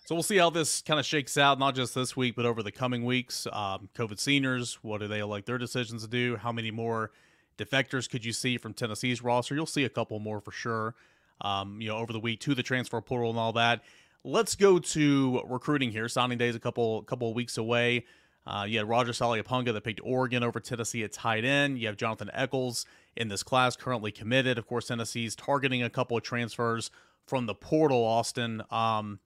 So 0.04 0.14
we'll 0.14 0.22
see 0.22 0.36
how 0.36 0.50
this 0.50 0.80
kind 0.82 1.00
of 1.00 1.06
shakes 1.06 1.36
out, 1.36 1.58
not 1.58 1.74
just 1.74 1.92
this 1.92 2.16
week, 2.16 2.36
but 2.36 2.46
over 2.46 2.62
the 2.62 2.70
coming 2.70 3.04
weeks. 3.04 3.48
Um, 3.52 3.88
COVID 3.96 4.20
seniors, 4.20 4.78
what 4.82 5.00
do 5.00 5.08
they 5.08 5.24
like 5.24 5.44
their 5.44 5.58
decisions 5.58 6.04
to 6.04 6.08
do? 6.08 6.36
How 6.36 6.52
many 6.52 6.70
more 6.70 7.10
defectors 7.58 8.08
could 8.08 8.24
you 8.24 8.32
see 8.32 8.58
from 8.58 8.72
Tennessee's 8.72 9.24
roster? 9.24 9.56
You'll 9.56 9.66
see 9.66 9.82
a 9.82 9.88
couple 9.88 10.20
more 10.20 10.40
for 10.40 10.52
sure. 10.52 10.94
Um, 11.40 11.80
you 11.80 11.88
know, 11.88 11.96
over 11.96 12.12
the 12.12 12.20
week 12.20 12.40
to 12.42 12.54
the 12.54 12.62
transfer 12.62 13.00
portal 13.00 13.30
and 13.30 13.38
all 13.38 13.52
that. 13.54 13.82
Let's 14.24 14.54
go 14.54 14.78
to 14.78 15.42
recruiting 15.46 15.92
here. 15.92 16.08
Signing 16.08 16.38
day 16.38 16.48
is 16.48 16.56
a 16.56 16.60
couple 16.60 17.02
couple 17.02 17.32
weeks 17.34 17.58
away. 17.58 18.04
Uh, 18.46 18.64
you 18.68 18.78
had 18.78 18.88
Roger 18.88 19.12
Saleapaga 19.12 19.72
that 19.72 19.82
picked 19.82 20.00
Oregon 20.04 20.42
over 20.44 20.60
Tennessee 20.60 21.02
at 21.02 21.12
tight 21.12 21.44
end. 21.44 21.78
You 21.78 21.88
have 21.88 21.96
Jonathan 21.96 22.30
Eccles 22.32 22.86
in 23.16 23.28
this 23.28 23.42
class 23.42 23.74
currently 23.74 24.12
committed. 24.12 24.56
Of 24.56 24.66
course, 24.66 24.86
Tennessee's 24.86 25.34
targeting 25.34 25.82
a 25.82 25.90
couple 25.90 26.16
of 26.16 26.22
transfers 26.22 26.90
from 27.26 27.46
the 27.46 27.54
portal, 27.54 28.04
Austin. 28.04 28.62
Um, 28.70 29.18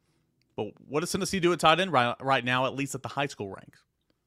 but 0.57 0.69
what 0.89 1.01
does 1.01 1.13
Tennessee 1.13 1.39
do 1.39 1.53
at 1.53 1.61
tight 1.61 1.81
end 1.81 1.93
right, 1.93 2.15
right 2.21 2.45
now, 2.45 2.65
at 2.65 2.75
least 2.75 2.95
at 2.95 3.03
the 3.03 3.09
high 3.09 3.27
school 3.27 3.49
ranks? 3.49 3.83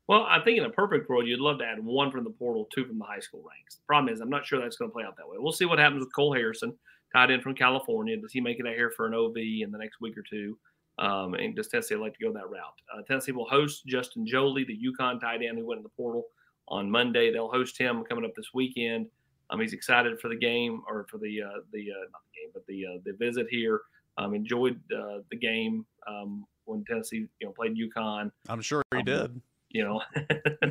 Well, 0.07 0.27
I 0.29 0.39
think 0.43 0.57
in 0.57 0.65
a 0.65 0.69
perfect 0.69 1.09
world, 1.09 1.25
you'd 1.27 1.39
love 1.39 1.59
to 1.59 1.65
add 1.65 1.83
one 1.83 2.11
from 2.11 2.23
the 2.23 2.29
portal, 2.29 2.67
two 2.73 2.85
from 2.85 2.99
the 2.99 3.05
high 3.05 3.19
school 3.19 3.43
ranks. 3.47 3.75
The 3.75 3.83
problem 3.87 4.13
is, 4.13 4.19
I'm 4.19 4.29
not 4.29 4.45
sure 4.45 4.59
that's 4.59 4.75
going 4.75 4.91
to 4.91 4.93
play 4.93 5.05
out 5.05 5.15
that 5.17 5.27
way. 5.27 5.37
We'll 5.39 5.53
see 5.53 5.65
what 5.65 5.79
happens 5.79 6.01
with 6.01 6.13
Cole 6.13 6.33
Harrison, 6.33 6.73
tight 7.13 7.31
end 7.31 7.43
from 7.43 7.55
California. 7.55 8.17
Does 8.17 8.31
he 8.31 8.41
make 8.41 8.59
it 8.59 8.67
out 8.67 8.73
here 8.75 8.91
for 8.95 9.05
an 9.05 9.13
OV 9.13 9.37
in 9.37 9.69
the 9.71 9.77
next 9.77 10.01
week 10.01 10.17
or 10.17 10.23
two? 10.23 10.57
Um, 10.99 11.33
and 11.33 11.55
does 11.55 11.67
Tennessee 11.69 11.95
like 11.95 12.13
to 12.17 12.23
go 12.23 12.33
that 12.33 12.49
route? 12.49 12.73
Uh, 12.93 13.01
Tennessee 13.07 13.31
will 13.31 13.47
host 13.49 13.85
Justin 13.85 14.25
Joly, 14.27 14.63
the 14.63 14.77
UConn 14.77 15.19
tight 15.19 15.41
end 15.41 15.57
who 15.57 15.65
went 15.65 15.79
in 15.79 15.83
the 15.83 15.89
portal 15.89 16.25
on 16.67 16.89
Monday. 16.89 17.31
They'll 17.31 17.49
host 17.49 17.77
him 17.77 18.03
coming 18.03 18.25
up 18.25 18.35
this 18.35 18.53
weekend. 18.53 19.07
Um, 19.49 19.59
he's 19.59 19.73
excited 19.73 20.19
for 20.19 20.29
the 20.29 20.35
game 20.35 20.81
or 20.87 21.05
for 21.09 21.17
the 21.17 21.41
uh, 21.41 21.59
the 21.71 21.87
uh, 21.91 22.03
not 22.11 22.21
the 22.31 22.39
game, 22.39 22.49
but 22.53 22.65
the 22.67 22.85
uh, 22.85 22.99
the 23.05 23.13
visit 23.13 23.47
here. 23.49 23.81
Um, 24.17 24.35
enjoyed 24.35 24.79
uh, 24.95 25.19
the 25.31 25.37
game 25.37 25.85
um, 26.07 26.45
when 26.65 26.85
Tennessee 26.85 27.27
you 27.39 27.47
know 27.47 27.51
played 27.51 27.75
UConn. 27.75 28.31
I'm 28.47 28.61
sure 28.61 28.83
he 28.93 28.99
Um, 28.99 29.05
did. 29.05 29.41
You 29.71 29.83
know, 29.85 30.01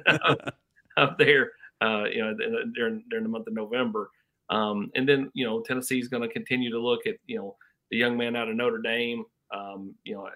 up, 0.06 0.54
up 0.96 1.18
there, 1.18 1.50
uh, 1.80 2.04
you 2.04 2.22
know, 2.24 2.34
during 2.74 3.02
during 3.10 3.24
the 3.24 3.28
month 3.28 3.48
of 3.48 3.54
November. 3.54 4.10
Um, 4.50 4.90
and 4.94 5.08
then 5.08 5.30
you 5.34 5.46
know 5.46 5.60
Tennessee's 5.60 6.08
going 6.08 6.22
to 6.22 6.28
continue 6.28 6.70
to 6.70 6.80
look 6.80 7.06
at 7.06 7.16
you 7.26 7.38
know 7.38 7.56
the 7.90 7.96
young 7.96 8.16
man 8.16 8.36
out 8.36 8.48
of 8.48 8.56
Notre 8.56 8.78
Dame. 8.78 9.24
Um, 9.54 9.94
you 10.04 10.14
know, 10.14 10.28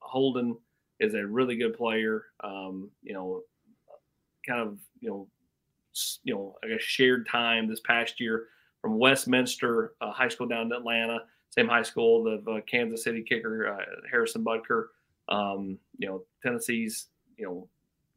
Holden 0.00 0.56
is 1.00 1.14
a 1.14 1.26
really 1.26 1.56
good 1.56 1.76
player. 1.76 2.24
Um, 2.42 2.90
you 3.02 3.14
know, 3.14 3.42
kind 4.46 4.60
of 4.60 4.78
you 5.00 5.10
know 5.10 5.28
you 6.24 6.34
know 6.34 6.56
I 6.64 6.68
guess 6.68 6.82
shared 6.82 7.28
time 7.28 7.68
this 7.68 7.80
past 7.80 8.20
year 8.20 8.46
from 8.80 8.98
Westminster 8.98 9.94
uh, 10.00 10.12
High 10.12 10.28
School 10.28 10.46
down 10.46 10.66
in 10.66 10.72
Atlanta, 10.72 11.20
same 11.50 11.68
high 11.68 11.82
school, 11.82 12.24
the 12.24 12.50
uh, 12.50 12.60
Kansas 12.62 13.04
City 13.04 13.22
kicker 13.22 13.68
uh, 13.68 13.84
Harrison 14.10 14.44
Butker. 14.44 14.86
Um, 15.28 15.78
you 15.98 16.08
know, 16.08 16.22
Tennessee's 16.42 17.06
you 17.36 17.46
know 17.46 17.68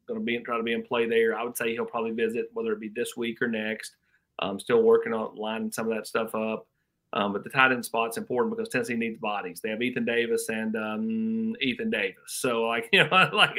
going 0.07 0.19
to 0.19 0.25
be 0.25 0.37
try 0.39 0.57
to 0.57 0.63
be 0.63 0.73
in 0.73 0.83
play 0.83 1.07
there. 1.07 1.37
I 1.37 1.43
would 1.43 1.57
say 1.57 1.73
he'll 1.73 1.85
probably 1.85 2.11
visit 2.11 2.49
whether 2.53 2.73
it 2.73 2.79
be 2.79 2.89
this 2.89 3.15
week 3.17 3.41
or 3.41 3.47
next. 3.47 3.95
Um, 4.41 4.59
still 4.59 4.81
working 4.81 5.13
on 5.13 5.35
lining 5.35 5.71
some 5.71 5.89
of 5.89 5.95
that 5.95 6.07
stuff 6.07 6.33
up. 6.33 6.67
Um, 7.13 7.33
but 7.33 7.43
the 7.43 7.49
tight 7.49 7.71
end 7.71 7.83
spot's 7.83 8.17
important 8.17 8.55
because 8.55 8.69
Tennessee 8.69 8.95
needs 8.95 9.19
bodies. 9.19 9.59
They 9.61 9.69
have 9.69 9.81
Ethan 9.81 10.05
Davis 10.05 10.47
and 10.47 10.75
um, 10.77 11.55
Ethan 11.59 11.89
Davis. 11.89 12.15
So, 12.27 12.63
like, 12.63 12.87
you 12.93 13.03
know, 13.03 13.29
like 13.33 13.51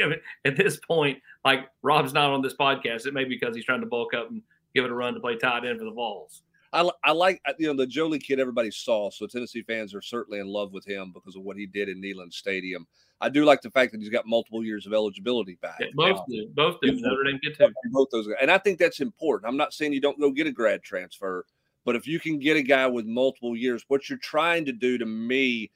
at 0.44 0.56
this 0.56 0.78
point, 0.78 1.18
like 1.44 1.68
Rob's 1.82 2.14
not 2.14 2.30
on 2.30 2.42
this 2.42 2.54
podcast. 2.54 3.06
It 3.06 3.14
may 3.14 3.24
be 3.24 3.36
because 3.38 3.54
he's 3.54 3.64
trying 3.64 3.80
to 3.80 3.86
bulk 3.86 4.14
up 4.14 4.30
and 4.30 4.42
give 4.74 4.84
it 4.84 4.90
a 4.90 4.94
run 4.94 5.14
to 5.14 5.20
play 5.20 5.36
tight 5.36 5.66
end 5.66 5.78
for 5.78 5.84
the 5.84 5.90
Vols. 5.90 6.42
I, 6.72 6.88
I 7.04 7.12
like 7.12 7.40
you 7.58 7.66
know 7.66 7.74
the 7.76 7.86
Joly 7.86 8.18
kid 8.18 8.40
everybody 8.40 8.70
saw, 8.70 9.10
so 9.10 9.26
Tennessee 9.26 9.62
fans 9.62 9.94
are 9.94 10.00
certainly 10.00 10.40
in 10.40 10.46
love 10.46 10.72
with 10.72 10.86
him 10.86 11.12
because 11.12 11.36
of 11.36 11.42
what 11.42 11.56
he 11.56 11.66
did 11.66 11.88
in 11.88 12.00
Neyland 12.00 12.32
Stadium. 12.32 12.86
I 13.20 13.28
do 13.28 13.44
like 13.44 13.60
the 13.60 13.70
fact 13.70 13.92
that 13.92 14.00
he's 14.00 14.08
got 14.08 14.26
multiple 14.26 14.64
years 14.64 14.86
of 14.86 14.92
eligibility 14.92 15.56
back. 15.62 15.78
Yeah, 15.80 15.88
both 15.94 16.20
Um, 16.20 16.24
do. 16.28 16.48
Both 16.54 16.80
do. 16.82 16.92
Notre 16.92 17.24
Dame 17.24 17.38
did 17.42 17.56
too. 17.56 17.68
both 17.90 18.08
those 18.10 18.26
guys. 18.26 18.36
And 18.40 18.50
I 18.50 18.58
think 18.58 18.78
that's 18.78 19.00
important. 19.00 19.48
I'm 19.48 19.56
not 19.56 19.72
saying 19.72 19.92
you 19.92 20.00
don't 20.00 20.18
go 20.18 20.30
get 20.32 20.46
a 20.48 20.52
grad 20.52 20.82
transfer, 20.82 21.44
but 21.84 21.94
if 21.94 22.06
you 22.06 22.18
can 22.18 22.38
get 22.38 22.56
a 22.56 22.62
guy 22.62 22.86
with 22.86 23.06
multiple 23.06 23.56
years, 23.56 23.84
what 23.88 24.08
you're 24.08 24.18
trying 24.18 24.64
to 24.64 24.72
do 24.72 24.98
to 24.98 25.06
me, 25.06 25.70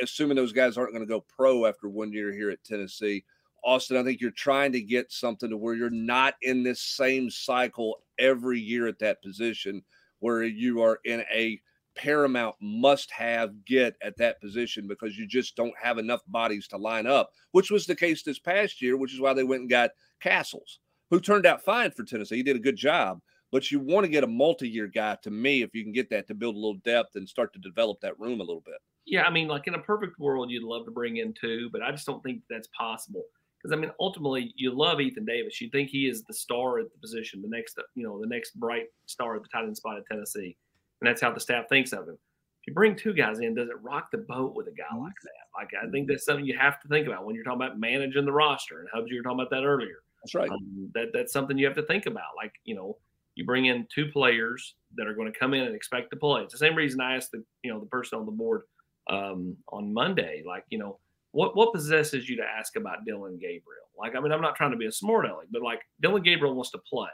assuming 0.00 0.36
those 0.36 0.52
guys 0.52 0.76
aren't 0.76 0.92
going 0.92 1.02
to 1.02 1.08
go 1.08 1.24
pro 1.34 1.66
after 1.66 1.88
one 1.88 2.12
year 2.12 2.32
here 2.32 2.50
at 2.50 2.62
Tennessee, 2.62 3.24
Austin, 3.64 3.96
I 3.96 4.04
think 4.04 4.20
you're 4.20 4.30
trying 4.30 4.70
to 4.72 4.80
get 4.80 5.10
something 5.10 5.50
to 5.50 5.56
where 5.56 5.74
you're 5.74 5.90
not 5.90 6.34
in 6.42 6.62
this 6.62 6.80
same 6.80 7.30
cycle 7.30 7.98
every 8.18 8.60
year 8.60 8.86
at 8.86 9.00
that 9.00 9.20
position 9.22 9.82
where 10.26 10.42
you 10.42 10.82
are 10.82 10.98
in 11.04 11.22
a 11.32 11.60
paramount 11.94 12.56
must 12.60 13.12
have 13.12 13.64
get 13.64 13.94
at 14.02 14.16
that 14.16 14.40
position 14.40 14.88
because 14.88 15.16
you 15.16 15.24
just 15.24 15.54
don't 15.54 15.72
have 15.80 15.98
enough 15.98 16.20
bodies 16.26 16.66
to 16.66 16.76
line 16.76 17.06
up, 17.06 17.30
which 17.52 17.70
was 17.70 17.86
the 17.86 17.94
case 17.94 18.24
this 18.24 18.40
past 18.40 18.82
year, 18.82 18.96
which 18.96 19.14
is 19.14 19.20
why 19.20 19.32
they 19.32 19.44
went 19.44 19.60
and 19.60 19.70
got 19.70 19.90
Castles, 20.20 20.80
who 21.10 21.20
turned 21.20 21.46
out 21.46 21.62
fine 21.62 21.92
for 21.92 22.02
Tennessee. 22.02 22.36
He 22.36 22.42
did 22.42 22.56
a 22.56 22.60
good 22.60 22.74
job, 22.74 23.20
but 23.52 23.70
you 23.70 23.78
want 23.78 24.04
to 24.04 24.10
get 24.10 24.24
a 24.24 24.26
multi 24.26 24.68
year 24.68 24.88
guy 24.88 25.16
to 25.22 25.30
me 25.30 25.62
if 25.62 25.72
you 25.74 25.84
can 25.84 25.92
get 25.92 26.10
that 26.10 26.26
to 26.26 26.34
build 26.34 26.56
a 26.56 26.58
little 26.58 26.80
depth 26.84 27.14
and 27.14 27.28
start 27.28 27.52
to 27.52 27.60
develop 27.60 28.00
that 28.00 28.18
room 28.18 28.40
a 28.40 28.44
little 28.44 28.62
bit. 28.66 28.78
Yeah, 29.06 29.22
I 29.22 29.30
mean, 29.30 29.46
like 29.46 29.68
in 29.68 29.74
a 29.74 29.80
perfect 29.80 30.18
world, 30.18 30.50
you'd 30.50 30.64
love 30.64 30.86
to 30.86 30.90
bring 30.90 31.18
in 31.18 31.34
two, 31.40 31.70
but 31.70 31.82
I 31.82 31.92
just 31.92 32.06
don't 32.06 32.22
think 32.24 32.42
that's 32.50 32.68
possible. 32.76 33.22
Because 33.62 33.76
I 33.76 33.80
mean, 33.80 33.90
ultimately, 33.98 34.52
you 34.56 34.72
love 34.72 35.00
Ethan 35.00 35.24
Davis. 35.24 35.60
You 35.60 35.70
think 35.70 35.90
he 35.90 36.08
is 36.08 36.22
the 36.22 36.34
star 36.34 36.78
at 36.78 36.92
the 36.92 36.98
position, 36.98 37.42
the 37.42 37.48
next, 37.48 37.78
you 37.94 38.02
know, 38.02 38.20
the 38.20 38.26
next 38.26 38.58
bright 38.58 38.86
star 39.06 39.36
at 39.36 39.42
the 39.42 39.48
tight 39.48 39.64
end 39.64 39.76
spot 39.76 39.96
at 39.96 40.06
Tennessee, 40.06 40.56
and 41.00 41.08
that's 41.08 41.20
how 41.20 41.32
the 41.32 41.40
staff 41.40 41.68
thinks 41.68 41.92
of 41.92 42.08
him. 42.08 42.14
If 42.14 42.68
you 42.68 42.74
bring 42.74 42.96
two 42.96 43.12
guys 43.12 43.38
in, 43.40 43.54
does 43.54 43.68
it 43.68 43.80
rock 43.82 44.10
the 44.10 44.18
boat 44.18 44.54
with 44.54 44.66
a 44.66 44.72
guy 44.72 44.96
like 44.96 45.14
that? 45.22 45.56
Like 45.56 45.70
I 45.80 45.90
think 45.90 46.08
that's 46.08 46.24
something 46.24 46.44
you 46.44 46.58
have 46.58 46.80
to 46.82 46.88
think 46.88 47.06
about 47.06 47.24
when 47.24 47.34
you're 47.34 47.44
talking 47.44 47.62
about 47.62 47.78
managing 47.78 48.24
the 48.24 48.32
roster. 48.32 48.80
And 48.80 48.88
Hubbs, 48.92 49.10
you 49.10 49.18
were 49.18 49.22
talking 49.22 49.40
about 49.40 49.50
that 49.50 49.64
earlier. 49.64 50.02
That's 50.22 50.34
right. 50.34 50.50
Um, 50.50 50.90
that 50.94 51.08
that's 51.12 51.32
something 51.32 51.56
you 51.56 51.66
have 51.66 51.76
to 51.76 51.82
think 51.82 52.06
about. 52.06 52.36
Like 52.36 52.52
you 52.64 52.74
know, 52.74 52.98
you 53.36 53.44
bring 53.44 53.66
in 53.66 53.86
two 53.94 54.06
players 54.06 54.74
that 54.96 55.06
are 55.06 55.14
going 55.14 55.32
to 55.32 55.38
come 55.38 55.54
in 55.54 55.62
and 55.62 55.74
expect 55.74 56.10
to 56.10 56.16
play. 56.16 56.42
It's 56.42 56.52
the 56.52 56.58
same 56.58 56.74
reason 56.74 57.00
I 57.00 57.16
asked 57.16 57.30
the 57.30 57.44
you 57.62 57.72
know 57.72 57.78
the 57.78 57.86
person 57.86 58.18
on 58.18 58.26
the 58.26 58.32
board 58.32 58.62
um, 59.08 59.56
on 59.68 59.92
Monday, 59.92 60.42
like 60.44 60.64
you 60.68 60.78
know, 60.78 60.98
what 61.36 61.54
what 61.54 61.74
possesses 61.74 62.30
you 62.30 62.36
to 62.36 62.42
ask 62.42 62.76
about 62.76 63.04
Dillon 63.04 63.34
Gabriel? 63.34 63.90
Like 63.98 64.14
I 64.16 64.20
mean, 64.20 64.32
I'm 64.32 64.40
not 64.40 64.56
trying 64.56 64.70
to 64.70 64.76
be 64.78 64.86
a 64.86 64.92
smart 64.92 65.26
aleck, 65.26 65.48
but 65.50 65.60
like 65.60 65.82
Dillon 66.00 66.22
Gabriel 66.22 66.54
wants 66.54 66.70
to 66.70 66.78
play. 66.78 67.10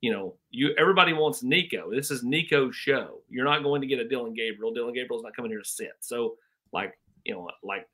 You 0.00 0.10
know, 0.10 0.34
you 0.50 0.74
everybody 0.76 1.12
wants 1.12 1.44
Nico. 1.44 1.88
This 1.88 2.10
is 2.10 2.24
Nico's 2.24 2.74
show. 2.74 3.20
You're 3.28 3.44
not 3.44 3.62
going 3.62 3.80
to 3.80 3.86
get 3.86 4.00
a 4.00 4.08
Dillon 4.08 4.34
Gabriel. 4.34 4.74
Dillon 4.74 4.92
Gabriel's 4.92 5.22
not 5.22 5.36
coming 5.36 5.52
here 5.52 5.60
to 5.60 5.68
sit. 5.68 5.92
So 6.00 6.34
like 6.72 6.98
you 7.24 7.32
know, 7.32 7.48
like 7.62 7.86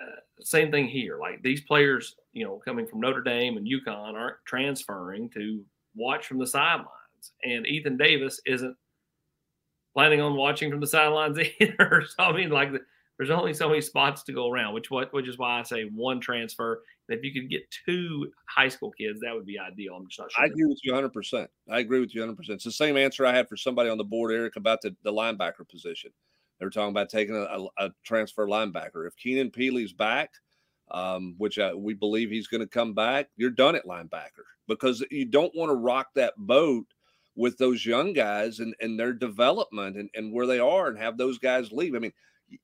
uh, 0.00 0.20
same 0.42 0.70
thing 0.70 0.86
here. 0.86 1.18
Like 1.18 1.42
these 1.42 1.62
players, 1.62 2.14
you 2.32 2.44
know, 2.44 2.62
coming 2.64 2.86
from 2.86 3.00
Notre 3.00 3.20
Dame 3.20 3.56
and 3.56 3.66
UConn 3.66 4.14
aren't 4.14 4.36
transferring 4.46 5.28
to 5.30 5.60
watch 5.96 6.28
from 6.28 6.38
the 6.38 6.46
sidelines. 6.46 6.88
And 7.42 7.66
Ethan 7.66 7.96
Davis 7.96 8.40
isn't 8.46 8.76
planning 9.92 10.20
on 10.20 10.36
watching 10.36 10.70
from 10.70 10.78
the 10.78 10.86
sidelines 10.86 11.36
either. 11.60 12.04
So 12.06 12.22
I 12.22 12.32
mean, 12.32 12.50
like 12.50 12.70
there's 13.18 13.30
only 13.30 13.52
so 13.52 13.68
many 13.68 13.80
spots 13.80 14.22
to 14.22 14.32
go 14.32 14.50
around, 14.50 14.74
which 14.74 14.90
what 14.90 15.12
which 15.12 15.26
is 15.26 15.38
why 15.38 15.58
I 15.58 15.62
say 15.64 15.84
one 15.94 16.20
transfer. 16.20 16.82
If 17.08 17.24
you 17.24 17.32
could 17.32 17.50
get 17.50 17.62
two 17.84 18.30
high 18.46 18.68
school 18.68 18.92
kids, 18.92 19.20
that 19.20 19.34
would 19.34 19.46
be 19.46 19.58
ideal. 19.58 19.94
I'm 19.94 20.06
just 20.06 20.20
not 20.20 20.30
sure. 20.30 20.44
I 20.44 20.46
agree 20.46 20.66
with 20.66 20.78
you 20.84 20.92
100%. 20.92 21.48
I 21.70 21.78
agree 21.80 22.00
with 22.00 22.14
you 22.14 22.20
100%. 22.20 22.50
It's 22.50 22.64
the 22.64 22.70
same 22.70 22.96
answer 22.98 23.24
I 23.24 23.34
had 23.34 23.48
for 23.48 23.56
somebody 23.56 23.88
on 23.88 23.96
the 23.96 24.04
board, 24.04 24.32
Eric, 24.32 24.56
about 24.56 24.82
the, 24.82 24.94
the 25.02 25.12
linebacker 25.12 25.66
position. 25.68 26.10
They 26.58 26.66
were 26.66 26.70
talking 26.70 26.90
about 26.90 27.08
taking 27.08 27.34
a, 27.34 27.66
a, 27.78 27.90
transfer 28.04 28.46
linebacker. 28.46 29.06
If 29.06 29.16
Keenan 29.16 29.50
Pili's 29.50 29.94
back, 29.94 30.32
um, 30.90 31.34
which 31.38 31.58
uh, 31.58 31.72
we 31.76 31.94
believe 31.94 32.30
he's 32.30 32.48
going 32.48 32.60
to 32.60 32.66
come 32.66 32.92
back, 32.92 33.28
you're 33.36 33.50
done 33.50 33.74
at 33.74 33.86
linebacker 33.86 34.44
because 34.66 35.02
you 35.10 35.24
don't 35.24 35.54
want 35.54 35.70
to 35.70 35.76
rock 35.76 36.08
that 36.14 36.34
boat 36.36 36.84
with 37.36 37.56
those 37.56 37.86
young 37.86 38.12
guys 38.12 38.58
and, 38.58 38.74
and 38.80 38.98
their 38.98 39.12
development 39.12 39.96
and, 39.96 40.10
and 40.14 40.32
where 40.32 40.46
they 40.46 40.58
are 40.58 40.88
and 40.88 40.98
have 40.98 41.16
those 41.16 41.38
guys 41.38 41.72
leave. 41.72 41.94
I 41.94 42.00
mean, 42.00 42.12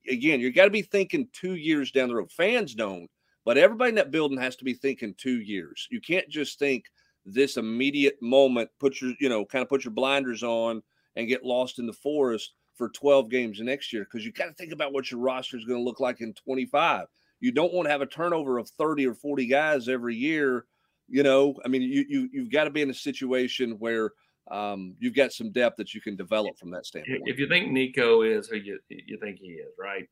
again, 0.09 0.39
you 0.39 0.51
got 0.51 0.65
to 0.65 0.71
be 0.71 0.81
thinking 0.81 1.27
two 1.33 1.55
years 1.55 1.91
down 1.91 2.09
the 2.09 2.15
road. 2.15 2.31
Fans 2.31 2.73
don't, 2.75 3.09
but 3.43 3.57
everybody 3.57 3.89
in 3.89 3.95
that 3.95 4.11
building 4.11 4.39
has 4.39 4.55
to 4.57 4.65
be 4.65 4.73
thinking 4.73 5.13
two 5.17 5.41
years. 5.41 5.87
You 5.91 6.01
can't 6.01 6.29
just 6.29 6.59
think 6.59 6.85
this 7.25 7.57
immediate 7.57 8.21
moment, 8.21 8.69
put 8.79 9.01
your, 9.01 9.13
you 9.19 9.29
know, 9.29 9.45
kind 9.45 9.61
of 9.61 9.69
put 9.69 9.83
your 9.83 9.93
blinders 9.93 10.43
on 10.43 10.81
and 11.15 11.27
get 11.27 11.43
lost 11.43 11.79
in 11.79 11.87
the 11.87 11.93
forest 11.93 12.53
for 12.75 12.89
12 12.89 13.29
games 13.29 13.59
next 13.61 13.91
year 13.93 14.03
because 14.03 14.25
you 14.25 14.31
got 14.31 14.45
to 14.45 14.53
think 14.53 14.73
about 14.73 14.93
what 14.93 15.09
your 15.09 15.19
roster 15.19 15.57
is 15.57 15.65
going 15.65 15.79
to 15.79 15.83
look 15.83 15.99
like 15.99 16.21
in 16.21 16.33
25. 16.33 17.07
You 17.39 17.51
don't 17.51 17.73
want 17.73 17.87
to 17.87 17.91
have 17.91 18.01
a 18.01 18.05
turnover 18.05 18.57
of 18.57 18.69
30 18.69 19.07
or 19.07 19.13
40 19.13 19.47
guys 19.47 19.89
every 19.89 20.15
year. 20.15 20.65
You 21.07 21.23
know, 21.23 21.55
I 21.63 21.67
mean, 21.67 21.83
you, 21.83 22.05
you 22.07 22.29
you've 22.31 22.51
got 22.51 22.63
to 22.63 22.71
be 22.71 22.81
in 22.81 22.89
a 22.89 22.93
situation 22.93 23.71
where 23.79 24.11
um, 24.51 24.95
you've 24.99 25.15
got 25.15 25.33
some 25.33 25.51
depth 25.51 25.77
that 25.77 25.93
you 25.93 26.01
can 26.01 26.15
develop 26.15 26.57
from 26.57 26.69
that 26.71 26.85
standpoint. 26.85 27.23
If 27.25 27.39
you 27.39 27.47
think 27.47 27.71
Nico 27.71 28.21
is 28.21 28.47
who 28.47 28.57
you, 28.57 28.79
you 28.89 29.17
think 29.17 29.39
he 29.39 29.47
is, 29.47 29.73
right? 29.79 30.07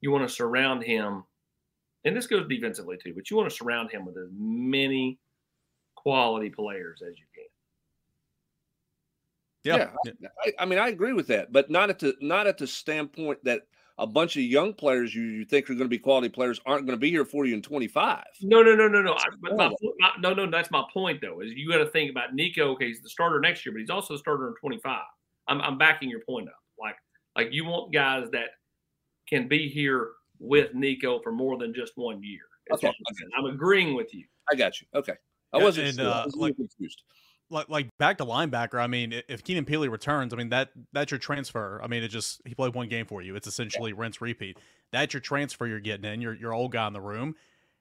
You 0.00 0.10
want 0.10 0.28
to 0.28 0.34
surround 0.34 0.82
him, 0.82 1.24
and 2.04 2.16
this 2.16 2.26
goes 2.26 2.46
defensively 2.48 2.96
too, 3.02 3.14
but 3.14 3.30
you 3.30 3.36
want 3.36 3.48
to 3.48 3.56
surround 3.56 3.90
him 3.90 4.04
with 4.04 4.16
as 4.16 4.28
many 4.32 5.18
quality 5.96 6.50
players 6.50 7.02
as 7.02 7.14
you 7.18 7.24
can. 7.34 7.44
Yeah, 9.64 9.90
yeah 10.04 10.28
I, 10.44 10.62
I, 10.62 10.64
mean, 10.66 10.78
I 10.78 10.88
agree 10.88 11.12
with 11.12 11.26
that, 11.28 11.52
but 11.52 11.70
not 11.70 11.90
at 11.90 11.98
the 11.98 12.14
not 12.20 12.46
at 12.46 12.58
the 12.58 12.66
standpoint 12.66 13.42
that 13.44 13.62
a 13.98 14.06
bunch 14.06 14.36
of 14.36 14.42
young 14.42 14.72
players 14.72 15.14
you, 15.14 15.22
you 15.22 15.44
think 15.44 15.68
are 15.68 15.74
going 15.74 15.84
to 15.84 15.88
be 15.88 15.98
quality 15.98 16.28
players 16.28 16.60
aren't 16.64 16.86
going 16.86 16.96
to 16.96 17.00
be 17.00 17.10
here 17.10 17.24
for 17.24 17.46
you 17.46 17.54
in 17.54 17.62
25. 17.62 18.22
No, 18.42 18.62
no, 18.62 18.74
no, 18.74 18.86
no, 18.86 19.02
no. 19.02 19.14
I, 19.14 19.24
but 19.40 19.56
my, 19.56 19.70
my, 19.98 20.10
no, 20.20 20.34
no, 20.34 20.48
that's 20.50 20.70
my 20.70 20.84
point 20.92 21.20
though. 21.20 21.40
Is 21.40 21.52
you 21.52 21.68
got 21.68 21.78
to 21.78 21.86
think 21.86 22.10
about 22.10 22.34
Nico. 22.34 22.72
Okay, 22.72 22.86
he's 22.86 23.02
the 23.02 23.08
starter 23.08 23.40
next 23.40 23.66
year, 23.66 23.72
but 23.72 23.80
he's 23.80 23.90
also 23.90 24.14
the 24.14 24.18
starter 24.18 24.48
in 24.48 24.54
25. 24.60 25.00
I'm, 25.48 25.60
I'm 25.60 25.78
backing 25.78 26.08
your 26.08 26.20
point 26.20 26.48
up. 26.48 26.54
Like, 26.80 26.96
like 27.36 27.48
you 27.52 27.64
want 27.64 27.92
guys 27.92 28.28
that 28.32 28.50
can 29.28 29.48
be 29.48 29.68
here 29.68 30.10
with 30.38 30.74
Nico 30.74 31.20
for 31.20 31.32
more 31.32 31.58
than 31.58 31.74
just 31.74 31.92
one 31.96 32.22
year. 32.22 32.42
Okay. 32.72 32.86
I'm, 32.86 33.46
I'm, 33.46 33.54
agreeing 33.54 33.94
with 33.94 34.14
you. 34.14 34.24
I 34.52 34.54
got 34.54 34.80
you. 34.80 34.86
Okay. 34.94 35.14
I 35.52 35.58
wasn't, 35.58 35.88
and, 35.88 36.00
uh, 36.00 36.20
I 36.22 36.24
was 36.26 36.36
like, 36.36 36.54
confused 36.56 37.02
like 37.50 37.68
like 37.68 37.88
back 37.98 38.18
to 38.18 38.24
linebacker. 38.24 38.80
I 38.80 38.86
mean, 38.86 39.22
if 39.28 39.44
Keenan 39.44 39.64
Pili 39.64 39.90
returns, 39.90 40.32
I 40.32 40.36
mean 40.36 40.50
that 40.50 40.70
that's 40.92 41.10
your 41.10 41.18
transfer. 41.18 41.80
I 41.82 41.86
mean, 41.86 42.02
it 42.02 42.08
just 42.08 42.40
he 42.44 42.54
played 42.54 42.74
one 42.74 42.88
game 42.88 43.06
for 43.06 43.22
you. 43.22 43.36
It's 43.36 43.46
essentially 43.46 43.92
rinse 43.92 44.20
repeat. 44.20 44.58
That's 44.92 45.14
your 45.14 45.20
transfer 45.20 45.66
you're 45.66 45.80
getting 45.80 46.10
in. 46.10 46.20
Your 46.20 46.34
your 46.34 46.52
old 46.52 46.72
guy 46.72 46.86
in 46.86 46.92
the 46.92 47.00
room. 47.00 47.34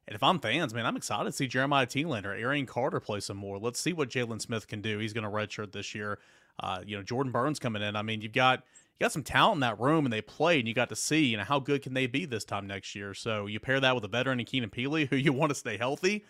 And 0.08 0.16
if 0.16 0.24
I'm 0.24 0.40
fans, 0.40 0.74
man, 0.74 0.86
I'm 0.86 0.96
excited 0.96 1.26
to 1.26 1.32
see 1.34 1.48
Jeremiah 1.48 1.86
Telander, 1.86 2.40
Arion 2.40 2.66
Carter 2.66 3.02
play 3.02 3.20
some 3.20 3.36
more. 3.36 3.60
Let's 3.60 3.80
see 3.80 3.92
what 3.92 4.10
Jalen 4.10 4.42
Smith 4.42 4.68
can 4.68 4.82
do. 4.82 5.00
He's 5.00 5.12
going 5.12 5.26
to 5.26 5.30
redshirt 5.30 5.74
this 5.74 5.94
year. 5.94 6.20
Uh, 6.62 6.80
you 6.86 6.96
know, 6.96 7.04
Jordan 7.04 7.34
Burns 7.34 7.60
coming 7.60 7.82
in. 7.82 7.98
I 7.98 8.04
mean, 8.04 8.22
you've 8.22 8.32
got 8.32 8.64
you 9.00 9.04
got 9.04 9.12
some 9.12 9.24
talent 9.24 9.58
in 9.58 9.60
that 9.62 9.80
room, 9.80 10.06
and 10.06 10.14
they 10.14 10.22
played, 10.22 10.60
and 10.60 10.68
you 10.68 10.74
got 10.74 10.90
to 10.90 10.96
see, 10.96 11.26
you 11.26 11.38
know, 11.38 11.44
how 11.44 11.60
good 11.60 11.84
can 11.84 11.94
they 11.94 12.08
be 12.08 12.26
this 12.26 12.46
time 12.46 12.66
next 12.66 12.96
year. 12.96 13.14
So 13.14 13.46
you 13.46 13.60
pair 13.60 13.80
that 13.80 13.94
with 13.94 14.04
a 14.06 14.08
veteran 14.08 14.40
in 14.40 14.46
Keenan 14.46 14.70
Pili, 14.70 15.08
who 15.08 15.16
you 15.18 15.34
want 15.34 15.50
to 15.50 15.56
stay 15.56 15.78
healthy. 15.78 16.26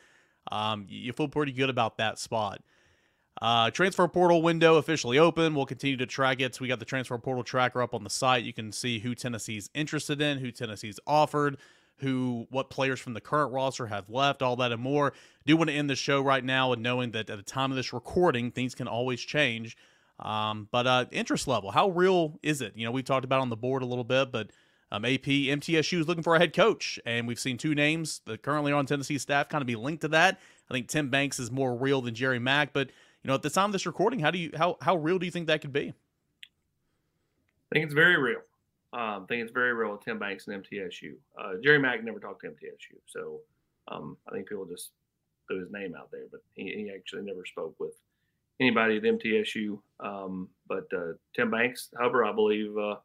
Um, 0.52 0.88
you 0.90 1.14
feel 1.14 1.28
pretty 1.28 1.52
good 1.52 1.70
about 1.70 1.98
that 1.98 2.20
spot. 2.20 2.62
Uh, 3.42 3.70
transfer 3.70 4.08
portal 4.08 4.42
window 4.42 4.76
officially 4.76 5.20
open. 5.20 5.54
We'll 5.54 5.66
continue 5.66 5.98
to 5.98 6.06
track 6.06 6.42
it. 6.42 6.56
So 6.56 6.62
we 6.62 6.68
got 6.68 6.80
the 6.80 6.86
transfer 6.86 7.18
portal 7.18 7.44
tracker 7.44 7.82
up 7.82 7.94
on 7.94 8.04
the 8.04 8.10
site. 8.10 8.44
You 8.44 8.54
can 8.54 8.72
see 8.72 9.00
who 9.00 9.14
Tennessee's 9.14 9.70
interested 9.74 10.22
in, 10.22 10.40
who 10.40 10.52
Tennessee's 10.52 11.00
offered, 11.06 11.58
who 11.98 12.48
what 12.50 12.70
players 12.70 13.00
from 13.00 13.14
the 13.14 13.22
current 13.22 13.54
roster 13.54 13.88
have 13.88 14.10
left, 14.10 14.42
all 14.42 14.56
that 14.56 14.72
and 14.72 14.82
more. 14.82 15.14
Do 15.46 15.56
want 15.56 15.70
to 15.70 15.76
end 15.76 15.90
the 15.90 15.96
show 15.96 16.22
right 16.22 16.44
now 16.44 16.74
and 16.74 16.82
knowing 16.82 17.12
that 17.12 17.30
at 17.30 17.38
the 17.38 17.44
time 17.44 17.72
of 17.72 17.78
this 17.78 17.94
recording, 17.94 18.52
things 18.52 18.74
can 18.74 18.88
always 18.88 19.22
change. 19.22 19.78
Um, 20.20 20.68
but 20.72 20.88
uh, 20.88 21.06
interest 21.12 21.48
level, 21.48 21.70
how 21.72 21.90
real 21.90 22.40
is 22.42 22.62
it? 22.62 22.74
You 22.76 22.86
know, 22.86 22.92
we've 22.92 23.06
talked 23.06 23.26
about 23.26 23.42
on 23.42 23.50
the 23.50 23.56
board 23.56 23.84
a 23.84 23.86
little 23.86 24.04
bit, 24.04 24.32
but 24.32 24.50
um, 24.92 25.06
AP 25.06 25.26
MTSU 25.26 26.00
is 26.00 26.08
looking 26.08 26.24
for 26.24 26.36
a 26.36 26.40
head 26.40 26.54
coach, 26.54 27.00
and 27.06 27.28
we've 27.28 27.40
seen 27.40 27.58
two 27.58 27.76
names 27.76 28.22
that 28.26 28.42
currently 28.42 28.72
on 28.72 28.86
Tennessee 28.86 29.20
staff 29.20 29.50
kind 29.50 29.62
of 29.62 29.68
be 29.68 29.76
linked 29.76 30.02
to 30.02 30.08
that. 30.08 30.40
I 30.70 30.74
think 30.74 30.88
Tim 30.88 31.10
Banks 31.10 31.40
is 31.40 31.52
more 31.52 31.76
real 31.76 32.02
than 32.02 32.16
Jerry 32.16 32.40
Mack, 32.40 32.74
but 32.74 32.90
you 33.28 33.32
know, 33.32 33.36
at 33.36 33.42
the 33.42 33.50
time 33.50 33.66
of 33.66 33.74
this 33.74 33.86
recording, 33.86 34.20
how 34.22 34.32
do 34.32 34.38
you 34.38 34.52
how 34.56 34.78
how 34.80 34.96
real 34.96 35.20
do 35.20 35.26
you 35.26 35.32
think 35.34 35.48
that 35.48 35.60
could 35.60 35.74
be? 35.74 35.90
I 35.90 37.76
think 37.76 37.84
it's 37.84 37.94
very 37.94 38.16
real. 38.16 38.40
Um, 38.94 39.24
I 39.24 39.26
think 39.28 39.44
it's 39.44 39.52
very 39.52 39.74
real 39.74 39.92
with 39.92 40.06
Tim 40.06 40.18
Banks 40.18 40.48
and 40.48 40.64
MTSU. 40.64 41.16
Uh, 41.38 41.56
Jerry 41.62 41.78
Mack 41.78 42.02
never 42.06 42.22
talked 42.22 42.44
to 42.44 42.48
MTSU, 42.48 42.96
so 43.06 43.42
um, 43.90 44.16
I 44.30 44.32
think 44.32 44.48
people 44.48 44.64
just 44.64 44.92
threw 45.46 45.60
his 45.60 45.70
name 45.70 45.94
out 45.94 46.10
there, 46.10 46.24
but 46.32 46.40
he, 46.54 46.64
he 46.64 46.90
actually 46.96 47.24
never 47.24 47.46
spoke 47.46 47.76
with 47.80 47.96
anybody 48.62 48.96
at 48.96 49.04
MTSU. 49.04 49.78
Um, 50.00 50.48
but 50.70 50.88
uh, 50.96 51.12
Tim 51.36 51.52
Banks, 51.52 51.90
Hubbard, 52.00 52.28
I 52.28 52.32
believe, 52.32 52.78
uh, 52.78 52.96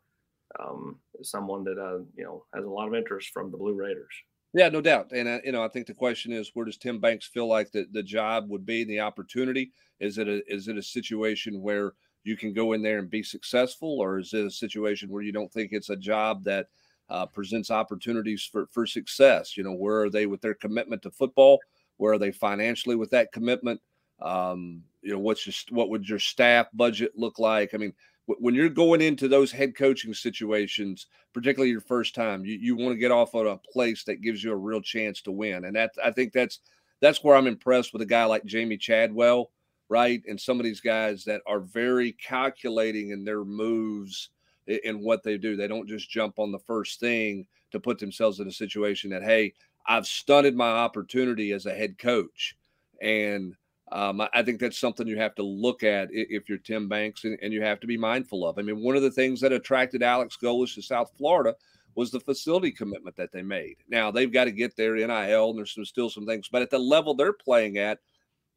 um, 0.61 1.01
is 1.19 1.31
someone 1.31 1.65
that 1.65 1.79
uh, 1.79 2.05
you 2.17 2.23
know 2.23 2.45
has 2.55 2.65
a 2.65 2.71
lot 2.71 2.87
of 2.87 2.95
interest 2.95 3.31
from 3.31 3.51
the 3.51 3.57
Blue 3.57 3.75
Raiders. 3.75 4.15
Yeah, 4.55 4.69
no 4.69 4.81
doubt. 4.83 5.13
And, 5.13 5.29
uh, 5.29 5.39
you 5.45 5.53
know, 5.53 5.65
I 5.65 5.69
think 5.69 5.87
the 5.87 5.95
question 5.95 6.33
is 6.33 6.51
where 6.55 6.67
does 6.67 6.77
Tim 6.77 7.01
Banks 7.01 7.27
feel 7.27 7.47
like 7.47 7.71
the, 7.73 7.87
the 7.93 8.03
job 8.03 8.51
would 8.51 8.67
be, 8.67 8.85
the 8.85 9.01
opportunity? 9.01 9.73
Is 9.99 10.19
it 10.19 10.29
a, 10.29 10.43
is 10.53 10.69
it 10.69 10.77
a 10.77 10.83
situation 10.83 11.63
where 11.63 11.95
you 12.25 12.37
can 12.37 12.53
go 12.53 12.73
in 12.73 12.83
there 12.83 12.99
and 12.99 13.09
be 13.11 13.23
successful, 13.23 13.99
or 14.01 14.19
is 14.19 14.33
it 14.35 14.45
a 14.45 14.51
situation 14.51 15.09
where 15.11 15.23
you 15.23 15.33
don't 15.33 15.53
think 15.53 15.73
it's 15.73 15.91
a 15.91 15.97
job 15.97 16.45
that 16.45 16.67
uh, 17.09 17.27
presents 17.27 17.71
opportunities 17.71 18.43
for, 18.51 18.67
for 18.73 18.87
success? 18.87 19.57
You 19.57 19.65
know, 19.65 19.73
where 19.73 20.03
are 20.03 20.11
they 20.11 20.27
with 20.27 20.41
their 20.43 20.55
commitment 20.55 21.03
to 21.03 21.11
football? 21.11 21.59
Where 21.97 22.13
are 22.13 22.19
they 22.19 22.31
financially 22.33 22.95
with 22.97 23.11
that 23.11 23.33
commitment? 23.33 23.81
Um, 24.21 24.83
you 25.01 25.13
know, 25.13 25.19
what's 25.19 25.43
just 25.45 25.73
what 25.73 25.89
would 25.89 26.09
your 26.09 26.19
staff 26.19 26.67
budget 26.75 27.13
look 27.17 27.39
like? 27.39 27.75
I 27.75 27.79
mean, 27.79 27.95
when 28.27 28.55
you're 28.55 28.69
going 28.69 29.01
into 29.01 29.29
those 29.29 29.51
head 29.51 29.77
coaching 29.77 30.15
situations, 30.15 31.07
particularly 31.33 31.71
your 31.71 31.81
first 31.81 32.15
time, 32.15 32.45
you, 32.45 32.55
you 32.55 32.77
want 32.77 32.95
to 32.95 32.99
get 32.99 33.11
off 33.11 33.35
on 33.35 33.47
a 33.47 33.57
place 33.57 34.05
that 34.05 34.23
gives 34.23 34.45
you 34.45 34.53
a 34.53 34.57
real 34.57 34.81
chance 34.81 35.21
to 35.23 35.33
win. 35.33 35.65
And 35.65 35.77
that 35.77 35.93
I 36.03 36.11
think 36.11 36.33
that's 36.33 36.61
that's 37.01 37.25
where 37.25 37.37
I'm 37.37 37.49
impressed 37.49 37.93
with 37.93 38.03
a 38.03 38.07
guy 38.07 38.25
like 38.25 38.45
Jamey 38.45 38.79
Chadwell, 38.79 39.51
right? 39.89 40.23
And 40.29 40.41
some 40.41 40.61
of 40.61 40.65
these 40.65 40.81
guys 40.81 41.25
that 41.25 41.43
are 41.47 41.61
very 41.61 42.13
calculating 42.13 43.11
in 43.11 43.25
their 43.25 43.45
moves 43.45 44.31
in 44.67 45.01
what 45.01 45.23
they 45.23 45.39
do. 45.39 45.57
They 45.57 45.69
don't 45.69 45.89
just 45.89 46.11
jump 46.11 46.39
on 46.39 46.53
the 46.53 46.59
first 46.61 47.01
thing 47.01 47.47
to 47.73 47.81
put 47.81 47.99
themselves 47.99 48.41
in 48.41 48.47
a 48.47 48.53
situation 48.53 49.11
that, 49.11 49.23
hey, 49.23 49.55
I've 49.87 50.07
stunted 50.07 50.55
my 50.55 50.71
opportunity 50.71 51.53
as 51.53 51.67
a 51.67 51.75
head 51.75 51.99
coach. 51.99 52.57
And 53.01 53.57
um, 53.93 54.23
I 54.33 54.43
think 54.43 54.59
that's 54.59 54.79
something 54.79 55.07
you 55.07 55.19
have 55.19 55.35
to 55.35 55.43
look 55.43 55.83
at 55.83 56.09
if 56.11 56.49
you're 56.49 56.59
Tim 56.59 56.89
Banks, 56.89 57.25
and, 57.25 57.39
and, 57.43 57.53
you 57.53 57.63
have 57.63 57.79
to 57.81 57.87
be 57.87 57.99
mindful 57.99 58.47
of. 58.49 58.59
I 58.59 58.63
mean, 58.63 58.83
one 58.83 58.97
of 58.97 59.03
the 59.03 59.11
things 59.11 59.41
that 59.41 59.53
attracted 59.53 60.03
Alex 60.03 60.39
Golesh 60.43 60.75
to 60.77 60.83
South 60.83 61.13
Florida 61.19 61.55
was 61.95 62.11
the 62.11 62.21
facility 62.21 62.71
commitment 62.71 63.17
that 63.17 63.33
they 63.33 63.43
made. 63.43 63.77
Now 63.89 64.11
they've 64.11 64.33
got 64.33 64.45
to 64.45 64.51
get 64.51 64.77
their 64.77 64.95
NIL, 64.95 65.51
and 65.51 65.59
there's 65.59 65.75
some, 65.75 65.85
still 65.85 66.09
some 66.09 66.27
things, 66.27 66.49
but 66.51 66.63
at 66.63 66.71
the 66.71 66.79
level 66.79 67.15
they're 67.15 67.35
playing 67.35 67.79
at, 67.79 67.99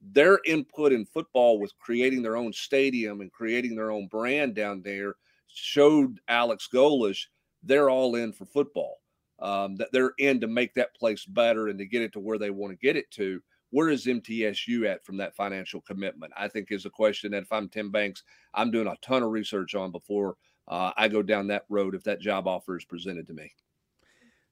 their 0.01 0.39
input 0.45 0.93
in 0.93 1.05
football 1.05 1.59
with 1.59 1.77
creating 1.79 2.21
their 2.21 2.37
own 2.37 2.53
stadium 2.53 3.21
and 3.21 3.31
creating 3.31 3.75
their 3.75 3.91
own 3.91 4.07
brand 4.07 4.55
down 4.55 4.81
there 4.83 5.15
showed 5.47 6.19
Alex 6.27 6.69
Golesh 6.73 7.25
they're 7.63 7.89
all 7.89 8.15
in 8.15 8.31
for 8.31 8.45
football. 8.45 8.99
Um, 9.39 9.75
that 9.77 9.91
they're 9.91 10.13
in 10.17 10.39
to 10.39 10.47
make 10.47 10.73
that 10.75 10.95
place 10.95 11.25
better 11.25 11.67
and 11.67 11.77
to 11.79 11.85
get 11.85 12.01
it 12.01 12.13
to 12.13 12.21
where 12.21 12.37
they 12.37 12.51
want 12.51 12.71
to 12.71 12.77
get 12.77 12.95
it 12.95 13.11
to 13.11 13.41
where 13.75 13.89
is 13.89 14.05
MTSU 14.05 14.89
at 14.89 15.03
from 15.03 15.17
that 15.17 15.35
financial 15.35 15.81
commitment? 15.81 16.31
I 16.37 16.47
think 16.47 16.71
is 16.71 16.85
a 16.85 16.89
question 16.89 17.31
that 17.31 17.43
if 17.43 17.51
I'm 17.51 17.67
Tim 17.67 17.91
Banks, 17.91 18.23
I'm 18.53 18.71
doing 18.71 18.87
a 18.87 18.95
ton 19.01 19.21
of 19.21 19.31
research 19.31 19.75
on 19.75 19.91
before 19.91 20.37
uh, 20.69 20.91
I 20.95 21.09
go 21.09 21.21
down 21.21 21.47
that 21.47 21.65
road 21.67 21.93
if 21.93 22.01
that 22.05 22.21
job 22.21 22.47
offer 22.47 22.77
is 22.77 22.85
presented 22.85 23.27
to 23.27 23.33
me. 23.33 23.51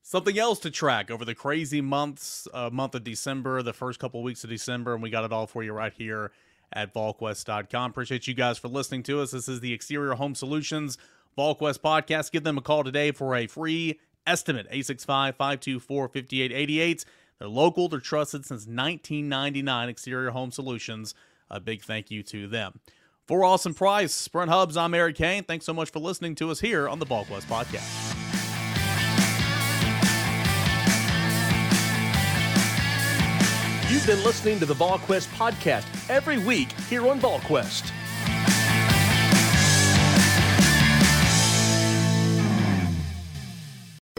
Something 0.01 0.37
else 0.37 0.59
to 0.59 0.69
track 0.69 1.09
over 1.09 1.23
the 1.23 1.33
crazy 1.33 1.79
months, 1.79 2.49
uh, 2.53 2.69
month 2.69 2.95
of 2.95 3.05
December, 3.05 3.63
the 3.63 3.71
first 3.71 3.97
couple 3.97 4.19
of 4.19 4.25
weeks 4.25 4.43
of 4.43 4.49
December, 4.49 4.93
and 4.93 5.01
we 5.01 5.09
got 5.09 5.23
it 5.23 5.31
all 5.31 5.47
for 5.47 5.63
you 5.63 5.71
right 5.71 5.93
here 5.93 6.33
at 6.73 6.93
VolQuest.com. 6.93 7.91
Appreciate 7.91 8.27
you 8.27 8.33
guys 8.33 8.57
for 8.57 8.67
listening 8.67 9.03
to 9.03 9.21
us. 9.21 9.31
This 9.31 9.47
is 9.47 9.61
the 9.61 9.71
Exterior 9.71 10.15
Home 10.15 10.35
Solutions 10.35 10.97
VolQuest 11.37 11.79
podcast. 11.79 12.33
Give 12.33 12.43
them 12.43 12.57
a 12.57 12.61
call 12.61 12.83
today 12.83 13.11
for 13.11 13.35
a 13.35 13.47
free 13.47 14.01
estimate, 14.27 14.65
865 14.65 15.37
524 15.37 16.09
5888. 16.09 17.05
They're 17.43 17.49
local, 17.49 17.89
they're 17.89 17.99
trusted 17.99 18.45
since 18.45 18.61
1999. 18.61 19.89
Exterior 19.89 20.29
Home 20.29 20.49
Solutions. 20.49 21.13
A 21.49 21.59
big 21.59 21.81
thank 21.81 22.09
you 22.09 22.23
to 22.23 22.47
them. 22.47 22.79
For 23.27 23.43
Austin 23.43 23.73
Price, 23.73 24.29
Brent 24.29 24.49
Hubbs, 24.49 24.77
I'm 24.77 24.93
Eric 24.93 25.17
Cain. 25.17 25.43
Thanks 25.43 25.65
so 25.65 25.73
much 25.73 25.91
for 25.91 25.99
listening 25.99 26.35
to 26.35 26.51
us 26.51 26.61
here 26.61 26.87
on 26.87 26.99
the 26.99 27.05
VolQuest 27.05 27.43
Podcast. 27.47 27.83
You've 33.91 34.07
been 34.07 34.23
listening 34.23 34.59
to 34.59 34.65
the 34.65 34.75
VolQuest 34.75 35.27
Podcast 35.35 36.09
every 36.09 36.37
week 36.37 36.71
here 36.87 37.05
on 37.09 37.19
VolQuest. 37.19 37.91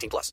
18 0.00 0.08
plus. 0.08 0.32